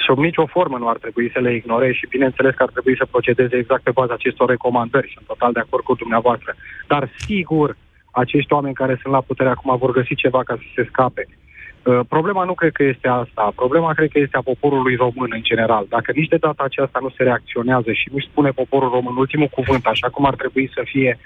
sub 0.07 0.19
nicio 0.19 0.47
formă 0.47 0.77
nu 0.79 0.89
ar 0.89 0.99
trebui 0.99 1.31
să 1.35 1.39
le 1.39 1.55
ignore 1.55 1.93
și 1.93 2.07
bineînțeles 2.15 2.55
că 2.55 2.63
ar 2.63 2.69
trebui 2.69 2.97
să 2.97 3.07
procedeze 3.11 3.57
exact 3.57 3.83
pe 3.83 3.91
baza 3.91 4.15
acestor 4.15 4.49
recomandări 4.49 5.09
și 5.09 5.15
sunt 5.15 5.27
total 5.27 5.53
de 5.53 5.61
acord 5.61 5.85
cu 5.85 5.95
dumneavoastră. 5.95 6.55
Dar 6.87 7.09
sigur, 7.27 7.77
acești 8.11 8.53
oameni 8.53 8.75
care 8.75 8.99
sunt 9.03 9.13
la 9.13 9.21
putere 9.21 9.49
acum 9.49 9.77
vor 9.79 9.93
găsi 9.93 10.15
ceva 10.15 10.43
ca 10.43 10.55
să 10.57 10.67
se 10.75 10.89
scape. 10.91 11.29
Uh, 11.29 12.01
problema 12.09 12.45
nu 12.45 12.55
cred 12.55 12.73
că 12.73 12.83
este 12.83 13.09
asta. 13.09 13.53
Problema 13.55 13.93
cred 13.93 14.11
că 14.11 14.19
este 14.19 14.37
a 14.37 14.49
poporului 14.51 14.97
român 14.97 15.31
în 15.31 15.43
general. 15.43 15.87
Dacă 15.89 16.13
nici 16.15 16.29
de 16.29 16.37
data 16.37 16.63
aceasta 16.65 16.99
nu 17.03 17.11
se 17.17 17.23
reacționează 17.23 17.93
și 17.93 18.09
nu 18.13 18.21
spune 18.21 18.51
poporul 18.51 18.91
român 18.91 19.17
ultimul 19.17 19.49
cuvânt, 19.49 19.87
așa 19.87 20.09
cum 20.09 20.27
ar 20.27 20.35
trebui 20.35 20.71
să 20.75 20.83
fie, 20.85 21.19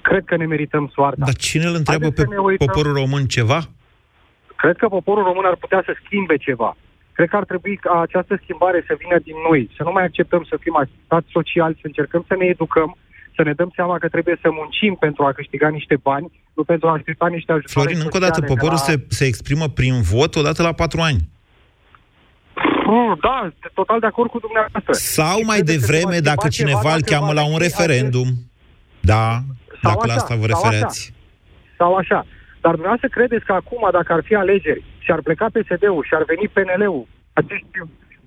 cred 0.00 0.24
că 0.24 0.36
ne 0.36 0.46
merităm 0.46 0.90
soarta. 0.94 1.24
Dar 1.24 1.34
cine 1.34 1.64
îl 1.64 1.74
întreabă 1.74 2.04
Haideți 2.04 2.56
pe 2.58 2.64
poporul 2.64 2.94
român 2.94 3.24
ceva? 3.26 3.60
Cred 4.56 4.76
că 4.76 4.88
poporul 4.88 5.24
român 5.24 5.44
ar 5.44 5.56
putea 5.56 5.82
să 5.84 5.96
schimbe 6.04 6.36
ceva. 6.36 6.76
Cred 7.16 7.28
că 7.28 7.36
ar 7.36 7.44
trebui 7.44 7.76
ca 7.76 8.00
această 8.00 8.34
schimbare 8.42 8.84
să 8.88 8.94
vină 9.02 9.18
din 9.28 9.38
noi, 9.48 9.70
să 9.76 9.82
nu 9.82 9.92
mai 9.92 10.04
acceptăm 10.04 10.42
să 10.50 10.56
fim 10.60 10.76
asistați 10.76 11.28
sociali, 11.36 11.78
să 11.80 11.86
încercăm 11.86 12.24
să 12.28 12.34
ne 12.38 12.46
educăm, 12.54 12.96
să 13.36 13.42
ne 13.42 13.52
dăm 13.52 13.70
seama 13.74 13.98
că 13.98 14.08
trebuie 14.08 14.36
să 14.40 14.48
muncim 14.60 14.94
pentru 14.94 15.24
a 15.24 15.32
câștiga 15.32 15.68
niște 15.68 15.96
bani, 16.02 16.26
nu 16.56 16.64
pentru 16.64 16.88
a 16.88 16.92
aștepta 16.92 17.26
niște 17.26 17.52
ajutoare 17.52 17.88
Florin, 17.88 18.04
încă 18.04 18.16
o 18.16 18.24
dată, 18.26 18.40
poporul 18.40 18.80
la... 18.82 18.86
se, 18.88 18.94
se 19.08 19.24
exprimă 19.24 19.66
prin 19.68 19.94
vot 20.12 20.36
odată 20.36 20.62
la 20.62 20.72
patru 20.72 21.00
ani. 21.00 21.20
Da, 23.20 23.52
total 23.74 24.00
de 24.00 24.06
acord 24.06 24.30
cu 24.30 24.38
dumneavoastră. 24.38 24.92
Sau 24.92 25.38
mai 25.44 25.60
devreme, 25.60 26.18
dacă 26.18 26.48
cineva 26.48 26.94
îl 26.94 27.02
cheamă 27.02 27.32
la 27.32 27.44
un 27.46 27.58
referendum. 27.58 28.28
Da, 29.00 29.26
sau 29.82 29.92
dacă 29.92 30.04
așa, 30.04 30.06
la 30.06 30.14
asta 30.14 30.34
vă 30.34 30.46
referați. 30.46 31.00
Sau 31.78 31.94
așa. 31.94 31.94
Sau 31.94 31.94
așa. 31.94 32.26
Dar 32.60 32.72
dumneavoastră 32.72 33.08
credeți 33.08 33.44
că 33.44 33.52
acum, 33.52 33.88
dacă 33.92 34.12
ar 34.12 34.22
fi 34.24 34.34
alegeri 34.34 34.82
și 35.04 35.10
ar 35.14 35.20
pleca 35.26 35.46
PSD-ul 35.54 36.06
și 36.08 36.14
ar 36.18 36.24
veni 36.32 36.46
PNL-ul, 36.54 37.06
acești 37.40 37.68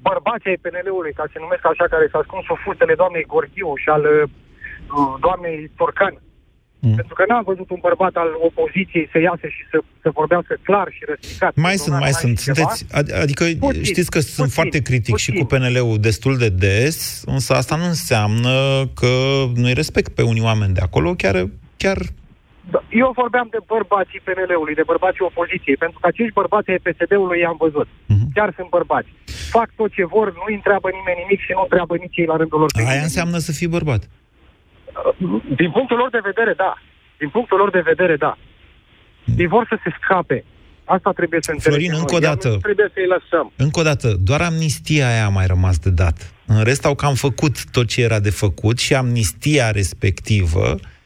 bărbați 0.08 0.48
ai 0.48 0.64
PNL-ului, 0.64 1.14
ca 1.18 1.24
se 1.32 1.44
numesc 1.46 1.64
așa, 1.66 1.86
care 1.94 2.06
s-a 2.12 2.20
ascuns 2.22 2.44
sub 2.46 2.60
fustele 2.66 2.96
doamnei 3.02 3.30
Gorghiu 3.32 3.72
și 3.84 3.90
al 3.96 4.04
uh, 4.06 4.24
doamnei 5.26 5.58
Torcan, 5.80 6.16
Mm. 6.80 6.96
Pentru 6.96 7.14
că 7.14 7.24
n-am 7.28 7.44
văzut 7.46 7.70
un 7.70 7.78
bărbat 7.82 8.16
al 8.16 8.30
opoziției 8.48 9.10
să 9.12 9.20
iasă 9.20 9.48
și 9.56 9.62
să, 9.72 9.78
să 10.02 10.10
vorbească 10.14 10.58
clar 10.64 10.88
și 10.92 11.04
răspicat. 11.08 11.56
Mai 11.56 11.78
sunt, 11.78 12.00
mai 12.00 12.12
sunt. 12.12 12.38
Sunteți, 12.38 12.86
adică 13.24 13.46
puțin, 13.60 13.84
știți 13.84 14.10
că 14.10 14.18
puțin, 14.18 14.34
sunt 14.34 14.52
foarte 14.52 14.80
critic 14.82 15.16
puțin. 15.16 15.34
și 15.34 15.40
cu 15.40 15.46
PNL-ul 15.46 15.98
destul 16.00 16.38
de 16.38 16.50
des, 16.50 17.24
însă 17.26 17.54
asta 17.54 17.76
nu 17.76 17.86
înseamnă 17.86 18.86
că 18.96 19.08
nu-i 19.56 19.74
respect 19.74 20.12
pe 20.14 20.22
unii 20.22 20.42
oameni 20.42 20.74
de 20.74 20.82
acolo, 20.84 21.14
chiar, 21.14 21.50
chiar 21.78 21.98
da, 21.98 22.27
eu 22.90 23.10
vorbeam 23.22 23.48
de 23.56 23.62
bărbații 23.74 24.22
PNL-ului, 24.26 24.76
de 24.80 24.90
bărbații 24.92 25.30
opoziției, 25.30 25.78
pentru 25.84 25.98
că 26.00 26.06
acești 26.08 26.38
bărbați 26.40 26.70
ai 26.70 26.84
PSD-ului 26.86 27.40
i-am 27.40 27.58
văzut. 27.66 27.88
Uh-huh. 27.88 28.28
Chiar 28.34 28.50
sunt 28.58 28.70
bărbați. 28.78 29.10
Fac 29.58 29.70
tot 29.80 29.90
ce 29.98 30.06
vor, 30.16 30.28
nu 30.40 30.44
întreabă 30.58 30.88
nimeni 30.98 31.20
nimic 31.24 31.40
și 31.46 31.52
nu 31.56 31.62
întreabă 31.68 31.94
nici 32.04 32.18
ei 32.22 32.30
la 32.32 32.36
rândul 32.42 32.60
lor. 32.60 32.70
Aia 32.92 33.08
înseamnă 33.10 33.38
să 33.48 33.52
fii 33.52 33.74
bărbat. 33.76 34.02
Din 35.62 35.72
punctul 35.76 35.98
lor 36.02 36.10
de 36.18 36.22
vedere, 36.30 36.54
da. 36.64 36.74
Din 37.22 37.30
punctul 37.30 37.58
lor 37.58 37.70
de 37.78 37.84
vedere, 37.92 38.16
da. 38.16 38.38
Ei 39.38 39.48
vor 39.48 39.66
să 39.70 39.76
se 39.84 39.90
scape. 40.02 40.44
Asta 40.86 41.12
trebuie 41.12 41.40
să 41.42 41.52
înțelegem. 41.52 41.90
Florin, 41.90 42.02
încă 42.02 42.16
o 42.16 42.20
dată. 42.30 42.50
Trebuie 42.62 42.90
să-i 42.94 43.08
lăsăm. 43.16 43.52
Încă 43.56 43.80
o 43.80 43.84
dată, 43.84 44.08
doar 44.30 44.42
amnistia 44.42 45.08
aia 45.08 45.26
a 45.26 45.30
mai 45.30 45.48
rămas 45.48 45.78
de 45.78 45.90
dat. 45.90 46.34
În 46.46 46.64
rest 46.64 46.86
au 46.86 46.96
cam 46.96 47.14
făcut 47.14 47.72
tot 47.72 47.88
ce 47.88 48.02
era 48.02 48.20
de 48.20 48.30
făcut 48.30 48.78
și 48.80 48.96
amnistia 48.96 49.72
respectivă 49.72 50.76
Uh, 50.76 50.97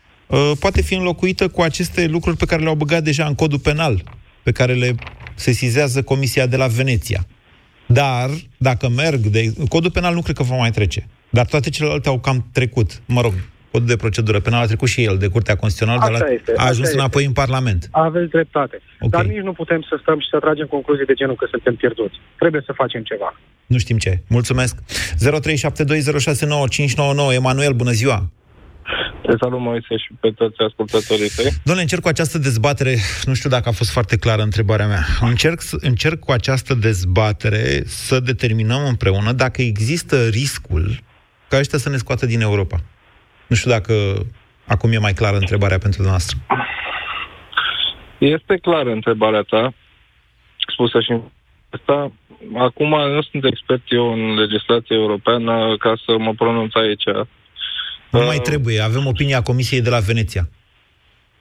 poate 0.60 0.82
fi 0.82 0.94
înlocuită 0.96 1.48
cu 1.48 1.62
aceste 1.62 2.08
lucruri 2.08 2.38
pe 2.38 2.46
care 2.46 2.62
le-au 2.62 2.76
băgat 2.76 3.04
deja 3.04 3.26
în 3.26 3.36
codul 3.36 3.60
penal, 3.60 4.04
pe 4.44 4.52
care 4.52 4.74
le 4.74 4.96
sesizează 5.36 6.02
Comisia 6.04 6.46
de 6.48 6.58
la 6.58 6.68
Veneția. 6.68 7.26
Dar, 7.88 8.30
dacă 8.58 8.90
merg, 8.90 9.20
de, 9.20 9.54
codul 9.70 9.92
penal 9.92 10.14
nu 10.14 10.22
cred 10.22 10.36
că 10.36 10.44
va 10.44 10.56
mai 10.56 10.72
trece. 10.72 11.08
Dar 11.30 11.46
toate 11.46 11.70
celelalte 11.70 12.10
au 12.10 12.20
cam 12.20 12.48
trecut. 12.52 13.02
Mă 13.06 13.22
rog, 13.22 13.34
codul 13.72 13.88
de 13.88 13.96
procedură 13.96 14.40
penală, 14.40 14.64
a 14.64 14.68
trecut 14.68 14.88
și 14.88 15.04
el 15.04 15.18
de 15.18 15.28
Curtea 15.28 15.56
Constituțională, 15.56 16.02
dar 16.12 16.22
Așa 16.22 16.26
a- 16.30 16.34
este, 16.34 16.54
a 16.56 16.66
ajuns 16.66 16.88
așa 16.88 16.98
înapoi 16.98 17.24
este. 17.24 17.40
în 17.40 17.46
Parlament. 17.46 17.88
Aveți 17.92 18.30
dreptate. 18.30 18.82
Ok. 19.00 19.10
Dar 19.10 19.26
nici 19.26 19.42
nu 19.44 19.54
putem 19.54 19.82
să 19.90 19.98
stăm 20.02 20.20
și 20.20 20.28
să 20.32 20.40
tragem 20.40 20.66
concluzii 20.68 21.06
de 21.06 21.14
genul 21.14 21.36
că 21.36 21.48
suntem 21.50 21.76
pierduți. 21.76 22.16
Trebuie 22.40 22.62
să 22.66 22.72
facem 22.76 23.02
ceva. 23.04 23.40
Nu 23.66 23.78
știm 23.78 23.98
ce. 23.98 24.22
Mulțumesc. 24.28 24.76
0372069599. 25.24 27.34
Emanuel, 27.34 27.74
bună 27.74 27.92
ziua! 27.92 28.30
Te 29.22 29.34
salut, 29.40 29.60
Moise, 29.60 29.98
și 29.98 30.10
pe 30.20 30.32
toți 30.32 30.62
ascultătorii 30.68 31.30
tăi. 31.36 31.46
Domnule, 31.64 31.82
încerc 31.82 32.02
cu 32.02 32.08
această 32.08 32.38
dezbatere, 32.38 32.96
nu 33.26 33.34
știu 33.34 33.50
dacă 33.50 33.70
a 33.70 33.72
fost 33.72 33.92
foarte 33.92 34.18
clară 34.18 34.42
întrebarea 34.42 34.88
mea, 34.88 35.04
încerc, 35.22 35.62
să- 35.62 35.78
încerc 35.82 36.20
cu 36.20 36.32
această 36.32 36.74
dezbatere 36.74 37.82
să 37.86 38.20
determinăm 38.20 38.86
împreună 38.88 39.32
dacă 39.32 39.62
există 39.62 40.28
riscul 40.28 41.00
ca 41.48 41.58
ăștia 41.58 41.78
să 41.80 41.90
ne 41.90 41.98
scoată 41.98 42.26
din 42.26 42.42
Europa. 42.42 42.78
Nu 43.48 43.56
știu 43.56 43.72
dacă 43.72 43.94
acum 44.68 44.92
e 44.92 44.98
mai 44.98 45.14
clară 45.14 45.38
întrebarea 45.38 45.78
pentru 45.78 46.02
noastră. 46.04 46.38
Este 48.18 48.58
clară 48.62 48.92
întrebarea 48.92 49.42
ta, 49.42 49.74
spusă 50.74 51.00
și 51.00 51.12
în 51.12 51.22
asta. 51.70 52.12
Acum 52.58 52.90
nu 52.90 53.22
sunt 53.22 53.46
expert 53.46 53.82
eu 53.88 54.14
în 54.14 54.34
legislație 54.34 54.96
europeană 54.96 55.76
ca 55.80 55.94
să 56.06 56.18
mă 56.18 56.34
pronunț 56.34 56.74
aici. 56.76 57.04
Nu 58.12 58.26
mai 58.26 58.40
trebuie, 58.40 58.80
avem 58.80 59.06
opinia 59.06 59.42
Comisiei 59.42 59.82
de 59.82 59.90
la 59.90 60.00
Veneția. 60.00 60.50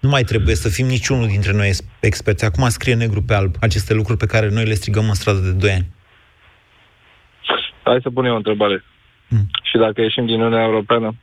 Nu 0.00 0.08
mai 0.08 0.22
trebuie 0.22 0.54
să 0.54 0.68
fim 0.68 0.86
niciunul 0.86 1.26
dintre 1.26 1.52
noi 1.52 1.68
es- 1.68 1.84
experți. 2.00 2.44
Acum 2.44 2.68
scrie 2.68 2.94
negru 2.94 3.22
pe 3.22 3.34
alb 3.34 3.54
aceste 3.60 3.94
lucruri 3.94 4.18
pe 4.18 4.26
care 4.26 4.48
noi 4.48 4.64
le 4.64 4.74
strigăm 4.74 5.08
în 5.08 5.14
stradă 5.14 5.38
de 5.38 5.50
2 5.52 5.70
ani. 5.70 5.86
Hai 7.82 7.98
să 8.02 8.10
punem 8.10 8.32
o 8.32 8.36
întrebare. 8.36 8.84
Și 9.62 9.76
dacă 9.78 10.00
ieșim 10.00 10.26
din 10.26 10.34
Uniunea 10.40 10.64
Europeană, 10.64 11.14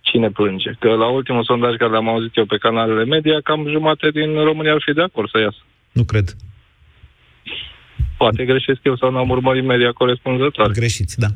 cine 0.00 0.30
plânge? 0.30 0.70
Că 0.78 0.88
la 0.88 1.06
ultimul 1.06 1.44
sondaj 1.44 1.76
care 1.76 1.90
l-am 1.90 2.08
auzit 2.08 2.36
eu 2.36 2.44
pe 2.46 2.58
canalele 2.58 3.04
media, 3.04 3.40
cam 3.40 3.68
jumate 3.70 4.10
din 4.10 4.34
România 4.34 4.72
ar 4.72 4.82
fi 4.84 4.92
de 4.92 5.02
acord 5.02 5.30
să 5.30 5.38
iasă. 5.38 5.58
Nu 5.92 6.04
cred. 6.04 6.36
Poate 8.16 8.44
greșesc 8.44 8.80
eu 8.82 8.96
sau 8.96 9.10
n-am 9.10 9.30
urmărit 9.30 9.64
media 9.64 9.92
corespunzătoare. 9.92 10.72
Greșiți, 10.72 11.18
da. 11.18 11.26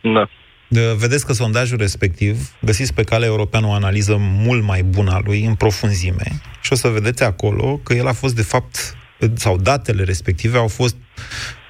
Da. 0.00 0.28
De- 0.72 0.94
Vedeți 0.98 1.26
că 1.26 1.32
sondajul 1.32 1.78
respectiv, 1.78 2.50
găsiți 2.60 2.94
pe 2.94 3.02
calea 3.02 3.28
europeană 3.28 3.66
o 3.66 3.72
analiză 3.72 4.16
mult 4.18 4.62
mai 4.62 4.82
bună 4.82 5.10
a 5.12 5.20
lui, 5.24 5.44
în 5.44 5.54
profunzime, 5.54 6.40
și 6.62 6.72
o 6.72 6.76
să 6.76 6.88
vedeți 6.88 7.22
acolo 7.22 7.76
că 7.76 7.94
el 7.94 8.06
a 8.06 8.12
fost, 8.12 8.34
de 8.34 8.42
fapt, 8.42 8.96
sau 9.34 9.56
datele 9.56 10.02
respective 10.04 10.58
au 10.58 10.68
fost 10.68 10.96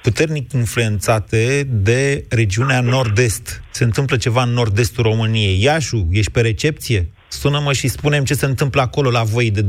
puternic 0.03 0.53
influențate 0.53 1.67
de 1.69 2.25
regiunea 2.29 2.81
nord-est. 2.81 3.63
Se 3.71 3.83
întâmplă 3.83 4.17
ceva 4.17 4.43
în 4.43 4.49
nord-estul 4.49 5.03
României. 5.03 5.61
Iașu, 5.63 6.07
ești 6.11 6.31
pe 6.31 6.41
recepție? 6.41 7.09
Sună-mă 7.27 7.73
și 7.73 7.87
spunem 7.87 8.23
ce 8.23 8.33
se 8.33 8.45
întâmplă 8.45 8.81
acolo 8.81 9.09
la 9.09 9.23
voi, 9.23 9.51
de 9.51 9.61
20% 9.61 9.67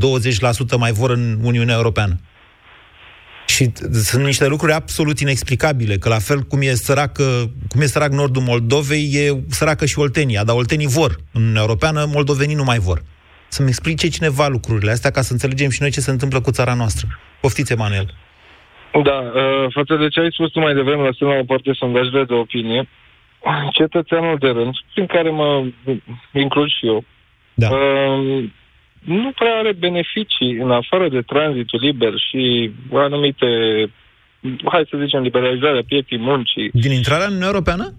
mai 0.78 0.92
vor 0.92 1.10
în 1.10 1.38
Uniunea 1.42 1.74
Europeană. 1.74 2.20
Și 3.54 3.64
t- 3.64 3.90
sunt 4.10 4.24
niște 4.24 4.46
lucruri 4.46 4.72
absolut 4.72 5.18
inexplicabile, 5.20 5.94
că 5.96 6.08
la 6.08 6.18
fel 6.18 6.40
cum 6.40 6.60
e, 6.62 6.74
săracă, 6.74 7.24
cum 7.68 7.80
e 7.80 7.84
sărac 7.84 8.10
nordul 8.10 8.42
Moldovei, 8.42 9.10
e 9.14 9.42
săracă 9.48 9.84
și 9.86 9.98
Oltenia, 9.98 10.44
dar 10.44 10.56
oltenii 10.56 10.86
vor. 10.98 11.10
În 11.32 11.40
Uniunea 11.40 11.60
Europeană, 11.60 12.04
moldovenii 12.14 12.54
nu 12.54 12.64
mai 12.64 12.78
vor. 12.78 12.98
Să-mi 13.48 13.68
explice 13.68 14.08
cineva 14.08 14.46
lucrurile 14.48 14.90
astea 14.90 15.10
ca 15.10 15.20
să 15.20 15.32
înțelegem 15.32 15.70
și 15.70 15.80
noi 15.80 15.90
ce 15.90 16.00
se 16.00 16.10
întâmplă 16.10 16.40
cu 16.40 16.50
țara 16.50 16.74
noastră. 16.74 17.06
Poftiți, 17.40 17.72
Emanuel. 17.72 18.14
Da, 19.08 19.18
uh, 19.18 19.66
față 19.72 19.94
de 19.96 20.08
ce 20.08 20.20
ai 20.20 20.32
spus 20.32 20.50
tu 20.50 20.60
mai 20.60 20.74
devreme, 20.74 21.02
lăsând 21.06 21.30
la 21.30 21.36
o 21.36 21.44
parte 21.44 21.72
sondajele 21.72 22.24
de 22.24 22.34
opinie, 22.34 22.88
cetățeanul 23.78 24.36
de 24.38 24.48
rând, 24.48 24.74
prin 24.94 25.06
care 25.06 25.30
mă 25.30 25.64
includ 26.32 26.68
și 26.68 26.86
eu, 26.86 27.04
da. 27.54 27.68
uh, 27.70 28.44
nu 29.04 29.30
prea 29.32 29.54
are 29.58 29.72
beneficii 29.72 30.52
în 30.60 30.70
afară 30.70 31.08
de 31.08 31.20
tranzitul 31.22 31.80
liber 31.82 32.12
și 32.30 32.72
anumite, 32.92 33.46
hai 34.64 34.86
să 34.90 34.98
zicem, 35.04 35.22
liberalizarea 35.22 35.82
pieții 35.86 36.18
muncii. 36.18 36.70
Din 36.72 36.92
intrarea 36.92 37.24
în 37.24 37.30
Uniunea 37.30 37.48
Europeană? 37.52 37.94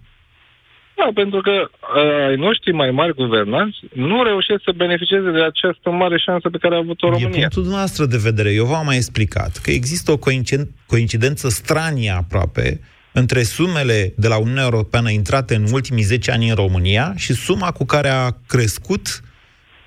Da, 0.95 1.09
pentru 1.13 1.41
că 1.41 1.51
uh, 1.51 2.27
ai 2.27 2.35
noștri 2.35 2.71
mai 2.71 2.91
mari 2.91 3.13
guvernanți 3.13 3.77
nu 3.93 4.23
reușesc 4.23 4.61
să 4.63 4.71
beneficieze 4.75 5.31
de 5.31 5.41
această 5.43 5.89
mare 5.89 6.17
șansă 6.17 6.49
pe 6.49 6.57
care 6.57 6.75
a 6.75 6.77
avut-o 6.77 7.07
E 7.07 7.09
România. 7.09 7.29
punctul 7.37 7.61
dumneavoastră 7.61 8.05
de 8.05 8.17
vedere. 8.17 8.51
Eu 8.53 8.65
v-am 8.65 8.85
mai 8.85 8.95
explicat 8.95 9.57
că 9.63 9.71
există 9.71 10.11
o 10.11 10.17
coinciden- 10.17 10.69
coincidență 10.85 11.49
stranie 11.49 12.09
aproape 12.11 12.79
între 13.11 13.41
sumele 13.43 14.13
de 14.17 14.27
la 14.27 14.37
Uniunea 14.37 14.63
Europeană 14.63 15.09
intrate 15.09 15.55
în 15.55 15.65
ultimii 15.71 16.03
10 16.03 16.31
ani 16.31 16.49
în 16.49 16.55
România 16.55 17.13
și 17.15 17.33
suma 17.33 17.71
cu 17.71 17.85
care 17.85 18.09
a 18.09 18.29
crescut 18.47 19.21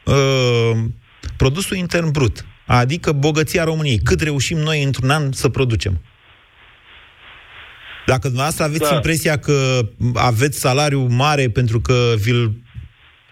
uh, 0.04 0.72
produsul 1.36 1.76
intern 1.76 2.10
brut, 2.10 2.44
adică 2.66 3.12
bogăția 3.12 3.64
României. 3.64 3.98
Cât 3.98 4.20
reușim 4.20 4.58
noi 4.58 4.82
într-un 4.82 5.10
an 5.10 5.32
să 5.32 5.48
producem. 5.48 6.00
Dacă 8.06 8.20
dumneavoastră 8.26 8.64
aveți 8.64 8.88
Da. 8.88 8.94
impresia 8.94 9.38
că 9.38 9.88
aveți 10.14 10.58
salariu 10.58 11.00
mare 11.06 11.48
pentru 11.48 11.80
că 11.80 12.14
vi-l 12.16 12.52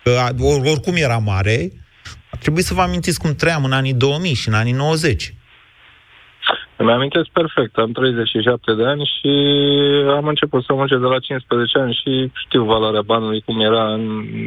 că 0.02 0.10
a- 0.10 0.34
or, 0.38 0.60
oricum 0.64 0.94
era 0.96 1.18
mare, 1.18 1.72
ar 2.30 2.38
trebui 2.38 2.62
să 2.62 2.74
vă 2.74 2.80
amintiți 2.80 3.18
cum 3.18 3.34
trăiam 3.34 3.64
în 3.64 3.72
anii 3.72 3.92
2000 3.94 4.34
și 4.34 4.48
în 4.48 4.54
anii 4.54 4.72
90. 4.72 5.34
Îmi 6.84 6.92
amintesc 6.92 7.28
perfect, 7.40 7.76
am 7.76 7.92
37 7.92 8.74
de 8.74 8.84
ani 8.92 9.04
și 9.14 9.32
am 10.18 10.26
început 10.26 10.64
să 10.64 10.72
muncesc 10.72 11.00
de 11.00 11.06
la 11.06 11.18
15 11.18 11.78
ani 11.78 12.00
și 12.02 12.12
știu 12.44 12.64
valoarea 12.64 13.02
banului 13.02 13.40
cum 13.40 13.60
era 13.60 13.92
în 13.92 14.04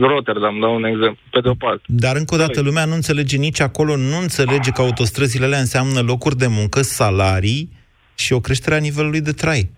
Rotterdam, 0.00 0.58
dau 0.60 0.74
un 0.74 0.84
exemplu, 0.84 1.18
pe 1.30 1.40
de 1.40 1.48
o 1.48 1.54
parte. 1.54 1.82
Dar 1.86 2.16
încă 2.16 2.34
o 2.34 2.38
dată, 2.38 2.60
lumea 2.60 2.84
nu 2.84 2.94
înțelege 2.94 3.36
nici 3.36 3.60
acolo, 3.60 3.96
nu 3.96 4.18
înțelege 4.20 4.70
că 4.70 4.80
autostrăzile 4.80 5.44
alea 5.44 5.58
înseamnă 5.58 6.00
locuri 6.00 6.36
de 6.36 6.46
muncă, 6.46 6.80
salarii 6.82 7.68
și 8.16 8.32
o 8.32 8.40
creștere 8.40 8.74
a 8.74 8.78
nivelului 8.78 9.20
de 9.20 9.32
trai. 9.32 9.70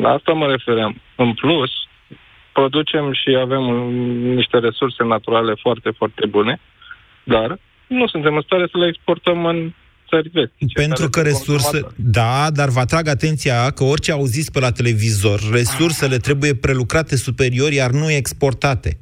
La 0.00 0.08
asta 0.08 0.32
mă 0.32 0.46
refeream. 0.46 1.00
În 1.16 1.34
plus, 1.34 1.70
producem 2.52 3.12
și 3.12 3.36
avem 3.40 3.68
uh, 3.68 4.34
niște 4.34 4.58
resurse 4.58 5.02
naturale 5.04 5.54
foarte, 5.54 5.90
foarte 5.90 6.26
bune, 6.26 6.60
dar 7.24 7.58
nu 7.86 8.08
suntem 8.08 8.34
în 8.36 8.42
stare 8.42 8.68
să 8.70 8.78
le 8.78 8.86
exportăm 8.86 9.46
în 9.46 9.72
țări 10.08 10.28
vestice. 10.28 10.80
Pentru 10.80 11.08
că 11.08 11.22
resurse... 11.22 11.86
Da, 11.96 12.50
dar 12.50 12.68
vă 12.68 12.80
atrag 12.80 13.08
atenția 13.08 13.70
că 13.70 13.84
orice 13.84 14.12
auziți 14.12 14.52
pe 14.52 14.60
la 14.60 14.72
televizor, 14.72 15.40
resursele 15.52 16.16
trebuie 16.16 16.54
prelucrate 16.54 17.16
superior, 17.16 17.72
iar 17.72 17.90
nu 17.90 18.10
exportate. 18.10 18.98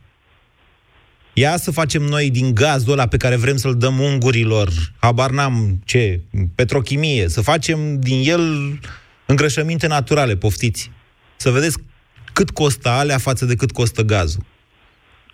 Ia 1.33 1.57
să 1.57 1.70
facem 1.70 2.03
noi 2.03 2.31
din 2.31 2.55
gazul 2.55 2.92
ăla 2.92 3.07
pe 3.07 3.16
care 3.16 3.37
vrem 3.37 3.57
să-l 3.57 3.77
dăm 3.77 3.99
ungurilor, 3.99 4.68
habar 4.99 5.31
n-am 5.31 5.83
ce, 5.85 6.20
petrochimie, 6.55 7.29
să 7.29 7.40
facem 7.40 8.01
din 8.01 8.23
el 8.25 8.79
îngrășăminte 9.27 9.87
naturale, 9.87 10.37
poftiți. 10.37 10.90
Să 11.37 11.51
vedeți 11.51 11.79
cât 12.33 12.51
costă 12.51 12.88
alea 12.88 13.18
față 13.18 13.44
de 13.44 13.55
cât 13.55 13.70
costă 13.70 14.03
gazul. 14.03 14.42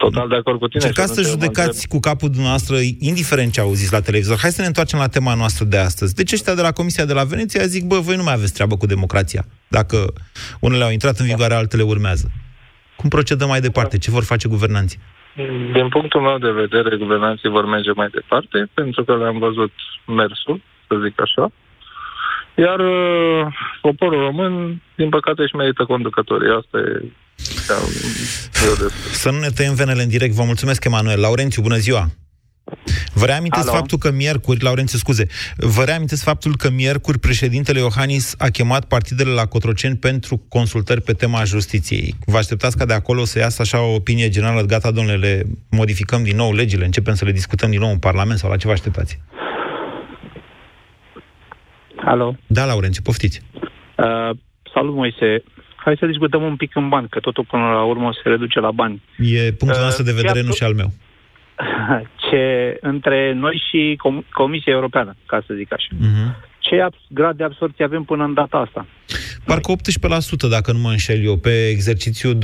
Total 0.05 0.29
de 0.29 0.35
acord 0.37 0.59
cu 0.59 0.69
tine. 0.69 0.85
Încercați 0.85 1.15
să 1.15 1.31
judecați 1.33 1.89
cu 1.89 1.99
capul 2.01 2.31
dumneavoastră, 2.31 2.77
indiferent 3.11 3.53
ce 3.53 3.61
auziți 3.61 3.93
la 3.93 4.01
televizor. 4.01 4.39
Hai 4.39 4.51
să 4.51 4.61
ne 4.61 4.67
întoarcem 4.67 4.99
la 4.99 5.09
tema 5.17 5.35
noastră 5.35 5.65
de 5.65 5.79
astăzi. 5.79 6.15
Deci 6.15 6.33
ăștia 6.33 6.55
de 6.55 6.63
la 6.63 6.73
Comisia 6.73 7.05
de 7.05 7.13
la 7.13 7.25
Veneția 7.25 7.73
zic, 7.75 7.85
bă, 7.87 7.99
voi 7.99 8.17
nu 8.17 8.23
mai 8.23 8.33
aveți 8.33 8.53
treabă 8.53 8.77
cu 8.77 8.87
democrația. 8.87 9.43
Dacă 9.69 9.97
unele 10.61 10.85
au 10.85 10.91
intrat 10.91 11.19
în 11.19 11.27
vigoare, 11.27 11.55
altele 11.55 11.83
urmează. 11.83 12.27
Cum 12.97 13.09
procedăm 13.09 13.49
mai 13.49 13.61
departe? 13.61 13.99
Ce 13.99 14.11
vor 14.11 14.25
face 14.25 14.49
guvernanții? 14.49 14.99
Din 15.73 15.89
punctul 15.89 16.21
meu 16.21 16.39
de 16.39 16.51
vedere, 16.51 16.97
guvernanții 16.97 17.49
vor 17.57 17.65
merge 17.67 17.93
mai 17.93 18.09
departe, 18.13 18.69
pentru 18.75 19.05
că 19.05 19.17
le-am 19.17 19.39
văzut 19.39 19.73
mersul, 20.07 20.63
să 20.89 20.95
zic 21.05 21.21
așa. 21.21 21.53
Iar 22.55 22.79
uh, 22.79 23.47
poporul 23.81 24.21
român, 24.21 24.83
din 24.95 25.09
păcate, 25.09 25.43
își 25.43 25.57
merită 25.57 25.85
conducătorii. 25.85 26.57
Asta 26.61 26.79
e 26.79 27.05
să 29.13 29.31
nu 29.31 29.39
ne 29.39 29.49
tăiem 29.49 29.75
venele 29.75 30.03
în 30.03 30.09
direct. 30.09 30.35
Vă 30.35 30.45
mulțumesc, 30.45 30.85
Emanuel. 30.85 31.21
Laurențiu, 31.21 31.63
bună 31.63 31.77
ziua! 31.77 32.11
Vă 33.15 33.25
reamintesc 33.27 33.69
Alo. 33.69 33.77
faptul 33.77 33.99
că 33.99 34.11
miercuri, 34.11 34.63
Laurențiu, 34.63 34.99
scuze, 34.99 35.27
vă 35.57 35.85
reamintesc 35.85 36.23
faptul 36.25 36.57
că 36.57 36.71
miercuri 36.71 37.19
președintele 37.19 37.79
Iohannis 37.79 38.35
a 38.39 38.49
chemat 38.49 38.85
partidele 38.85 39.31
la 39.31 39.47
Cotroceni 39.47 39.97
pentru 39.97 40.43
consultări 40.49 41.01
pe 41.01 41.13
tema 41.13 41.45
justiției. 41.45 42.15
Vă 42.27 42.37
așteptați 42.37 42.77
ca 42.77 42.85
de 42.85 42.93
acolo 42.93 43.25
să 43.25 43.39
iasă 43.39 43.63
așa 43.63 43.81
o 43.81 43.95
opinie 43.95 44.29
generală, 44.29 44.61
gata, 44.63 44.91
domnule, 44.91 45.17
le 45.17 45.43
modificăm 45.71 46.23
din 46.23 46.37
nou 46.37 46.53
legile, 46.53 46.85
începem 46.85 47.15
să 47.15 47.25
le 47.25 47.33
discutăm 47.33 47.71
din 47.71 47.81
nou 47.81 47.91
în 47.91 47.99
Parlament 47.99 48.39
sau 48.39 48.51
la 48.51 48.57
ce 48.57 48.67
vă 48.67 48.73
așteptați? 48.73 49.21
Alo. 52.05 52.37
Da, 52.47 52.65
Laurențiu, 52.65 53.03
poftiți. 53.03 53.41
Uh, 53.97 54.37
salut, 54.75 54.95
Moise 54.95 55.43
hai 55.85 55.97
să 55.99 56.07
discutăm 56.07 56.43
un 56.43 56.57
pic 56.57 56.77
în 56.77 56.89
bani, 56.89 57.09
că 57.09 57.21
totul 57.21 57.45
până 57.45 57.63
la 57.63 57.83
urmă 57.83 58.13
se 58.23 58.29
reduce 58.29 58.61
la 58.61 58.71
bani. 58.71 59.03
E 59.19 59.53
punctul 59.53 59.83
nostru 59.83 60.03
de 60.03 60.13
vedere, 60.13 60.39
uh, 60.39 60.45
nu 60.45 60.53
și 60.53 60.63
al 60.63 60.75
meu. 60.75 60.91
Ce 62.31 62.77
între 62.81 63.33
noi 63.33 63.63
și 63.71 63.99
Com- 64.05 64.25
Comisia 64.33 64.73
Europeană, 64.73 65.17
ca 65.27 65.43
să 65.47 65.55
zic 65.55 65.73
așa. 65.73 65.89
Uh-huh. 65.95 66.49
Ce 66.59 66.87
grad 67.09 67.37
de 67.37 67.45
absorție 67.45 67.85
avem 67.85 68.03
până 68.03 68.25
în 68.25 68.35
data 68.35 68.57
asta? 68.57 68.87
Parcă 69.45 69.73
18%, 69.73 70.49
dacă 70.51 70.73
nu 70.73 70.79
mă 70.79 70.89
înșel 70.89 71.25
eu, 71.25 71.37
pe 71.37 71.69
exercițiul 71.69 72.35
2014-2021. 72.35 72.41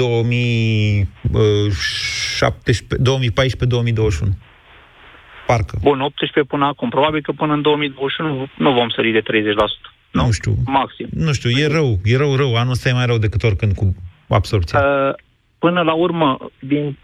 Parcă. 5.46 5.78
Bun, 5.82 6.00
18 6.00 6.42
până 6.42 6.64
acum. 6.66 6.88
Probabil 6.88 7.20
că 7.22 7.32
până 7.32 7.52
în 7.52 7.62
2021 7.62 8.46
nu 8.56 8.72
vom 8.72 8.88
sări 8.88 9.12
de 9.12 9.20
30%. 9.20 9.95
Nu, 10.10 10.24
nu 10.24 10.30
știu. 10.30 10.54
Maxim. 10.64 11.08
Nu 11.10 11.32
știu, 11.32 11.50
e 11.50 11.66
rău, 11.66 11.98
e 12.04 12.16
rău, 12.16 12.36
rău. 12.36 12.56
Anul 12.56 12.72
ăsta 12.72 12.88
e 12.88 12.92
mai 12.92 13.06
rău 13.06 13.18
decât 13.18 13.42
oricând 13.42 13.74
cu 13.74 13.94
absorpția. 14.28 14.78
Uh, 14.78 15.14
până 15.58 15.82
la 15.82 15.92
urmă, 15.92 16.38
din, 16.58 16.98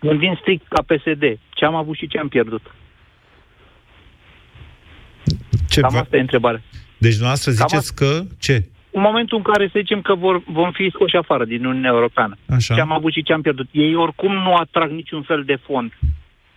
din 0.00 0.38
strict 0.40 0.68
ca 0.68 0.82
PSD, 0.82 1.38
ce 1.50 1.64
am 1.64 1.74
avut 1.74 1.96
și 1.96 2.06
ce 2.06 2.18
am 2.18 2.28
pierdut? 2.28 2.62
Ce 5.68 5.80
Cam 5.80 5.90
va... 5.92 6.00
asta 6.00 6.16
e 6.16 6.20
întrebarea. 6.20 6.62
Deci 6.98 7.10
dumneavoastră 7.10 7.50
ziceți 7.52 7.94
Cam 7.94 8.08
că 8.08 8.24
ce? 8.38 8.64
În 8.90 9.02
momentul 9.02 9.36
în 9.36 9.42
care 9.42 9.66
să 9.66 9.78
zicem 9.78 10.00
că 10.00 10.14
vor, 10.14 10.42
vom 10.46 10.70
fi 10.72 10.90
scoși 10.92 11.16
afară 11.16 11.44
din 11.44 11.64
Uniunea 11.64 11.90
Europeană, 11.90 12.36
Așa. 12.48 12.74
ce 12.74 12.80
am 12.80 12.92
avut 12.92 13.12
și 13.12 13.22
ce 13.22 13.32
am 13.32 13.40
pierdut, 13.40 13.68
ei 13.70 13.94
oricum 13.94 14.32
nu 14.32 14.54
atrag 14.54 14.90
niciun 14.90 15.22
fel 15.22 15.44
de 15.44 15.56
fond. 15.66 15.92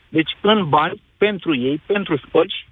Deci 0.09 0.31
în 0.41 0.69
bani, 0.69 1.01
pentru 1.17 1.55
ei, 1.55 1.81
pentru 1.85 2.17
spăci, 2.17 2.67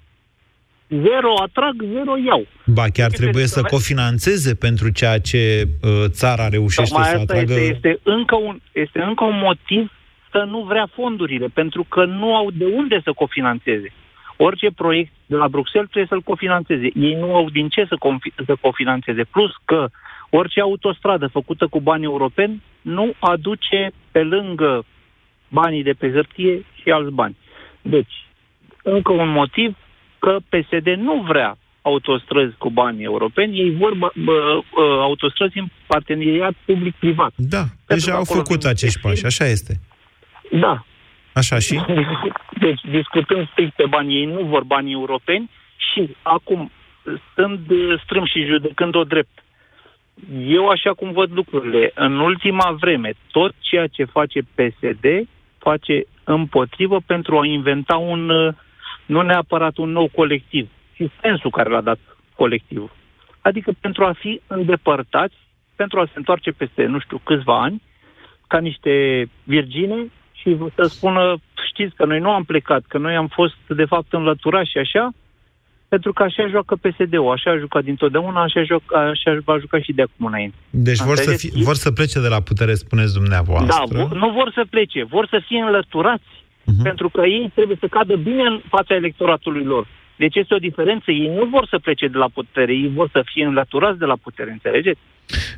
zero 0.90 1.34
atrag, 1.42 1.76
zero 1.94 2.18
iau. 2.18 2.46
Ba, 2.66 2.84
chiar 2.94 3.12
este 3.12 3.24
trebuie 3.24 3.46
să 3.46 3.62
cofinanțeze 3.62 4.56
pentru 4.56 4.90
ceea 4.90 5.20
ce 5.20 5.68
uh, 5.82 5.90
țara 6.08 6.48
reușește 6.48 6.94
Tocmai 6.94 7.10
să 7.10 7.18
atragă... 7.20 7.54
Este, 7.54 7.68
este, 7.68 8.00
încă 8.04 8.36
un, 8.36 8.60
este 8.72 9.02
încă 9.02 9.24
un 9.24 9.38
motiv 9.38 9.92
să 10.32 10.44
nu 10.50 10.64
vrea 10.64 10.90
fondurile, 10.94 11.48
pentru 11.54 11.84
că 11.84 12.06
nu 12.06 12.36
au 12.36 12.52
de 12.52 12.66
unde 12.66 13.02
să 13.04 13.12
cofinanțeze. 13.12 13.94
Orice 14.38 14.72
proiect 14.76 15.12
de 15.26 15.36
la 15.36 15.48
Bruxelles 15.48 15.90
trebuie 15.90 16.10
să-l 16.10 16.32
cofinanțeze. 16.32 16.90
Ei 16.96 17.14
nu 17.14 17.36
au 17.36 17.50
din 17.50 17.70
ce 17.70 17.86
să, 17.88 17.96
confi- 17.96 18.46
să 18.46 18.56
cofinanțeze. 18.62 19.24
Plus 19.24 19.52
că 19.66 19.90
orice 20.30 20.62
autostradă 20.62 21.28
făcută 21.28 21.68
cu 21.68 21.80
bani 21.80 22.04
europeni 22.04 22.62
nu 22.82 23.14
aduce 23.20 23.92
pe 24.12 24.24
lângă 24.24 24.86
banii 25.50 25.84
de 25.84 25.94
pe 25.94 26.12
hârtie 26.12 26.66
și 26.82 26.90
alți 26.90 27.12
bani. 27.12 27.38
Deci, 27.82 28.26
încă 28.84 29.12
un 29.12 29.30
motiv 29.30 29.76
că 30.20 30.38
PSD 30.50 30.88
nu 30.88 31.26
vrea 31.28 31.58
autostrăzi 31.82 32.56
cu 32.58 32.70
bani 32.70 33.04
europeni, 33.04 33.60
ei 33.60 33.76
vor 33.76 33.94
bă, 33.96 34.12
bă, 34.16 34.64
autostrăzi 35.02 35.58
în 35.58 35.68
parteneriat 35.88 36.54
public-privat. 36.66 37.34
Da, 37.36 37.64
deja 37.86 38.14
au 38.14 38.24
făcut 38.24 38.64
acești 38.64 39.00
pași, 39.00 39.26
așa 39.26 39.46
este. 39.46 39.74
Da. 40.52 40.86
Așa 41.34 41.60
și? 41.60 41.82
Deci, 42.66 42.82
discutând 42.92 43.48
strict 43.52 43.76
pe 43.76 43.86
bani, 43.90 44.16
ei 44.16 44.26
nu 44.26 44.42
vor 44.44 44.64
bani 44.64 44.92
europeni 44.92 45.50
și 45.92 46.16
acum, 46.22 46.72
stând 47.32 47.60
strâm 48.04 48.26
și 48.26 48.46
judecând-o 48.46 49.04
drept, 49.04 49.44
eu 50.48 50.68
așa 50.68 50.94
cum 50.94 51.12
văd 51.12 51.30
lucrurile, 51.34 51.92
în 51.96 52.20
ultima 52.20 52.76
vreme, 52.80 53.14
tot 53.32 53.54
ceea 53.60 53.88
ce 53.88 54.04
face 54.04 54.40
PSD 54.56 55.06
face 55.58 56.04
împotrivă 56.24 57.00
pentru 57.06 57.38
a 57.38 57.46
inventa 57.46 57.96
un 57.96 58.30
uh, 58.30 58.54
nu 59.08 59.22
neapărat 59.22 59.78
un 59.78 59.90
nou 59.90 60.10
colectiv, 60.16 60.70
ci 60.94 61.04
sensul 61.22 61.50
care 61.50 61.70
l-a 61.70 61.82
dat 61.82 62.00
colectivul. 62.36 62.92
Adică 63.42 63.72
pentru 63.80 64.06
a 64.06 64.14
fi 64.20 64.42
îndepărtați, 64.48 65.36
pentru 65.76 66.00
a 66.00 66.06
se 66.06 66.12
întoarce 66.16 66.52
peste, 66.52 66.86
nu 66.86 67.00
știu, 67.00 67.22
câțiva 67.24 67.62
ani, 67.62 67.82
ca 68.48 68.60
niște 68.60 68.94
virgine 69.44 70.12
și 70.32 70.58
să 70.76 70.84
spună, 70.84 71.38
știți 71.70 71.96
că 71.96 72.06
noi 72.06 72.20
nu 72.20 72.32
am 72.32 72.44
plecat, 72.44 72.84
că 72.88 72.98
noi 72.98 73.16
am 73.16 73.28
fost 73.28 73.56
de 73.68 73.86
fapt 73.86 74.14
înlăturați 74.14 74.72
și 74.72 74.78
așa, 74.78 75.14
pentru 75.88 76.14
că 76.14 76.24
așa 76.24 76.48
joacă 76.48 76.76
PSD-ul, 76.76 77.32
așa 77.32 77.52
a 77.52 77.58
jucat 77.58 77.84
dintotdeauna, 77.84 78.42
așa, 78.42 78.64
joc, 78.64 78.96
așa 78.96 79.38
va 79.44 79.58
juca 79.58 79.80
și 79.80 79.94
de 79.94 80.02
acum 80.02 80.26
înainte. 80.26 80.56
Deci 80.70 81.00
vor 81.00 81.16
să, 81.16 81.32
fi, 81.32 81.64
vor 81.64 81.76
să 81.76 81.92
plece 81.92 82.20
de 82.20 82.28
la 82.28 82.42
putere, 82.42 82.74
spuneți 82.74 83.14
dumneavoastră. 83.14 83.86
Da, 83.96 84.16
nu 84.16 84.30
vor 84.30 84.52
să 84.54 84.66
plece, 84.70 85.04
vor 85.04 85.28
să 85.28 85.42
fie 85.48 85.60
înlăturați 85.60 86.30
uh-huh. 86.68 86.84
pentru 86.84 87.10
că 87.10 87.22
ei 87.26 87.52
trebuie 87.54 87.78
să 87.80 87.88
cadă 87.88 88.16
bine 88.16 88.44
în 88.44 88.62
fața 88.70 88.96
electoratului 88.96 89.64
lor. 89.64 89.88
Deci 90.18 90.36
este 90.36 90.54
o 90.54 90.58
diferență. 90.58 91.12
Ei 91.12 91.32
nu 91.36 91.46
vor 91.46 91.68
să 91.70 91.78
plece 91.80 92.08
de 92.08 92.18
la 92.18 92.30
putere, 92.34 92.74
ei 92.74 92.92
vor 92.96 93.10
să 93.12 93.22
fie 93.26 93.46
înlăturați 93.46 94.00
de 94.00 94.06
la 94.06 94.16
putere, 94.16 94.52
înțelegeți? 94.52 95.00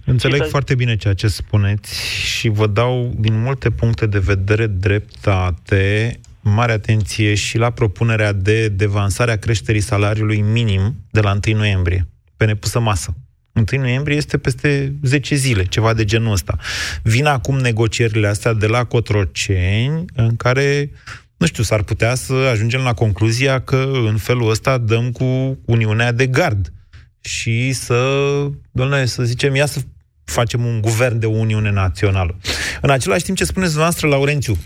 Înțeleg 0.05 0.43
să... 0.43 0.49
foarte 0.49 0.75
bine 0.75 0.95
ceea 0.95 1.13
ce 1.13 1.27
spuneți 1.27 1.89
și 2.37 2.49
vă 2.49 2.67
dau 2.67 3.11
din 3.17 3.41
multe 3.41 3.69
puncte 3.71 4.05
de 4.05 4.19
vedere 4.19 4.67
dreptate, 4.67 6.11
mare 6.41 6.71
atenție 6.71 7.35
și 7.35 7.57
la 7.57 7.69
propunerea 7.69 8.33
de 8.33 8.67
devansare 8.67 9.31
a 9.31 9.37
creșterii 9.37 9.81
salariului 9.81 10.41
minim 10.41 10.95
de 11.11 11.19
la 11.19 11.31
1 11.47 11.57
noiembrie, 11.57 12.07
pe 12.37 12.45
nepusă 12.45 12.79
masă. 12.79 13.13
1 13.53 13.81
noiembrie 13.81 14.17
este 14.17 14.37
peste 14.37 14.95
10 15.03 15.35
zile, 15.35 15.65
ceva 15.65 15.93
de 15.93 16.05
genul 16.05 16.31
ăsta. 16.31 16.57
Vin 17.03 17.25
acum 17.25 17.57
negocierile 17.57 18.27
astea 18.27 18.53
de 18.53 18.67
la 18.67 18.83
Cotroceni, 18.83 20.05
în 20.15 20.35
care, 20.35 20.91
nu 21.37 21.45
știu, 21.45 21.63
s-ar 21.63 21.83
putea 21.83 22.15
să 22.15 22.33
ajungem 22.33 22.81
la 22.81 22.93
concluzia 22.93 23.61
că 23.61 23.91
în 24.05 24.17
felul 24.17 24.49
ăsta 24.49 24.77
dăm 24.77 25.11
cu 25.11 25.59
Uniunea 25.65 26.11
de 26.11 26.27
Gard 26.27 26.73
și 27.19 27.71
să, 27.73 28.27
doamne, 28.71 29.05
să 29.05 29.23
zicem, 29.23 29.55
ia 29.55 29.65
să 29.65 29.79
facem 30.23 30.65
un 30.65 30.81
guvern 30.81 31.19
de 31.19 31.25
Uniune 31.25 31.71
Națională. 31.71 32.37
În 32.81 32.89
același 32.89 33.23
timp, 33.23 33.37
ce 33.37 33.43
spuneți 33.43 33.71
dumneavoastră, 33.71 34.07
Laurențiu, 34.07 34.57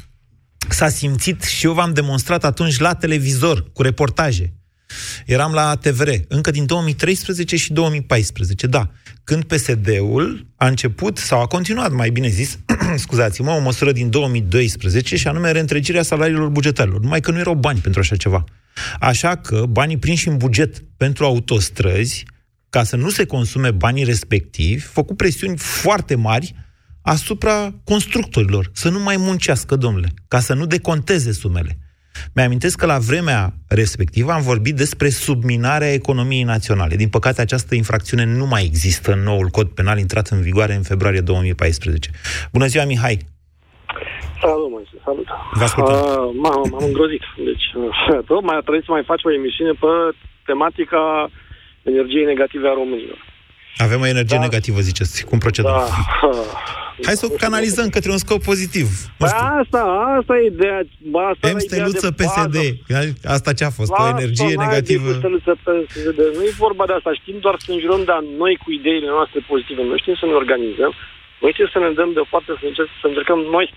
s-a 0.70 0.90
simțit 0.90 1.44
și 1.44 1.66
eu 1.66 1.74
v-am 1.74 1.94
demonstrat 1.94 2.44
atunci 2.44 2.80
la 2.80 2.94
televizor, 2.94 3.72
cu 3.74 3.82
reportaje, 3.82 4.54
Eram 5.26 5.54
la 5.54 5.76
TVR, 5.76 6.10
încă 6.28 6.52
din 6.52 6.66
2013 6.66 7.56
și 7.56 7.74
2014, 7.74 8.68
da. 8.68 8.90
Când 9.24 9.44
PSD-ul 9.44 10.48
a 10.56 10.68
început, 10.68 11.18
sau 11.18 11.42
a 11.42 11.46
continuat, 11.46 11.92
mai 11.92 12.10
bine 12.10 12.28
zis, 12.28 12.60
scuzați-mă, 12.96 13.52
o 13.52 13.60
măsură 13.60 13.92
din 13.92 14.10
2012 14.10 15.16
și 15.16 15.28
anume 15.28 15.52
reîntregirea 15.52 16.02
salariilor 16.02 16.50
bugetarilor. 16.50 17.00
Numai 17.00 17.20
că 17.20 17.32
nu 17.32 17.40
erau 17.40 17.56
bani 17.56 17.80
pentru 17.80 18.00
așa 18.00 18.16
ceva. 18.16 18.44
Așa 19.00 19.36
că 19.36 19.66
banii 19.70 19.98
prinși 19.98 20.28
în 20.28 20.38
buget 20.38 20.84
pentru 20.98 21.26
autostrăzi, 21.26 22.26
ca 22.70 22.84
să 22.84 22.96
nu 22.96 23.10
se 23.10 23.26
consume 23.26 23.72
banii 23.72 24.04
respectivi, 24.04 24.82
făcut 24.82 25.18
presiuni 25.18 25.58
foarte 25.58 26.16
mari 26.16 26.56
asupra 27.02 27.74
constructorilor, 27.84 28.70
să 28.74 28.90
nu 28.90 29.00
mai 29.00 29.18
muncească, 29.18 29.76
domnule, 29.76 30.14
ca 30.28 30.40
să 30.40 30.54
nu 30.54 30.66
deconteze 30.66 31.32
sumele. 31.32 31.78
Mi-amintesc 32.36 32.78
că 32.78 32.86
la 32.86 32.98
vremea 32.98 33.54
respectivă 33.68 34.32
am 34.32 34.42
vorbit 34.42 34.76
despre 34.76 35.10
subminarea 35.10 35.94
economiei 35.94 36.44
naționale. 36.44 36.96
Din 36.96 37.10
păcate, 37.10 37.42
această 37.42 37.76
infracțiune 37.76 38.26
nu 38.26 38.46
mai 38.46 38.64
există 38.64 39.12
în 39.12 39.20
noul 39.20 39.48
cod 39.48 39.68
penal 39.70 39.98
intrat 39.98 40.28
în 40.28 40.42
vigoare 40.42 40.74
în 40.74 40.82
februarie 40.82 41.22
2014. 41.22 42.10
Bună 42.52 42.66
ziua, 42.66 42.86
Mihai! 42.86 43.18
Salut, 44.42 44.70
Moise, 44.72 44.96
salut. 45.04 45.28
Vă 45.54 45.64
ascultăm. 45.64 45.96
Uh, 45.96 46.36
m-am, 46.44 46.62
m-am 46.72 46.84
îngrozit. 46.84 47.24
Deci, 47.50 47.66
uh, 47.76 48.24
tot 48.30 48.42
mai 48.44 48.58
trebuie 48.62 48.84
să 48.86 48.92
mai 48.92 49.04
faci 49.06 49.24
o 49.24 49.34
emisiune 49.34 49.72
pe 49.72 49.92
tematica 50.46 51.30
energiei 51.84 52.26
negative 52.26 52.68
a 52.68 52.74
românilor. 52.74 53.20
Avem 53.78 54.02
o 54.02 54.06
energie 54.06 54.38
da. 54.38 54.44
negativă, 54.44 54.80
ziceți. 54.80 55.26
Cum 55.26 55.38
procedăm? 55.38 55.72
Da. 55.72 55.88
Hai 57.08 57.16
să 57.22 57.26
o 57.30 57.36
canalizăm 57.46 57.88
către 57.96 58.12
un 58.16 58.22
scop 58.26 58.42
pozitiv. 58.52 58.88
Nu 58.88 59.14
Păi 59.22 59.30
știu. 59.34 59.46
asta, 59.62 59.82
asta 60.20 60.34
e 60.42 60.44
ideea. 60.54 60.80
Bă, 61.14 61.20
asta 61.32 61.44
M. 61.48 61.50
era 61.50 61.60
ideea 61.60 61.70
Steluță 61.70 62.08
de 62.10 62.16
bază. 62.24 62.50
PSD. 62.50 62.58
Asta 63.36 63.50
ce 63.60 63.64
a 63.70 63.74
fost? 63.80 63.92
O 63.92 63.94
Lasă-o, 63.98 64.14
energie 64.18 64.54
n-ai 64.56 64.66
negativă? 64.68 65.10
de 65.12 65.18
Steluță 65.24 65.54
PSD. 65.66 66.20
Nu 66.38 66.42
e 66.50 66.62
vorba 66.66 66.84
de 66.90 66.94
asta. 66.98 67.12
Știm 67.22 67.38
doar 67.46 67.56
să 67.66 67.70
înjurăm 67.76 68.02
de 68.10 68.14
noi 68.42 68.54
cu 68.64 68.68
ideile 68.80 69.10
noastre 69.18 69.40
pozitive. 69.52 69.82
Noi 69.92 70.00
știm 70.04 70.16
să 70.22 70.26
ne 70.30 70.36
organizăm. 70.44 70.92
Noi 71.42 71.52
știm 71.56 71.70
să 71.76 71.80
ne 71.86 71.90
dăm 72.00 72.10
deoparte, 72.18 72.50
să, 72.60 72.66
încerc, 72.72 72.90
să 73.02 73.06
încercăm 73.12 73.40
noi 73.56 73.68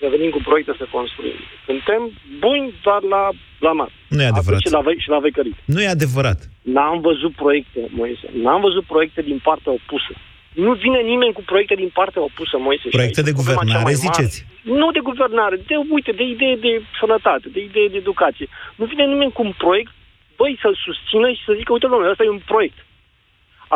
să 0.00 0.06
venim 0.14 0.30
cu 0.36 0.40
proiecte 0.48 0.72
să 0.80 0.84
construim. 0.96 1.38
Suntem 1.68 2.00
buni 2.44 2.64
doar 2.86 3.02
la 3.14 3.22
blamat. 3.62 3.90
Nu 4.14 4.22
e 4.22 4.32
adevărat. 4.34 4.60
Și 4.64 4.70
la, 4.76 4.80
vei, 4.86 4.98
și 5.04 5.08
la 5.14 5.18
vecărit. 5.28 5.56
Nu 5.74 5.80
e 5.82 5.88
adevărat. 5.98 6.38
N-am 6.74 6.98
văzut 7.08 7.32
proiecte, 7.42 7.80
Moise. 8.00 8.26
N-am 8.44 8.60
văzut 8.66 8.84
proiecte 8.92 9.20
din 9.30 9.38
partea 9.48 9.72
opusă. 9.78 10.12
Nu 10.52 10.72
vine 10.84 11.00
nimeni 11.12 11.32
cu 11.32 11.42
proiecte 11.50 11.74
din 11.74 11.90
partea 11.98 12.22
opusă, 12.22 12.56
Moise. 12.66 12.82
Și 12.88 12.96
Proiecte 12.98 13.20
aici 13.20 13.28
de 13.28 13.34
e 13.34 13.38
problema 13.38 13.60
cea 13.60 13.64
guvernare, 13.64 13.88
mai 13.88 13.96
mare. 13.98 14.04
ziceți? 14.06 14.36
Nu 14.78 14.86
de 14.96 15.02
guvernare, 15.10 15.56
de, 15.70 15.74
uite, 15.96 16.12
de 16.20 16.24
idee 16.34 16.56
de 16.66 16.72
sănătate, 17.00 17.46
de 17.54 17.60
idee 17.68 17.88
de 17.94 17.98
educație. 18.04 18.46
Nu 18.80 18.84
vine 18.92 19.04
nimeni 19.12 19.32
cu 19.36 19.42
un 19.48 19.52
proiect, 19.64 19.92
băi, 20.38 20.58
să-l 20.62 20.76
susțină 20.86 21.26
și 21.36 21.42
să 21.46 21.52
zică, 21.58 21.70
uite, 21.72 21.86
domnule, 21.90 22.10
ăsta 22.10 22.24
e 22.24 22.38
un 22.38 22.44
proiect. 22.52 22.78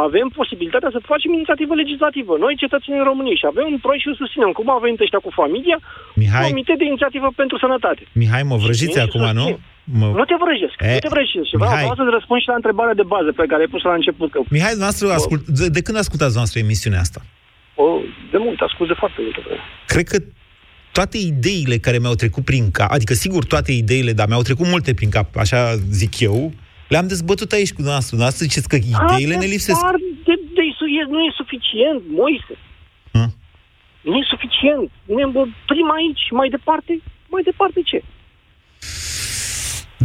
Avem 0.07 0.27
posibilitatea 0.41 0.91
să 0.93 1.09
facem 1.13 1.33
inițiativă 1.33 1.75
legislativă, 1.75 2.33
noi 2.45 2.55
cetățenii 2.63 3.09
României, 3.11 3.37
și 3.41 3.47
avem 3.53 3.67
un 3.75 3.79
proiect 3.85 4.03
și 4.05 4.11
îl 4.13 4.21
susținem. 4.23 4.51
Cum 4.59 4.71
au 4.71 4.81
venit 4.87 5.01
ăștia 5.01 5.19
cu 5.27 5.31
familia, 5.41 5.79
Mihai. 6.15 6.49
Comitet 6.49 6.79
de 6.79 6.85
inițiativă 6.85 7.29
pentru 7.41 7.57
sănătate. 7.59 8.03
Mihai, 8.13 8.43
mă 8.43 8.57
vrăjiți 8.57 8.93
Și 8.99 9.05
acum, 9.07 9.21
nu? 9.39 9.47
susțin. 9.47 9.59
Mă... 9.85 10.07
Nu 10.07 10.25
te 10.25 10.37
vrăjesc, 10.45 10.77
E, 10.79 10.93
nu 10.93 10.99
te 10.99 11.15
vrăjesc. 11.17 11.47
Și 11.51 11.57
vreau, 11.61 11.71
Mihai. 11.71 11.85
vreau 11.85 11.99
să-ți 12.01 12.15
răspund 12.19 12.41
și 12.41 12.49
la 12.53 12.59
întrebarea 12.61 12.95
de 12.95 13.07
bază 13.15 13.31
pe 13.41 13.45
care 13.51 13.61
ai 13.63 13.73
pus 13.75 13.83
la 13.83 13.95
început. 14.01 14.31
Că, 14.31 14.39
Mihai, 14.57 14.75
noastră, 14.85 15.05
ascult... 15.13 15.43
de, 15.59 15.69
de 15.77 15.83
când 15.83 15.97
ascultați 15.99 16.37
noastră 16.37 16.59
emisiunea 16.59 17.01
asta? 17.01 17.21
o, 17.75 18.01
de 18.31 18.39
mult, 18.39 18.61
ascult 18.61 18.89
de 18.89 18.95
foarte 18.95 19.21
multă 19.21 19.41
vreme. 19.45 19.61
Cred 19.87 20.09
că 20.09 20.19
toate 20.93 21.19
ideile 21.19 21.77
care 21.77 21.99
mi-au 21.99 22.15
trecut 22.15 22.45
prin 22.45 22.71
cap, 22.71 22.91
adică 22.91 23.15
sigur 23.15 23.45
toate 23.45 23.73
ideile, 23.73 24.13
dar 24.13 24.27
mi-au 24.29 24.43
trecut 24.43 24.67
multe 24.67 24.95
prin 24.95 25.11
cap, 25.11 25.37
așa 25.37 25.75
zic 25.75 26.21
eu, 26.21 26.53
le-am 26.89 27.07
dezbătut 27.07 27.53
aici 27.53 27.73
cu 27.73 27.83
noastră. 27.83 28.17
Noastră 28.17 28.45
ziceți 28.47 28.69
că 28.69 28.77
ideile 28.77 29.37
ne 29.37 29.47
lipsesc. 29.47 29.81
Dar 29.81 29.97
de, 30.27 30.35
de, 30.35 30.35
de, 30.55 30.63
nu 31.09 31.19
e 31.21 31.31
suficient, 31.43 32.03
Moise. 32.21 32.55
Hă? 33.13 33.25
Nu 34.01 34.17
e 34.17 34.25
suficient. 34.35 34.91
Ne 35.05 35.25
oprim 35.25 35.89
aici, 35.99 36.25
mai 36.31 36.49
departe, 36.49 36.93
mai 37.35 37.43
departe 37.43 37.81
ce? 37.91 38.03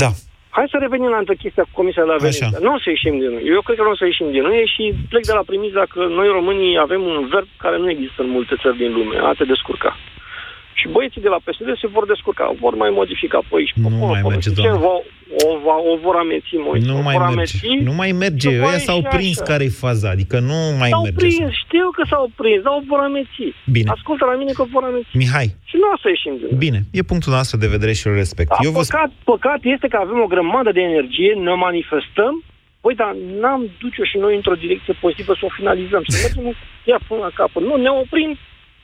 Da. 0.03 0.09
Hai 0.57 0.73
să 0.73 0.77
revenim 0.79 1.09
la 1.09 1.17
întâi 1.17 1.43
chestia 1.43 1.63
cu 1.63 1.69
Comisia 1.79 2.03
de 2.03 2.09
la 2.09 2.21
Veneția. 2.23 2.49
Nu 2.65 2.73
o 2.73 2.79
să 2.83 2.89
ieșim 2.89 3.15
din 3.19 3.31
noi. 3.35 3.43
Eu 3.55 3.61
cred 3.61 3.77
că 3.77 3.83
nu 3.83 3.93
o 3.95 3.99
să 4.01 4.05
ieșim 4.05 4.31
din 4.31 4.41
noi 4.41 4.71
și 4.75 4.83
plec 5.09 5.23
de 5.25 5.37
la 5.39 5.47
premiza 5.49 5.83
că 5.93 6.01
noi 6.19 6.27
românii 6.37 6.77
avem 6.85 7.01
un 7.11 7.27
verb 7.33 7.47
care 7.63 7.77
nu 7.77 7.89
există 7.89 8.19
în 8.21 8.29
multe 8.29 8.55
țări 8.61 8.77
din 8.83 8.91
lume, 8.97 9.17
a 9.29 9.31
te 9.37 9.43
descurca. 9.53 9.91
Și 10.79 10.85
băieții 10.95 11.21
de 11.25 11.31
la 11.35 11.39
PSD 11.45 11.69
se 11.81 11.87
vor 11.95 12.05
descurca, 12.13 12.45
vor 12.63 12.73
mai 12.83 12.91
modifica 12.99 13.39
pe 13.47 13.53
aici. 13.57 13.73
Nu 13.75 13.87
pe 13.89 13.95
acolo, 13.95 14.11
mai 14.15 14.21
pe 14.21 14.27
merge, 14.33 14.49
ce 14.49 14.55
doamne. 14.61 14.79
va, 14.87 14.95
o, 15.47 15.49
va, 15.67 15.75
o 15.91 15.93
vor 16.05 16.15
ameți, 16.23 16.49
Moise. 16.67 16.87
Nu 16.89 16.97
o 16.99 17.01
mai 17.07 17.15
vor 17.17 17.25
merge. 17.35 17.55
ameți, 17.67 17.83
Nu 17.87 17.93
mai 18.01 18.11
merge. 18.23 18.47
și 18.49 18.55
Ăia 18.55 18.63
voi 18.65 18.79
s-au 18.87 18.99
și 19.03 19.07
prins 19.15 19.37
așa. 19.39 19.49
care-i 19.51 19.73
faza. 19.83 20.07
Adică 20.15 20.37
nu 20.51 20.59
mai 20.81 20.89
S-au 20.93 21.03
merge. 21.07 21.17
prins, 21.21 21.49
știu 21.65 21.87
că 21.97 22.03
s-au 22.11 22.25
prins, 22.41 22.59
dar 22.65 22.73
o 22.79 22.81
vor 22.91 23.01
ameți. 23.09 23.39
Bine. 23.75 23.89
Ascultă 23.95 24.23
la 24.31 24.35
mine 24.41 24.51
că 24.59 24.63
vor 24.75 24.83
ameți. 24.91 25.09
Mihai, 25.21 25.47
Și 25.69 25.75
nu 25.81 25.87
o 25.93 25.97
să 26.01 26.07
ieșim 26.15 26.33
din 26.39 26.47
noi. 26.49 26.57
bine, 26.65 26.79
e 26.99 27.09
punctul 27.11 27.31
nostru 27.39 27.55
de 27.63 27.73
vedere 27.75 27.93
și 27.99 28.07
îl 28.07 28.15
respect. 28.23 28.49
Da, 28.49 28.57
Eu 28.67 28.71
vă 28.77 28.81
spun... 28.81 28.87
păcat, 28.93 29.11
păcat 29.31 29.59
este 29.75 29.87
că 29.91 29.97
avem 30.05 30.19
o 30.25 30.31
grămadă 30.33 30.69
de 30.77 30.81
energie, 30.91 31.31
ne 31.47 31.53
manifestăm, 31.67 32.33
păi, 32.83 32.95
dar 33.01 33.11
n-am 33.41 33.61
duce 33.83 34.01
și 34.11 34.17
noi 34.23 34.33
într-o 34.39 34.61
direcție 34.63 34.93
pozitivă 35.03 35.31
să 35.39 35.43
o 35.49 35.55
finalizăm, 35.59 36.01
să 36.07 36.15
mergem 36.23 36.45
ea 36.91 36.99
până 37.07 37.21
la 37.27 37.31
capăt. 37.39 37.61
Nu, 37.69 37.75
ne 37.85 37.91
oprim. 38.03 38.31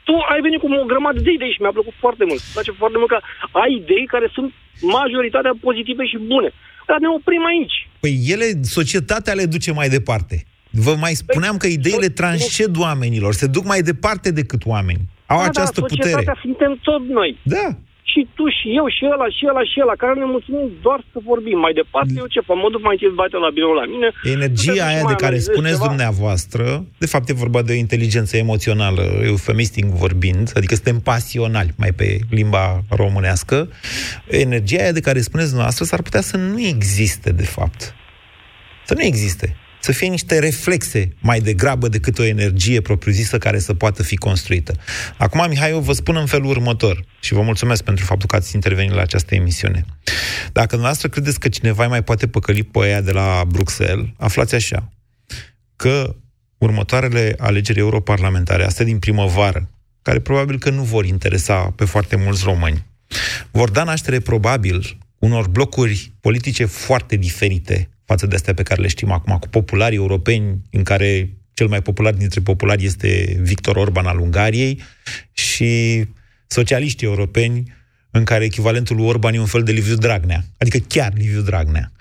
Tu 0.08 0.14
ai 0.34 0.42
venit 0.46 0.60
cu 0.60 0.68
o 0.84 0.86
grămadă 0.92 1.20
de 1.20 1.32
idei 1.32 1.54
și 1.56 1.62
mi-a 1.62 1.76
plăcut 1.78 1.96
foarte 2.04 2.24
mult. 2.30 2.42
Îmi 2.44 2.54
place 2.56 2.72
foarte 2.82 2.98
mult 2.98 3.10
că 3.14 3.20
ai 3.64 3.72
idei 3.82 4.06
care 4.14 4.28
sunt 4.36 4.50
majoritatea 4.98 5.54
pozitive 5.68 6.04
și 6.12 6.18
bune. 6.32 6.50
Dar 6.88 6.98
ne 7.00 7.10
oprim 7.18 7.44
aici. 7.54 7.78
Păi 8.00 8.14
ele, 8.34 8.48
societatea 8.62 9.34
le 9.34 9.46
duce 9.46 9.72
mai 9.72 9.90
departe. 9.98 10.36
Vă 10.86 10.96
mai 11.00 11.14
spuneam 11.14 11.58
că 11.58 11.68
ideile 11.68 12.10
transced 12.10 12.74
oamenilor, 12.78 13.34
se 13.34 13.48
duc 13.48 13.66
mai 13.66 13.82
departe 13.82 14.32
decât 14.32 14.62
oameni. 14.66 15.02
Au 15.26 15.38
da, 15.38 15.44
această 15.44 15.80
da, 15.80 15.86
putere. 15.86 16.10
societatea 16.10 16.42
suntem 16.42 16.80
tot 16.82 17.08
noi. 17.08 17.38
Da. 17.44 17.68
Și 18.14 18.22
tu, 18.38 18.46
și 18.58 18.68
eu, 18.80 18.86
și 18.96 19.04
ăla, 19.14 19.28
și 19.38 19.44
ăla, 19.52 19.64
și 19.72 19.78
ăla, 19.84 19.96
care 20.04 20.14
ne 20.22 20.28
mulțumim 20.36 20.66
doar 20.86 21.00
să 21.12 21.18
vorbim. 21.32 21.58
Mai 21.66 21.74
departe, 21.82 22.14
eu 22.22 22.28
ce 22.34 22.42
fac? 22.48 22.56
Mă 22.64 22.70
duc 22.74 22.82
mai 22.88 22.96
întâi 22.98 23.18
bate 23.22 23.38
la 23.46 23.50
birou 23.58 23.74
la 23.82 23.86
mine. 23.94 24.08
Energia 24.38 24.72
Puteți 24.72 24.88
aia 24.90 25.02
să 25.04 25.10
de 25.12 25.14
mai 25.14 25.24
care 25.26 25.36
analizez 25.36 25.54
spuneți 25.54 25.78
ceva? 25.80 25.88
dumneavoastră, 25.88 26.64
de 27.04 27.10
fapt 27.14 27.26
e 27.30 27.44
vorba 27.46 27.62
de 27.68 27.72
o 27.76 27.82
inteligență 27.86 28.34
emoțională, 28.46 29.04
eufemistic 29.32 29.86
vorbind, 30.04 30.46
adică 30.58 30.74
suntem 30.80 31.00
pasionali, 31.12 31.72
mai 31.84 31.92
pe 32.00 32.08
limba 32.40 32.66
românească, 33.02 33.58
energia 34.46 34.82
aia 34.84 34.98
de 35.00 35.06
care 35.08 35.20
spuneți 35.30 35.48
dumneavoastră 35.54 35.86
s-ar 35.86 36.02
putea 36.08 36.22
să 36.22 36.38
nu 36.38 36.60
existe, 36.74 37.30
de 37.32 37.48
fapt. 37.56 37.82
Să 38.86 38.94
nu 38.94 39.04
existe. 39.12 39.48
Să 39.84 39.92
fie 39.92 40.08
niște 40.08 40.40
reflexe 40.40 41.16
mai 41.20 41.40
degrabă 41.40 41.88
decât 41.88 42.20
o 42.20 42.24
energie 42.24 42.82
propriu-zisă 42.82 43.38
care 43.38 43.60
să 43.60 43.74
poată 43.74 44.04
fi 44.04 44.16
construită. 44.16 44.74
Acum, 45.18 45.46
Mihai, 45.50 45.70
eu 45.70 45.80
vă 45.80 45.94
spun 45.94 46.16
în 46.16 46.26
felul 46.26 46.50
următor 46.50 47.06
și 47.20 47.34
vă 47.34 47.42
mulțumesc 47.42 47.84
pentru 47.84 48.06
faptul 48.06 48.28
că 48.28 48.36
ați 48.36 48.56
intervenit 48.56 48.94
la 48.94 49.02
această 49.02 49.36
emisiune. 49.36 49.86
Dacă 50.52 50.68
dumneavoastră 50.68 51.10
credeți 51.10 51.40
că 51.40 51.50
cineva 51.50 51.88
mai 51.88 52.04
poate 52.04 52.28
păcăli 52.28 52.64
pe 52.64 52.80
aia 52.80 53.02
de 53.02 53.12
la 53.12 53.44
Bruxelles, 53.48 54.06
aflați 54.18 54.56
așa, 54.56 54.90
că 55.76 56.16
următoarele 56.58 57.36
alegeri 57.38 57.80
europarlamentare, 57.80 58.66
astea 58.66 58.86
din 58.86 59.00
primăvară, 59.00 59.70
care 60.02 60.20
probabil 60.20 60.60
că 60.60 60.70
nu 60.70 60.84
vor 60.84 61.06
interesa 61.06 61.74
pe 61.76 61.86
foarte 61.86 62.16
mulți 62.16 62.44
români, 62.44 62.86
vor 63.52 63.70
da 63.70 63.84
naștere 63.84 64.20
probabil 64.20 64.98
unor 65.20 65.48
blocuri 65.48 66.12
politice 66.20 66.66
foarte 66.66 67.16
diferite 67.16 67.88
față 68.14 68.28
de 68.28 68.36
astea 68.36 68.54
pe 68.54 68.64
care 68.64 68.82
le 68.82 68.88
știm 68.88 69.12
acum, 69.12 69.38
cu 69.38 69.48
popularii 69.48 69.98
europeni, 69.98 70.62
în 70.72 70.84
care 70.84 71.30
cel 71.54 71.68
mai 71.68 71.82
popular 71.82 72.14
dintre 72.14 72.42
populari 72.42 72.86
este 72.86 73.40
Victor 73.42 73.76
Orban 73.76 74.06
al 74.06 74.20
Ungariei, 74.20 74.82
și 75.32 76.04
socialiștii 76.48 77.08
europeni, 77.08 77.74
în 78.12 78.24
care 78.24 78.44
echivalentul 78.44 78.96
lui 78.96 79.06
Orban 79.06 79.34
e 79.34 79.40
un 79.40 79.46
fel 79.46 79.64
de 79.64 79.72
Liviu 79.72 79.96
Dragnea, 79.96 80.44
adică 80.58 80.78
chiar 80.88 81.14
Liviu 81.16 81.42
Dragnea. 81.42 81.92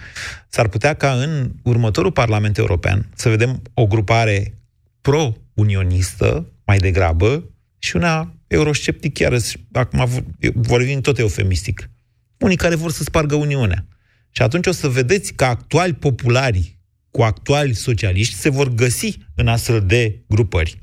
S-ar 0.49 0.69
putea 0.69 0.95
ca 0.95 1.13
în 1.13 1.51
următorul 1.63 2.13
Parlament 2.13 2.57
European 2.57 3.09
să 3.15 3.29
vedem 3.29 3.63
o 3.75 3.87
grupare 3.87 4.55
pro-unionistă, 5.01 6.47
mai 6.65 6.79
degrabă, 6.79 7.45
și 7.79 7.97
una 7.97 8.35
eurosceptic 8.47 9.13
chiar, 9.13 9.37
acum 9.73 10.09
vorbim 10.55 11.01
tot 11.01 11.19
eufemistic. 11.19 11.91
Unii 12.39 12.57
care 12.57 12.75
vor 12.75 12.91
să 12.91 13.03
spargă 13.03 13.35
Uniunea. 13.35 13.87
Și 14.33 14.43
atunci 14.43 14.67
o 14.67 14.73
să 14.73 14.89
vedeți 14.89 15.35
că 15.35 15.45
actuali 15.45 15.93
populari 15.93 16.77
cu 17.11 17.23
actuali 17.23 17.73
socialiști 17.73 18.35
se 18.35 18.51
vor 18.51 18.69
găsi 18.69 19.19
în 19.37 19.49
astfel 19.49 19.81
de 19.87 20.23
grupări. 20.29 20.79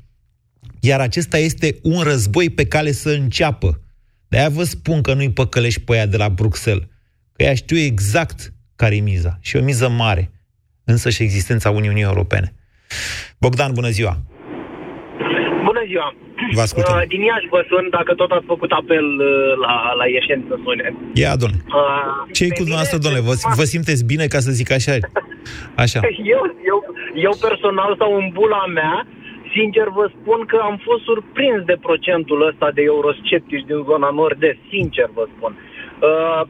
Iar 0.80 1.00
acesta 1.00 1.38
este 1.38 1.78
un 1.82 2.02
război 2.02 2.50
pe 2.50 2.66
care 2.66 2.92
să 2.92 3.10
înceapă. 3.10 3.80
De-aia 4.28 4.48
vă 4.48 4.62
spun 4.62 5.02
că 5.02 5.14
nu-i 5.14 5.32
păcălești 5.32 5.80
pe 5.80 5.92
aia 5.92 6.06
de 6.06 6.16
la 6.16 6.28
Bruxelles. 6.28 6.86
Că 7.32 7.42
ea 7.42 7.54
știu 7.54 7.76
exact 7.76 8.52
care 8.76 8.96
e 8.96 9.00
miza. 9.00 9.38
Și 9.40 9.56
o 9.56 9.62
miză 9.62 9.88
mare. 9.88 10.30
Însă 10.84 11.10
și 11.10 11.22
existența 11.22 11.70
Uniunii 11.70 12.02
Europene. 12.02 12.54
Bogdan, 13.38 13.72
bună 13.72 13.88
ziua! 13.88 14.22
Bună 15.64 15.82
ziua! 15.86 16.14
Vă 16.58 16.60
ascultăm. 16.60 16.96
Uh, 16.96 17.06
din 17.12 17.22
Iași 17.22 17.48
vă 17.54 17.60
sun, 17.68 17.84
dacă 17.90 18.14
tot 18.14 18.30
ați 18.30 18.50
făcut 18.52 18.70
apel 18.70 19.06
uh, 19.18 19.52
la, 19.64 19.74
la 20.00 20.06
ieșeni 20.16 20.44
să 20.48 20.56
sune. 20.64 20.86
Ia, 21.22 21.32
domnule. 21.42 21.62
Uh, 21.68 22.32
ce 22.36 22.44
e 22.44 22.56
cu 22.58 22.64
dumneavoastră, 22.66 22.98
domnule? 22.98 23.24
Vă, 23.28 23.34
vă 23.60 23.64
simteți 23.74 24.02
bine, 24.12 24.26
ca 24.34 24.38
să 24.46 24.50
zic 24.60 24.70
așa? 24.78 24.94
Așa. 25.84 26.00
Eu, 26.36 26.42
eu, 26.72 26.78
eu 27.26 27.34
personal 27.46 27.92
sau 28.00 28.10
în 28.20 28.26
bula 28.32 28.64
mea, 28.78 29.06
sincer 29.56 29.86
vă 29.98 30.06
spun 30.16 30.40
că 30.50 30.58
am 30.68 30.76
fost 30.86 31.02
surprins 31.02 31.60
de 31.70 31.76
procentul 31.86 32.46
ăsta 32.50 32.68
de 32.76 32.82
eurosceptici 32.82 33.68
din 33.70 33.80
zona 33.90 34.10
nord-est, 34.18 34.60
sincer 34.74 35.08
vă 35.18 35.24
spun. 35.34 35.52
Uh, 36.08 36.42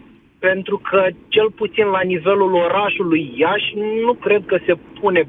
pentru 0.49 0.77
că 0.91 1.01
cel 1.29 1.49
puțin 1.61 1.87
la 1.97 2.01
nivelul 2.13 2.53
orașului 2.67 3.23
Iași 3.43 3.71
nu 4.05 4.13
cred 4.25 4.43
că 4.47 4.57
se 4.67 4.75
pune 5.01 5.21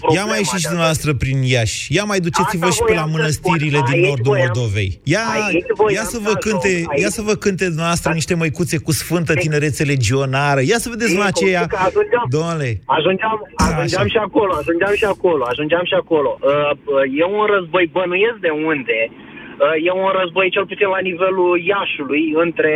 problema. 0.00 0.14
Ia 0.20 0.24
mai 0.30 0.38
ieșiți 0.44 0.62
de 0.62 0.66
a- 0.68 0.72
dumneavoastră 0.72 1.10
prin 1.22 1.38
Iași. 1.54 1.78
Ia 1.96 2.04
mai 2.12 2.20
duceți-vă 2.26 2.66
Asta 2.66 2.76
și 2.76 2.82
pe 2.88 2.92
la 2.94 3.00
voiam 3.00 3.10
să 3.12 3.16
mănăstirile 3.16 3.78
spun. 3.78 3.88
din 3.90 3.98
Aici 3.98 4.08
nordul 4.08 4.32
voiam- 4.32 4.50
Moldovei. 4.54 4.90
Ia, 5.14 5.22
aici 5.36 5.66
voiam 5.80 5.94
ia 5.98 6.04
să 6.14 6.18
vă 6.28 6.32
să 6.36 6.42
cânte, 6.46 6.72
ajung. 6.74 6.90
Aici- 6.90 6.98
Da. 7.00 7.02
ia 7.04 7.10
să 7.18 7.22
vă 7.28 7.34
cânte 7.44 7.64
dumneavoastră 7.72 8.10
niște 8.20 8.34
măicuțe 8.42 8.76
cu 8.86 8.92
sfântă 9.02 9.32
tinerețe 9.44 9.82
legionară. 9.94 10.60
Ia 10.72 10.78
să 10.84 10.88
vedeți 10.94 11.14
mă 11.16 11.24
Bine, 11.26 11.32
aceea. 11.34 11.62
că 11.74 11.78
ajungeam- 11.88 12.26
Domnule, 12.36 12.70
Ajungeam, 12.98 13.36
ajungeam 13.68 14.08
și 14.14 14.20
acolo, 14.28 14.52
ajungeam 14.60 14.94
și 15.00 15.06
acolo, 15.14 15.42
ajungeam 15.52 15.84
și 15.90 15.96
acolo. 16.02 16.30
Uh, 16.40 16.70
uh, 16.94 17.20
e 17.20 17.24
un 17.38 17.44
război, 17.54 17.84
bănuiesc 17.96 18.38
de 18.46 18.52
unde, 18.70 18.98
uh, 19.10 19.74
e 19.88 19.90
un 20.04 20.10
război 20.20 20.46
cel 20.54 20.66
puțin 20.70 20.88
la 20.96 21.02
nivelul 21.10 21.50
Iașului 21.72 22.24
între 22.44 22.72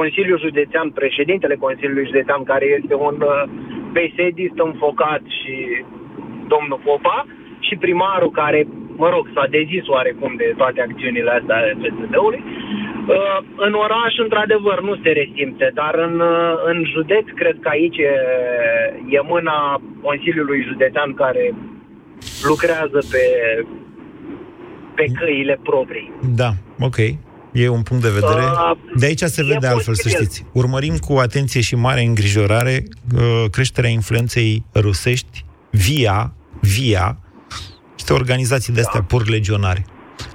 Consiliul 0.00 0.44
Județean, 0.46 0.88
președintele 0.90 1.56
Consiliului 1.66 2.10
Județean, 2.10 2.42
care 2.52 2.66
este 2.78 2.94
un 3.08 3.16
uh, 3.20 3.42
PSD 3.96 4.38
înfocat 4.68 5.22
și 5.38 5.54
domnul 6.52 6.80
Popa, 6.84 7.18
și 7.66 7.74
primarul 7.84 8.30
care, 8.30 8.60
mă 9.02 9.08
rog, 9.14 9.24
s-a 9.34 9.46
dezis 9.58 9.84
oarecum 9.86 10.32
de 10.36 10.54
toate 10.56 10.80
acțiunile 10.80 11.30
astea 11.30 11.56
ale 11.56 11.72
PSD-ului. 11.82 12.42
Uh, 12.44 13.38
în 13.66 13.72
oraș, 13.84 14.12
într-adevăr, 14.24 14.78
nu 14.88 14.94
se 15.02 15.10
resimte, 15.20 15.70
dar 15.74 15.94
în, 16.06 16.14
uh, 16.20 16.52
în 16.70 16.78
județ, 16.94 17.26
cred 17.34 17.56
că 17.60 17.68
aici 17.68 17.98
e, 17.98 18.14
e 19.16 19.20
mâna 19.34 19.80
Consiliului 20.02 20.66
Județean 20.68 21.14
care 21.14 21.54
lucrează 22.48 22.98
pe, 23.12 23.24
pe 24.94 25.04
căile 25.18 25.58
proprii. 25.62 26.12
da, 26.34 26.50
ok. 26.80 26.98
E 27.56 27.68
un 27.68 27.82
punct 27.82 28.02
de 28.02 28.10
vedere. 28.10 28.42
Uh, 28.42 28.78
De 28.96 29.06
aici 29.06 29.22
se 29.22 29.40
e 29.40 29.44
vede 29.44 29.66
altfel, 29.66 29.94
să 29.94 30.02
posibil. 30.02 30.24
știți. 30.24 30.44
Urmărim 30.52 30.96
cu 30.96 31.12
atenție 31.12 31.60
și 31.60 31.74
mare 31.74 32.02
îngrijorare 32.02 32.84
uh, 33.14 33.44
creșterea 33.50 33.90
influenței 33.90 34.64
rusești 34.74 35.44
via, 35.70 36.32
via, 36.60 37.18
niște 37.92 38.12
organizații 38.12 38.72
de 38.72 38.80
astea 38.80 39.02
pur 39.02 39.28
legionare, 39.28 39.86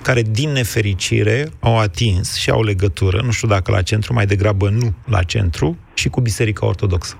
care, 0.03 0.21
din 0.21 0.49
nefericire, 0.49 1.51
au 1.59 1.79
atins 1.79 2.35
și 2.35 2.49
au 2.49 2.63
legătură, 2.63 3.21
nu 3.21 3.31
știu 3.31 3.47
dacă 3.47 3.71
la 3.71 3.81
centru, 3.81 4.13
mai 4.13 4.25
degrabă 4.25 4.69
nu 4.69 4.93
la 5.05 5.23
centru, 5.23 5.77
și 5.93 6.09
cu 6.09 6.21
Biserica 6.21 6.65
Ortodoxă. 6.65 7.15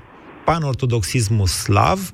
Panortodoxismul 0.46 1.48
slav 1.48 2.14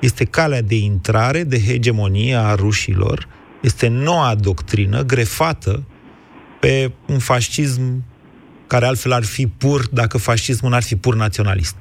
este 0.00 0.24
calea 0.24 0.62
de 0.62 0.76
intrare, 0.76 1.44
de 1.44 1.62
hegemonie 1.62 2.34
a 2.34 2.54
rușilor, 2.54 3.28
este 3.62 3.88
noua 3.88 4.34
doctrină 4.34 5.02
grefată 5.02 5.84
pe 6.66 6.92
un 7.06 7.18
fascism 7.18 8.04
care 8.66 8.86
altfel 8.86 9.12
ar 9.12 9.24
fi 9.24 9.46
pur, 9.46 9.88
dacă 9.88 10.18
fascismul 10.18 10.70
n-ar 10.70 10.82
fi 10.82 10.96
pur 10.96 11.14
naționalist. 11.14 11.76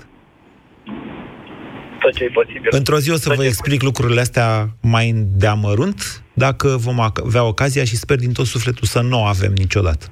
Tot 1.99 2.13
ce 2.15 2.23
e 2.23 2.27
posibil. 2.27 2.67
Într-o 2.69 2.99
zi 2.99 3.11
o 3.11 3.15
să 3.15 3.33
vă 3.35 3.45
explic 3.45 3.81
lucrurile 3.81 4.21
astea 4.21 4.69
mai 4.81 5.13
de 5.15 5.47
amărunt, 5.47 6.23
dacă 6.33 6.67
vom 6.67 6.99
avea 6.99 7.43
ocazia 7.43 7.83
și 7.83 7.95
sper 7.95 8.17
din 8.17 8.31
tot 8.31 8.45
sufletul 8.45 8.87
să 8.87 9.01
nu 9.01 9.19
o 9.19 9.23
avem 9.23 9.53
niciodată. 9.53 10.05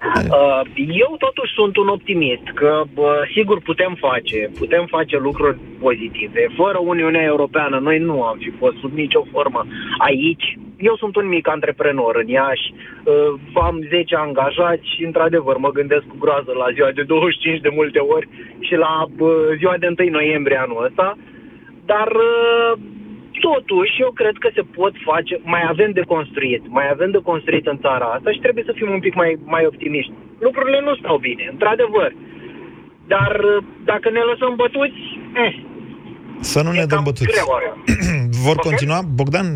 Uh, 0.00 0.60
Eu 0.76 1.16
totuși 1.18 1.52
sunt 1.52 1.76
un 1.76 1.88
optimist 1.88 2.46
că 2.54 2.82
bă, 2.94 3.26
sigur 3.34 3.60
putem 3.60 3.96
face, 4.00 4.50
putem 4.58 4.86
face 4.86 5.18
lucruri 5.18 5.58
pozitive. 5.80 6.46
Fără 6.56 6.78
Uniunea 6.78 7.22
Europeană 7.22 7.78
noi 7.78 7.98
nu 7.98 8.22
am 8.22 8.36
fi 8.38 8.50
fost 8.50 8.76
sub 8.76 8.92
nicio 8.92 9.26
formă 9.32 9.66
aici. 9.98 10.58
Eu 10.78 10.96
sunt 10.96 11.16
un 11.16 11.28
mic 11.28 11.48
antreprenor 11.48 12.16
în 12.16 12.28
Iași, 12.28 12.72
uh, 12.72 13.40
am 13.54 13.78
10 13.88 14.16
angajați 14.16 14.94
și 14.94 15.04
într-adevăr 15.04 15.56
mă 15.56 15.70
gândesc 15.70 16.04
cu 16.06 16.16
groază 16.18 16.52
la 16.52 16.72
ziua 16.74 16.90
de 16.94 17.02
25 17.02 17.60
de 17.60 17.70
multe 17.74 17.98
ori 17.98 18.28
și 18.60 18.74
la 18.74 19.06
bă, 19.16 19.54
ziua 19.56 19.76
de 19.78 19.94
1 19.98 20.10
noiembrie 20.10 20.56
anul 20.56 20.84
ăsta. 20.84 21.18
Dar 21.84 22.08
uh, 22.08 22.78
totuși 23.40 24.00
eu 24.04 24.10
cred 24.20 24.36
că 24.42 24.48
se 24.54 24.62
pot 24.78 24.94
face, 25.10 25.40
mai 25.54 25.62
avem 25.68 25.90
de 25.98 26.04
construit, 26.14 26.62
mai 26.68 26.86
avem 26.90 27.10
de 27.10 27.20
construit 27.30 27.66
în 27.66 27.78
țara 27.84 28.06
asta 28.16 28.30
și 28.32 28.38
trebuie 28.44 28.64
să 28.66 28.72
fim 28.74 28.90
un 28.90 29.00
pic 29.00 29.14
mai, 29.14 29.38
mai 29.44 29.64
optimiști. 29.66 30.12
Lucrurile 30.46 30.80
nu 30.80 30.94
stau 30.96 31.16
bine, 31.18 31.48
într-adevăr. 31.50 32.10
Dar 33.06 33.32
uh, 33.44 33.64
dacă 33.84 34.10
ne 34.10 34.20
lăsăm 34.30 34.52
bătuți, 34.56 35.00
eh, 35.44 35.54
Să 36.40 36.62
nu 36.62 36.70
ne 36.70 36.84
dăm 36.84 37.02
bătuți. 37.04 37.32
greu 37.32 37.48
are. 37.56 37.68
Vor 38.46 38.56
continua? 38.56 39.00
Bogdan, 39.14 39.46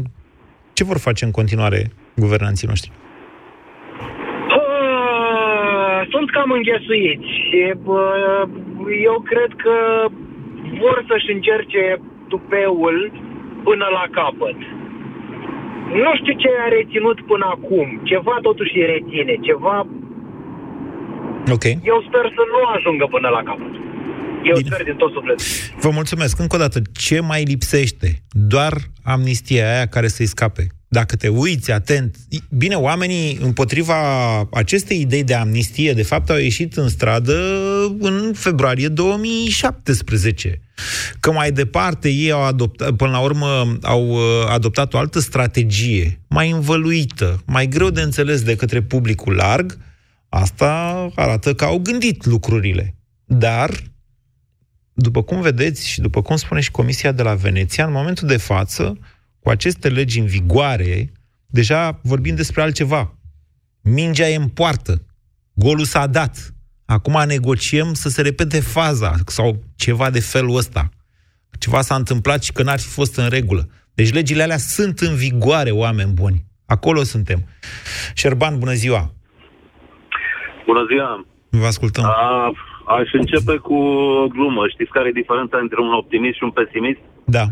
ce 0.73 0.85
vor 0.85 0.99
face 0.99 1.25
în 1.25 1.31
continuare 1.31 1.81
guvernanții 2.17 2.69
noștri? 2.69 2.91
Ah, 4.49 6.07
Sunt 6.11 6.31
cam 6.31 6.51
înghesuiți 6.51 7.25
și 7.47 7.73
bă, 7.83 8.03
eu 9.05 9.21
cred 9.31 9.51
că 9.65 9.75
vor 10.81 11.05
să-și 11.09 11.33
încerce 11.33 12.01
tupeul 12.29 13.13
până 13.69 13.87
la 13.99 14.05
capăt. 14.19 14.59
Nu 16.05 16.11
știu 16.21 16.35
ce 16.43 16.49
a 16.65 16.69
reținut 16.79 17.19
până 17.31 17.47
acum. 17.57 17.87
Ceva 18.11 18.35
totuși 18.49 18.73
îi 18.79 18.87
reține. 18.95 19.35
Ceva... 19.49 19.77
Ok. 21.57 21.65
Eu 21.93 21.99
sper 22.09 22.25
să 22.37 22.43
nu 22.53 22.61
ajungă 22.75 23.07
până 23.15 23.29
la 23.37 23.43
capăt. 23.51 23.73
Eu 24.51 24.57
Bine. 24.57 24.69
sper 24.69 24.83
din 24.89 24.97
tot 25.03 25.13
sufletul. 25.13 25.45
Vă 25.85 25.91
mulțumesc. 25.91 26.39
Încă 26.39 26.57
o 26.57 26.59
dată, 26.59 26.79
ce 27.05 27.21
mai 27.21 27.43
lipsește? 27.53 28.09
Doar 28.31 28.73
amnistia 29.05 29.63
aia 29.73 29.87
care 29.87 30.09
să-i 30.09 30.27
scape. 30.35 30.65
Dacă 30.93 31.17
te 31.17 31.29
uiți 31.29 31.71
atent... 31.71 32.17
Bine, 32.51 32.75
oamenii 32.75 33.39
împotriva 33.41 33.95
acestei 34.53 35.01
idei 35.01 35.25
de 35.25 35.35
amnistie, 35.35 35.93
de 35.93 36.03
fapt, 36.03 36.31
au 36.31 36.37
ieșit 36.37 36.77
în 36.77 36.89
stradă 36.89 37.35
în 37.99 38.33
februarie 38.35 38.89
2017. 38.89 40.61
Că 41.21 41.33
mai 41.33 41.53
departe 41.53 42.09
ei 42.09 42.31
au 42.31 42.43
adoptat, 42.43 42.93
până 42.93 43.11
la 43.11 43.19
urmă, 43.19 43.79
au 43.83 44.09
uh, 44.09 44.21
adoptat 44.49 44.95
o 44.95 44.99
altă 44.99 45.21
strategie, 45.21 46.21
mai 46.29 46.51
învăluită, 46.51 47.43
mai 47.47 47.67
greu 47.67 47.91
de 47.91 48.01
înțeles 48.01 48.43
de 48.43 48.57
către 48.57 48.83
publicul 48.83 49.35
larg, 49.35 49.79
asta 50.29 51.09
arată 51.15 51.55
că 51.55 51.65
au 51.65 51.79
gândit 51.79 52.25
lucrurile. 52.25 52.95
Dar 53.25 53.71
după 54.93 55.23
cum 55.23 55.41
vedeți 55.41 55.89
și 55.89 56.01
după 56.01 56.23
cum 56.23 56.37
spune 56.37 56.61
și 56.61 56.71
Comisia 56.71 57.13
de 57.13 57.23
la 57.23 57.35
Veneția, 57.35 57.87
în 57.87 57.93
momentul 57.93 58.29
de 58.29 58.37
față, 58.37 58.99
cu 59.43 59.51
aceste 59.51 59.89
legi 59.89 60.19
în 60.19 60.27
vigoare, 60.27 61.13
deja 61.47 62.01
vorbim 62.03 62.35
despre 62.35 62.63
altceva. 62.63 63.15
Mingea 63.83 64.29
e 64.29 64.35
în 64.37 64.49
poartă. 64.49 65.07
Golul 65.53 65.85
s-a 65.85 66.07
dat. 66.07 66.55
Acum 66.85 67.23
negociem 67.27 67.93
să 67.93 68.09
se 68.09 68.23
repete 68.23 68.61
faza 68.61 69.15
sau 69.27 69.63
ceva 69.77 70.11
de 70.11 70.21
felul 70.21 70.57
ăsta. 70.57 70.89
Ceva 71.59 71.81
s-a 71.81 71.95
întâmplat 71.95 72.43
și 72.43 72.53
că 72.53 72.63
n-ar 72.63 72.79
fi 72.79 72.89
fost 72.89 73.17
în 73.17 73.29
regulă. 73.29 73.69
Deci 73.95 74.13
legile 74.13 74.43
alea 74.43 74.57
sunt 74.57 74.99
în 74.99 75.15
vigoare, 75.15 75.71
oameni 75.71 76.13
buni. 76.13 76.45
Acolo 76.67 77.03
suntem. 77.03 77.39
Șerban, 78.15 78.59
bună 78.59 78.73
ziua! 78.73 79.13
Bună 80.67 80.87
ziua! 80.91 81.27
Vă 81.51 81.67
ascultăm. 81.67 82.05
A, 82.05 82.53
aș 82.99 83.13
începe 83.13 83.57
cu 83.57 83.75
o 83.75 84.27
glumă. 84.27 84.69
Știți 84.69 84.91
care 84.91 85.09
e 85.09 85.21
diferența 85.23 85.59
între 85.59 85.81
un 85.81 85.93
optimist 85.93 86.37
și 86.37 86.43
un 86.43 86.51
pesimist? 86.51 87.01
Da. 87.25 87.45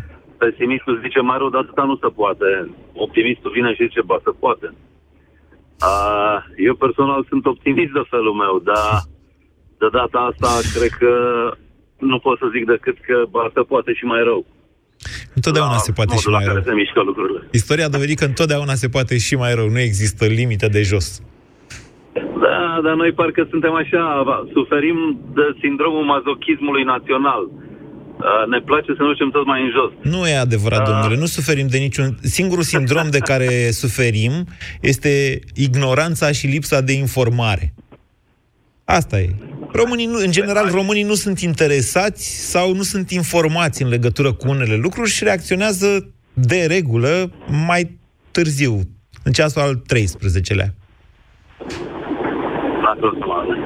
Pesimistul 0.42 1.00
zice 1.04 1.20
mai 1.20 1.38
rău, 1.38 1.50
dar 1.50 1.60
atâta 1.62 1.84
nu 1.90 1.96
se 2.02 2.08
poate. 2.20 2.48
Optimistul 3.06 3.50
vine 3.56 3.70
și 3.74 3.86
zice, 3.88 4.02
ba, 4.10 4.16
se 4.26 4.32
poate. 4.42 4.68
A, 5.78 5.92
eu 6.68 6.74
personal 6.84 7.20
sunt 7.30 7.44
optimist 7.46 7.92
de 7.98 8.04
felul 8.12 8.34
meu, 8.42 8.54
dar 8.70 8.88
de 9.80 9.88
data 9.98 10.18
asta 10.30 10.50
cred 10.74 10.92
că 11.02 11.12
nu 11.98 12.18
pot 12.18 12.38
să 12.38 12.46
zic 12.54 12.64
decât 12.74 12.96
că 13.08 13.16
ba, 13.30 13.50
se 13.54 13.60
poate 13.72 13.90
și 13.98 14.04
mai 14.04 14.22
rău. 14.30 14.40
Întotdeauna 15.34 15.76
se 15.76 15.92
poate 15.92 16.14
și 16.16 16.26
Modul 16.26 16.32
mai 16.32 16.40
la 16.40 16.46
care 16.48 16.58
rău. 16.62 16.68
se 16.72 16.80
mișcă 16.82 17.00
lucrurile. 17.02 17.40
Istoria 17.60 17.84
a 17.86 17.94
dovedit 17.96 18.18
că 18.18 18.24
întotdeauna 18.24 18.74
se 18.74 18.88
poate 18.88 19.18
și 19.18 19.34
mai 19.36 19.54
rău. 19.54 19.68
Nu 19.68 19.78
există 19.78 20.24
limită 20.26 20.66
de 20.68 20.82
jos. 20.82 21.06
Da, 22.44 22.80
dar 22.84 22.94
noi 22.94 23.12
parcă 23.12 23.46
suntem 23.50 23.74
așa, 23.74 24.04
suferim 24.52 24.98
de 25.34 25.46
sindromul 25.60 26.04
mazochismului 26.04 26.82
național. 26.82 27.42
Uh, 27.42 27.69
Ne 28.48 28.60
place 28.60 28.86
să 28.96 29.02
ne 29.02 29.08
ducem 29.12 29.30
tot 29.30 29.46
mai 29.46 29.60
în 29.62 29.70
jos. 29.76 30.12
Nu 30.12 30.28
e 30.28 30.36
adevărat, 30.36 30.88
domnule, 30.88 31.16
nu 31.16 31.26
suferim 31.26 31.66
de 31.66 31.78
niciun... 31.78 32.18
Singurul 32.22 32.62
sindrom 32.62 33.10
de 33.10 33.18
care 33.18 33.70
suferim 33.70 34.32
este 34.80 35.40
ignoranța 35.54 36.32
și 36.32 36.46
lipsa 36.46 36.80
de 36.80 36.92
informare. 36.92 37.74
Asta 38.84 39.20
e. 39.20 39.34
Românii, 39.72 40.06
nu, 40.06 40.18
în 40.18 40.30
general, 40.30 40.70
românii 40.70 41.02
nu 41.02 41.14
sunt 41.14 41.40
interesați 41.40 42.50
sau 42.50 42.74
nu 42.74 42.82
sunt 42.82 43.10
informați 43.10 43.82
în 43.82 43.88
legătură 43.88 44.32
cu 44.32 44.48
unele 44.48 44.74
lucruri 44.74 45.10
și 45.10 45.24
reacționează 45.24 46.12
de 46.32 46.66
regulă 46.68 47.32
mai 47.66 47.98
târziu, 48.30 48.80
în 49.22 49.32
ceasul 49.32 49.60
al 49.60 49.82
13-lea. 49.94 50.79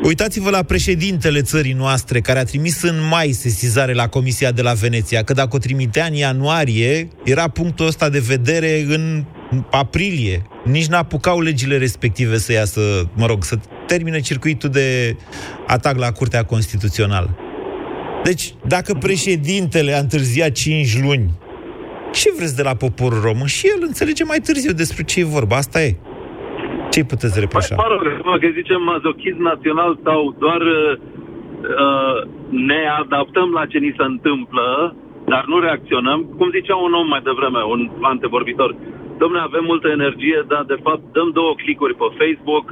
Uitați-vă 0.02 0.50
la 0.50 0.62
președintele 0.62 1.42
țării 1.42 1.72
noastre, 1.72 2.20
care 2.20 2.38
a 2.38 2.44
trimis 2.44 2.82
în 2.82 2.96
mai 3.10 3.30
sesizare 3.30 3.92
la 3.92 4.08
Comisia 4.08 4.52
de 4.52 4.62
la 4.62 4.72
Veneția, 4.72 5.22
că 5.22 5.32
dacă 5.32 5.56
o 5.56 5.58
trimitea 5.58 6.04
în 6.04 6.14
ianuarie, 6.14 7.08
era 7.24 7.48
punctul 7.48 7.86
ăsta 7.86 8.08
de 8.08 8.18
vedere 8.18 8.84
în 8.88 9.24
aprilie. 9.70 10.42
Nici 10.64 10.86
n-apucau 10.86 11.40
legile 11.40 11.78
respective 11.78 12.38
să 12.38 12.52
iasă, 12.52 13.10
mă 13.14 13.26
rog, 13.26 13.44
să 13.44 13.58
termine 13.86 14.20
circuitul 14.20 14.70
de 14.70 15.16
atac 15.66 15.98
la 15.98 16.12
Curtea 16.12 16.44
Constituțională. 16.44 17.36
Deci, 18.24 18.54
dacă 18.66 18.94
președintele 18.94 19.92
a 19.92 19.98
întârziat 19.98 20.50
5 20.50 21.00
luni, 21.00 21.30
ce 22.12 22.32
vreți 22.36 22.56
de 22.56 22.62
la 22.62 22.74
poporul 22.74 23.20
român? 23.20 23.46
Și 23.46 23.66
el 23.66 23.82
înțelege 23.86 24.24
mai 24.24 24.38
târziu 24.38 24.72
despre 24.72 25.02
ce 25.02 25.20
e 25.20 25.24
vorba. 25.24 25.56
Asta 25.56 25.82
e. 25.82 25.96
Ce 26.94 27.04
puteți 27.12 27.40
reproșa? 27.44 27.74
Mă 27.82 27.88
rog, 27.92 28.02
că 28.42 28.48
zicem 28.60 28.80
mazochism 28.92 29.42
național 29.52 29.92
sau 30.06 30.20
doar 30.44 30.62
uh, 30.70 32.16
ne 32.68 32.80
adaptăm 33.02 33.48
la 33.58 33.64
ce 33.72 33.78
ni 33.86 33.92
se 33.98 34.04
întâmplă, 34.12 34.66
dar 35.32 35.44
nu 35.52 35.56
reacționăm. 35.66 36.18
Cum 36.38 36.48
zicea 36.58 36.76
un 36.86 36.92
om 37.00 37.06
mai 37.14 37.22
devreme, 37.28 37.60
un 37.74 37.82
antevorbitor, 38.12 38.70
domne, 39.22 39.38
avem 39.48 39.64
multă 39.72 39.88
energie, 39.98 40.38
dar 40.52 40.62
de 40.72 40.78
fapt 40.86 41.02
dăm 41.16 41.28
două 41.38 41.52
clicuri 41.62 41.94
pe 42.00 42.08
Facebook 42.20 42.66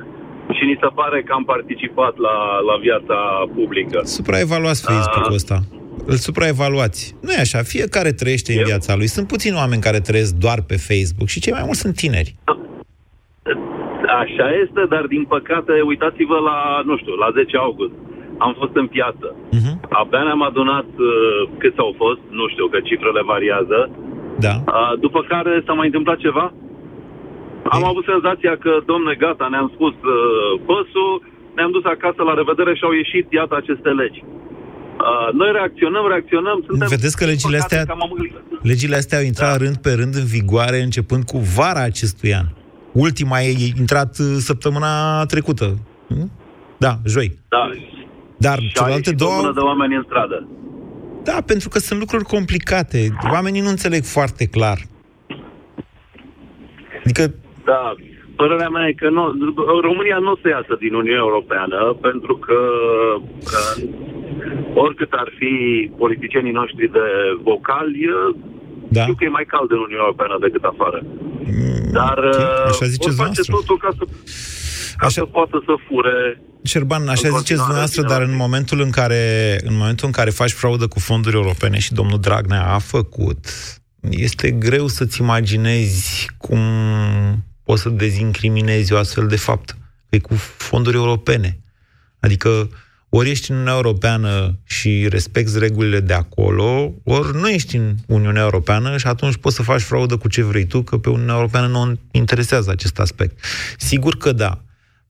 și 0.57 0.63
ni 0.71 0.77
se 0.83 0.89
pare 1.01 1.19
că 1.27 1.33
am 1.39 1.45
participat 1.55 2.15
la, 2.27 2.37
la 2.69 2.77
viața 2.87 3.19
publică. 3.57 3.99
Supraevaluați 4.19 4.83
Facebook-ul 4.91 5.35
ăsta. 5.41 5.59
Îl 6.13 6.17
supraevaluați. 6.27 7.01
Nu 7.25 7.31
e 7.33 7.41
așa, 7.47 7.61
fiecare 7.75 8.13
trăiește 8.13 8.53
Eu? 8.53 8.59
în 8.59 8.65
viața 8.65 8.93
lui. 8.97 9.09
Sunt 9.17 9.27
puțini 9.35 9.57
oameni 9.63 9.83
care 9.87 10.01
trăiesc 10.01 10.33
doar 10.35 10.59
pe 10.71 10.77
Facebook 10.89 11.29
și 11.35 11.41
cei 11.41 11.53
mai 11.53 11.63
mulți 11.65 11.81
sunt 11.81 11.95
tineri. 11.95 12.35
Așa 14.23 14.49
este, 14.63 14.83
dar 14.89 15.05
din 15.15 15.25
păcate, 15.35 15.73
uitați-vă 15.91 16.39
la, 16.49 16.59
nu 16.89 16.97
știu, 16.97 17.15
la 17.15 17.29
10 17.35 17.57
august. 17.57 17.97
Am 18.39 18.53
fost 18.59 18.75
în 18.83 18.87
piață. 18.87 19.27
Uh-huh. 19.57 19.75
Abia 20.01 20.23
ne-am 20.23 20.43
adunat 20.43 20.91
uh, 20.99 21.41
câți 21.59 21.79
au 21.85 21.95
fost, 22.03 22.23
nu 22.39 22.49
știu, 22.53 22.67
că 22.73 22.79
cifrele 22.89 23.23
variază. 23.35 23.79
Da. 24.47 24.55
Uh, 24.67 24.93
după 25.05 25.21
care 25.33 25.63
s-a 25.67 25.73
mai 25.73 25.87
întâmplat 25.87 26.19
ceva? 26.27 26.47
Am 27.77 27.85
avut 27.85 28.05
senzația 28.13 28.55
că, 28.65 28.73
domne, 28.87 29.15
gata, 29.25 29.47
ne-am 29.51 29.71
spus 29.75 29.95
uh, 30.15 30.61
păsul, 30.69 31.13
ne-am 31.57 31.71
dus 31.77 31.85
acasă 31.85 32.21
la 32.23 32.35
revedere 32.41 32.75
și 32.75 32.85
au 32.85 32.93
ieșit, 32.93 33.27
iată, 33.33 33.55
aceste 33.57 33.89
legi. 33.89 34.21
Uh, 34.25 35.29
noi 35.41 35.51
reacționăm, 35.53 36.05
reacționăm, 36.09 36.65
suntem... 36.67 36.89
Vedeți 36.89 37.17
că 37.17 37.25
legile 37.25 37.57
astea, 37.57 37.83
legile 38.63 38.97
astea 38.97 39.19
au 39.19 39.25
intrat 39.25 39.51
da. 39.59 39.65
rând 39.65 39.77
pe 39.77 39.93
rând 40.01 40.15
în 40.15 40.27
vigoare 40.37 40.79
începând 40.81 41.23
cu 41.25 41.39
vara 41.39 41.83
acestui 41.83 42.35
an. 42.35 42.47
Ultima 42.93 43.41
e 43.41 43.73
intrat 43.79 44.19
uh, 44.19 44.27
săptămâna 44.39 45.25
trecută. 45.25 45.79
Hm? 46.09 46.31
Da, 46.79 46.99
joi. 47.07 47.39
Da. 47.49 47.71
Dar 48.37 48.59
și 48.59 48.73
celelalte 48.73 49.13
două... 49.13 49.53
de 49.55 49.61
oameni 49.61 49.95
în 49.95 50.03
stradă. 50.07 50.49
Da, 51.23 51.39
pentru 51.47 51.69
că 51.69 51.79
sunt 51.79 51.99
lucruri 51.99 52.25
complicate. 52.25 52.99
Oamenii 53.33 53.61
nu 53.61 53.69
înțeleg 53.69 54.05
foarte 54.05 54.45
clar. 54.47 54.79
Adică... 57.05 57.35
Da, 57.65 57.95
părerea 58.37 58.69
mea 58.69 58.89
e 58.89 58.93
că 58.93 59.09
nu, 59.11 59.23
România 59.81 60.19
nu 60.19 60.35
se 60.43 60.49
iasă 60.49 60.75
din 60.79 60.95
Uniunea 60.95 61.25
Europeană 61.29 61.97
pentru 62.01 62.35
că, 62.37 62.59
că 63.51 63.61
oricât 64.75 65.13
ar 65.13 65.29
fi 65.39 65.53
politicienii 65.97 66.53
noștri 66.53 66.91
de 66.91 67.07
vocali, 67.43 68.09
da. 68.89 69.01
știu 69.01 69.15
că 69.15 69.25
e 69.25 69.39
mai 69.39 69.45
cald 69.45 69.71
în 69.71 69.79
Uniunea 69.87 70.05
Europeană 70.07 70.37
decât 70.41 70.65
afară. 70.65 71.03
Dar 71.93 72.19
okay. 72.19 72.45
Așa 72.69 72.87
ziceți 72.87 73.17
vor 73.17 73.27
face 73.27 73.43
totul 73.43 73.79
ca 73.79 73.89
să, 73.99 74.05
ca 74.97 75.07
așa... 75.07 75.21
să 75.21 75.25
poată 75.25 75.63
să 75.67 75.75
fure 75.89 76.43
Șerban, 76.65 77.09
așa 77.09 77.29
ziceți 77.29 77.61
dumneavoastră, 77.61 78.03
dar 78.03 78.23
în 78.23 78.37
momentul 78.37 78.81
în 78.81 78.91
care 78.91 79.57
în 79.65 79.77
momentul 79.77 80.07
în 80.07 80.13
care 80.13 80.31
faci 80.31 80.53
fraudă 80.53 80.87
cu 80.87 80.99
fonduri 80.99 81.37
europene 81.37 81.79
și 81.79 81.93
domnul 81.93 82.21
Dragnea 82.21 82.67
a 82.67 82.79
făcut, 82.79 83.47
este 84.01 84.51
greu 84.51 84.87
să-ți 84.87 85.21
imaginezi 85.21 86.31
cum 86.39 86.61
poți 87.65 87.83
să 87.83 87.89
dezincriminezi 87.89 88.93
o 88.93 88.97
astfel 88.97 89.27
de 89.27 89.37
fapt. 89.37 89.77
E 90.09 90.19
cu 90.19 90.35
fonduri 90.57 90.97
europene. 90.97 91.59
Adică 92.21 92.69
ori 93.15 93.31
ești 93.31 93.51
în 93.51 93.57
Uniunea 93.57 93.77
Europeană 93.77 94.59
și 94.65 95.07
respecti 95.09 95.59
regulile 95.59 96.01
de 96.01 96.13
acolo, 96.13 96.93
ori 97.05 97.37
nu 97.37 97.49
ești 97.49 97.77
în 97.77 97.95
Uniunea 98.07 98.43
Europeană 98.43 98.97
și 98.97 99.07
atunci 99.07 99.37
poți 99.37 99.57
să 99.57 99.63
faci 99.63 99.81
fraudă 99.81 100.17
cu 100.17 100.29
ce 100.29 100.43
vrei 100.43 100.67
tu, 100.67 100.83
că 100.83 100.99
pe 100.99 101.11
Uniunea 101.11 101.35
Europeană 101.35 101.67
nu 101.67 101.99
interesează 102.11 102.71
acest 102.71 102.99
aspect. 102.99 103.45
Sigur 103.79 104.17
că 104.17 104.33
da. 104.33 104.65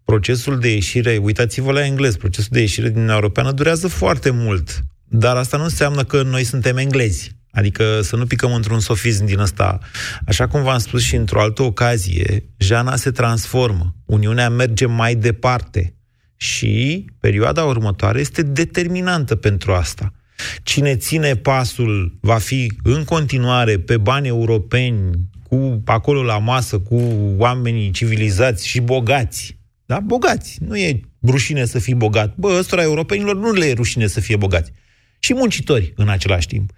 Procesul 0.05 0.59
de 0.59 0.73
ieșire, 0.73 1.17
uitați-vă 1.23 1.73
la 1.73 1.85
englez, 1.85 2.17
procesul 2.17 2.51
de 2.53 2.61
ieșire 2.61 2.87
din 2.87 2.95
Uniunea 2.95 3.15
Europeană 3.15 3.53
durează 3.53 3.89
foarte 3.89 4.31
mult. 4.31 4.85
Dar 5.05 5.37
asta 5.37 5.57
nu 5.57 5.63
înseamnă 5.63 6.05
că 6.05 6.23
noi 6.23 6.45
suntem 6.45 6.77
englezi. 6.77 7.33
Adică 7.51 8.01
să 8.01 8.17
nu 8.17 8.27
picăm 8.27 8.55
într-un 8.55 8.81
sofism 8.81 9.25
din 9.25 9.39
ăsta. 9.39 9.79
Așa 10.27 10.49
cum 10.49 10.63
v-am 10.63 10.79
spus 10.79 11.03
și 11.03 11.17
într-o 11.17 11.41
altă 11.41 11.63
ocazie, 11.63 12.45
Jana 12.57 12.97
se 12.97 13.11
transformă. 13.11 13.95
Uniunea 14.05 14.51
merge 14.51 14.87
mai 14.87 15.15
departe 15.15 15.95
și 16.43 17.05
perioada 17.21 17.65
următoare 17.65 18.21
este 18.21 18.43
determinantă 18.43 19.37
pentru 19.37 19.73
asta. 19.73 20.13
Cine 20.63 20.97
ține 20.97 21.37
pasul 21.37 22.19
va 22.21 22.39
fi 22.39 22.73
în 22.83 23.05
continuare 23.05 23.79
pe 23.79 23.97
bani 23.97 24.29
europeni, 24.29 25.11
cu 25.49 25.83
acolo 25.85 26.23
la 26.23 26.39
masă, 26.39 26.79
cu 26.79 27.01
oamenii 27.37 27.91
civilizați 27.91 28.69
și 28.69 28.81
bogați. 28.81 29.59
Da? 29.87 30.01
Bogați. 30.01 30.59
Nu 30.61 30.77
e 30.77 31.01
rușine 31.23 31.65
să 31.65 31.79
fii 31.79 31.95
bogat. 31.95 32.37
Bă, 32.37 32.57
ăstora 32.59 32.83
europenilor 32.83 33.37
nu 33.37 33.53
le 33.53 33.67
e 33.67 33.73
rușine 33.73 34.07
să 34.07 34.21
fie 34.21 34.37
bogați. 34.37 34.73
Și 35.19 35.35
muncitori 35.35 35.93
în 35.97 36.09
același 36.09 36.47
timp. 36.47 36.71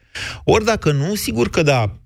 Ori 0.45 0.65
dacă 0.65 0.93
nu, 0.93 1.15
sigur 1.15 1.49
că 1.51 1.63
da, 1.63 1.99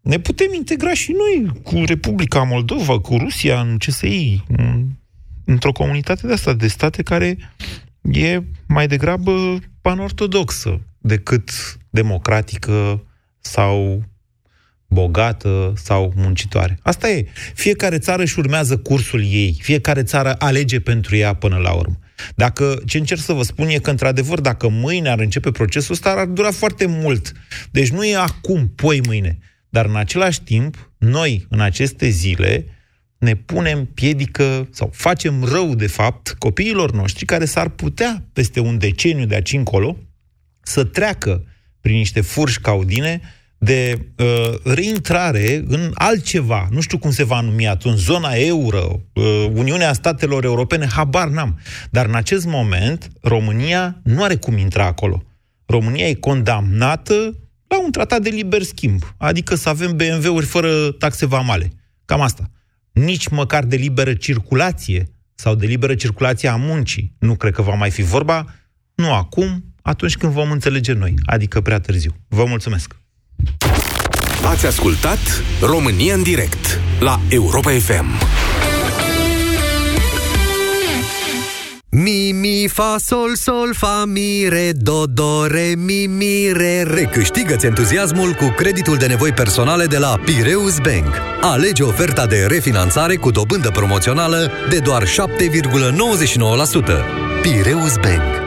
ne 0.00 0.18
putem 0.18 0.54
integra 0.54 0.94
și 0.94 1.12
noi 1.12 1.60
cu 1.62 1.82
Republica 1.84 2.42
Moldova, 2.42 3.00
cu 3.00 3.16
Rusia 3.16 3.60
în 3.60 3.76
CSI, 3.76 4.42
într-o 5.44 5.72
comunitate 5.72 6.26
de 6.26 6.32
asta, 6.32 6.52
de 6.52 6.68
state 6.68 7.02
care 7.02 7.36
e 8.02 8.40
mai 8.66 8.88
degrabă 8.88 9.58
panortodoxă 9.80 10.80
decât 10.98 11.50
democratică 11.90 13.04
sau 13.40 14.04
bogată 14.88 15.72
sau 15.76 16.12
muncitoare. 16.16 16.78
Asta 16.82 17.10
e. 17.10 17.26
Fiecare 17.54 17.98
țară 17.98 18.22
își 18.22 18.38
urmează 18.38 18.76
cursul 18.76 19.20
ei. 19.22 19.58
Fiecare 19.60 20.02
țară 20.02 20.34
alege 20.38 20.80
pentru 20.80 21.16
ea 21.16 21.34
până 21.34 21.56
la 21.56 21.72
urmă. 21.72 21.98
Dacă 22.34 22.82
ce 22.86 22.98
încerc 22.98 23.20
să 23.20 23.32
vă 23.32 23.42
spun 23.42 23.68
e 23.68 23.78
că, 23.78 23.90
într-adevăr, 23.90 24.40
dacă 24.40 24.68
mâine 24.68 25.08
ar 25.08 25.18
începe 25.18 25.50
procesul 25.50 25.94
ăsta, 25.94 26.10
ar 26.10 26.26
dura 26.26 26.50
foarte 26.50 26.86
mult. 26.86 27.32
Deci 27.70 27.90
nu 27.90 28.04
e 28.04 28.16
acum, 28.16 28.68
poi 28.68 29.00
mâine. 29.06 29.38
Dar 29.68 29.86
în 29.86 29.96
același 29.96 30.42
timp, 30.42 30.90
noi, 30.98 31.46
în 31.48 31.60
aceste 31.60 32.08
zile, 32.08 32.66
ne 33.22 33.34
punem 33.34 33.84
piedică 33.84 34.68
sau 34.70 34.90
facem 34.92 35.44
rău, 35.44 35.74
de 35.74 35.86
fapt, 35.86 36.34
copiilor 36.38 36.92
noștri 36.92 37.24
care 37.24 37.44
s-ar 37.44 37.68
putea, 37.68 38.24
peste 38.32 38.60
un 38.60 38.78
deceniu 38.78 39.26
de 39.26 39.34
aici 39.34 39.52
încolo, 39.52 39.96
să 40.62 40.84
treacă 40.84 41.44
prin 41.80 41.96
niște 41.96 42.20
furși 42.20 42.60
caudine 42.60 43.20
de 43.58 44.06
uh, 44.16 44.54
reintrare 44.64 45.64
în 45.66 45.90
altceva, 45.94 46.68
nu 46.70 46.80
știu 46.80 46.98
cum 46.98 47.10
se 47.10 47.24
va 47.24 47.40
numi 47.40 47.68
atunci, 47.68 47.98
zona 47.98 48.32
euro, 48.32 49.00
uh, 49.12 49.46
Uniunea 49.52 49.92
Statelor 49.92 50.44
Europene, 50.44 50.86
habar 50.86 51.28
n-am. 51.28 51.58
Dar 51.90 52.06
în 52.06 52.14
acest 52.14 52.46
moment, 52.46 53.10
România 53.20 54.00
nu 54.02 54.22
are 54.22 54.36
cum 54.36 54.56
intra 54.56 54.86
acolo. 54.86 55.22
România 55.66 56.08
e 56.08 56.14
condamnată 56.14 57.38
la 57.68 57.82
un 57.82 57.90
tratat 57.90 58.22
de 58.22 58.28
liber 58.28 58.62
schimb, 58.62 59.14
adică 59.16 59.54
să 59.54 59.68
avem 59.68 59.96
BMW-uri 59.96 60.46
fără 60.46 60.90
taxe 60.90 61.26
vamale. 61.26 61.72
Cam 62.04 62.20
asta 62.20 62.50
nici 62.92 63.28
măcar 63.28 63.64
de 63.64 63.76
liberă 63.76 64.14
circulație 64.14 65.10
sau 65.34 65.54
de 65.54 65.66
liberă 65.66 65.94
circulație 65.94 66.48
a 66.48 66.56
muncii. 66.56 67.14
Nu 67.18 67.34
cred 67.34 67.52
că 67.52 67.62
va 67.62 67.74
mai 67.74 67.90
fi 67.90 68.02
vorba, 68.02 68.54
nu 68.94 69.12
acum, 69.12 69.74
atunci 69.82 70.16
când 70.16 70.32
vom 70.32 70.50
înțelege 70.50 70.92
noi, 70.92 71.14
adică 71.26 71.60
prea 71.60 71.80
târziu. 71.80 72.14
Vă 72.28 72.44
mulțumesc! 72.44 72.96
Ați 74.44 74.66
ascultat 74.66 75.18
România 75.60 76.14
în 76.14 76.22
direct 76.22 76.80
la 77.00 77.20
Europa 77.28 77.70
FM. 77.70 78.06
Mi, 81.94 82.32
mi, 82.32 82.68
fa, 82.68 82.96
sol, 82.98 83.36
sol, 83.36 83.74
fa, 83.74 84.04
mi, 84.06 84.48
re, 84.48 84.72
do, 84.72 85.06
do, 85.06 85.46
re, 85.46 85.74
mi, 85.76 86.06
mi, 86.06 86.52
re, 86.52 86.82
re. 86.82 87.02
Câștigă-ți 87.02 87.66
entuziasmul 87.66 88.32
cu 88.32 88.52
creditul 88.56 88.96
de 88.96 89.06
nevoi 89.06 89.32
personale 89.32 89.86
de 89.86 89.98
la 89.98 90.18
Pireus 90.24 90.78
Bank. 90.78 91.14
Alege 91.40 91.82
oferta 91.82 92.26
de 92.26 92.46
refinanțare 92.48 93.16
cu 93.16 93.30
dobândă 93.30 93.70
promoțională 93.70 94.50
de 94.68 94.78
doar 94.78 95.04
7,99%. 95.04 95.08
Pireus 97.42 97.96
Bank 97.96 98.41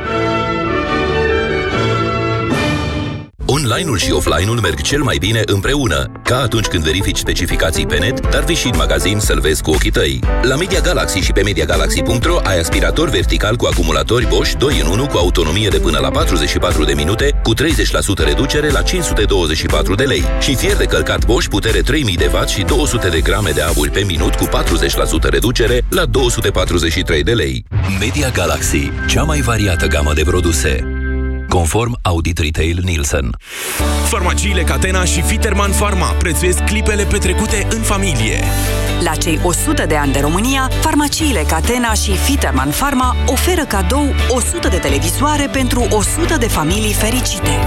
Online-ul 3.66 3.98
și 3.98 4.12
offline-ul 4.12 4.60
merg 4.60 4.82
cel 4.82 5.02
mai 5.02 5.18
bine 5.18 5.42
împreună, 5.46 6.12
ca 6.24 6.42
atunci 6.42 6.66
când 6.66 6.84
verifici 6.84 7.18
specificații 7.18 7.86
pe 7.86 7.98
net, 7.98 8.30
dar 8.30 8.44
vii 8.44 8.56
și 8.56 8.68
în 8.68 8.78
magazin 8.78 9.20
să-l 9.20 9.40
vezi 9.40 9.62
cu 9.62 9.72
ochii 9.72 9.92
tăi. 9.92 10.20
La 10.42 10.56
Media 10.56 10.80
Galaxy 10.80 11.20
și 11.20 11.32
pe 11.32 11.42
MediaGalaxy.ro 11.42 12.40
ai 12.44 12.60
aspirator 12.60 13.10
vertical 13.10 13.56
cu 13.56 13.66
acumulatori 13.66 14.28
Bosch 14.28 14.58
2 14.58 14.80
în 14.80 14.88
1 14.88 15.06
cu 15.06 15.18
autonomie 15.18 15.68
de 15.68 15.78
până 15.78 16.00
la 16.00 16.10
44 16.10 16.84
de 16.84 16.94
minute, 16.94 17.40
cu 17.44 17.54
30% 17.56 17.58
reducere 18.26 18.70
la 18.70 18.82
524 18.82 19.96
de 19.96 20.04
lei 20.04 20.24
și 20.40 20.56
fier 20.56 20.76
de 20.76 20.86
călcat 20.86 21.26
Bosch 21.26 21.50
putere 21.50 21.80
3000 21.80 22.16
de 22.16 22.32
W 22.34 22.48
și 22.48 22.64
200 22.64 23.10
de 23.10 23.22
grame 23.22 23.50
de 23.50 23.62
aburi 23.62 23.92
pe 23.92 24.04
minut 24.08 24.36
cu 24.36 24.46
40% 24.46 24.50
reducere 25.30 25.86
la 25.90 26.06
243 26.06 27.24
de 27.24 27.32
lei. 27.32 27.66
Media 28.00 28.30
Galaxy, 28.30 28.92
cea 29.08 29.24
mai 29.24 29.40
variată 29.40 29.88
gamă 29.88 30.14
de 30.14 30.24
produse. 30.24 30.95
Conform 31.50 31.98
Audit 32.02 32.38
Retail 32.38 32.80
Nielsen. 32.84 33.30
Farmaciile 34.08 34.62
Catena 34.62 35.04
și 35.04 35.22
Fiterman 35.22 35.72
Pharma 35.72 36.12
prețuiesc 36.12 36.64
clipele 36.64 37.04
petrecute 37.04 37.68
în 37.70 37.82
familie. 37.82 38.44
La 39.04 39.16
cei 39.16 39.40
100 39.44 39.86
de 39.86 39.96
ani 39.96 40.12
de 40.12 40.20
România, 40.20 40.70
farmaciile 40.80 41.44
Catena 41.48 41.94
și 41.94 42.16
Fiterman 42.16 42.70
Pharma 42.70 43.16
oferă 43.26 43.66
cadou 43.66 44.14
100 44.30 44.68
de 44.68 44.78
televizoare 44.78 45.48
pentru 45.52 45.88
100 45.90 46.38
de 46.38 46.48
familii 46.48 46.94
fericite. 46.94 47.60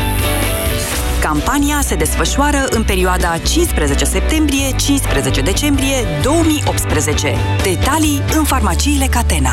Campania 1.20 1.80
se 1.82 1.94
desfășoară 1.94 2.66
în 2.70 2.82
perioada 2.82 3.38
15 3.38 4.04
septembrie-15 4.04 5.42
decembrie 5.44 5.96
2018. 6.22 7.34
Detalii 7.62 8.22
în 8.36 8.44
farmaciile 8.44 9.06
Catena. 9.06 9.52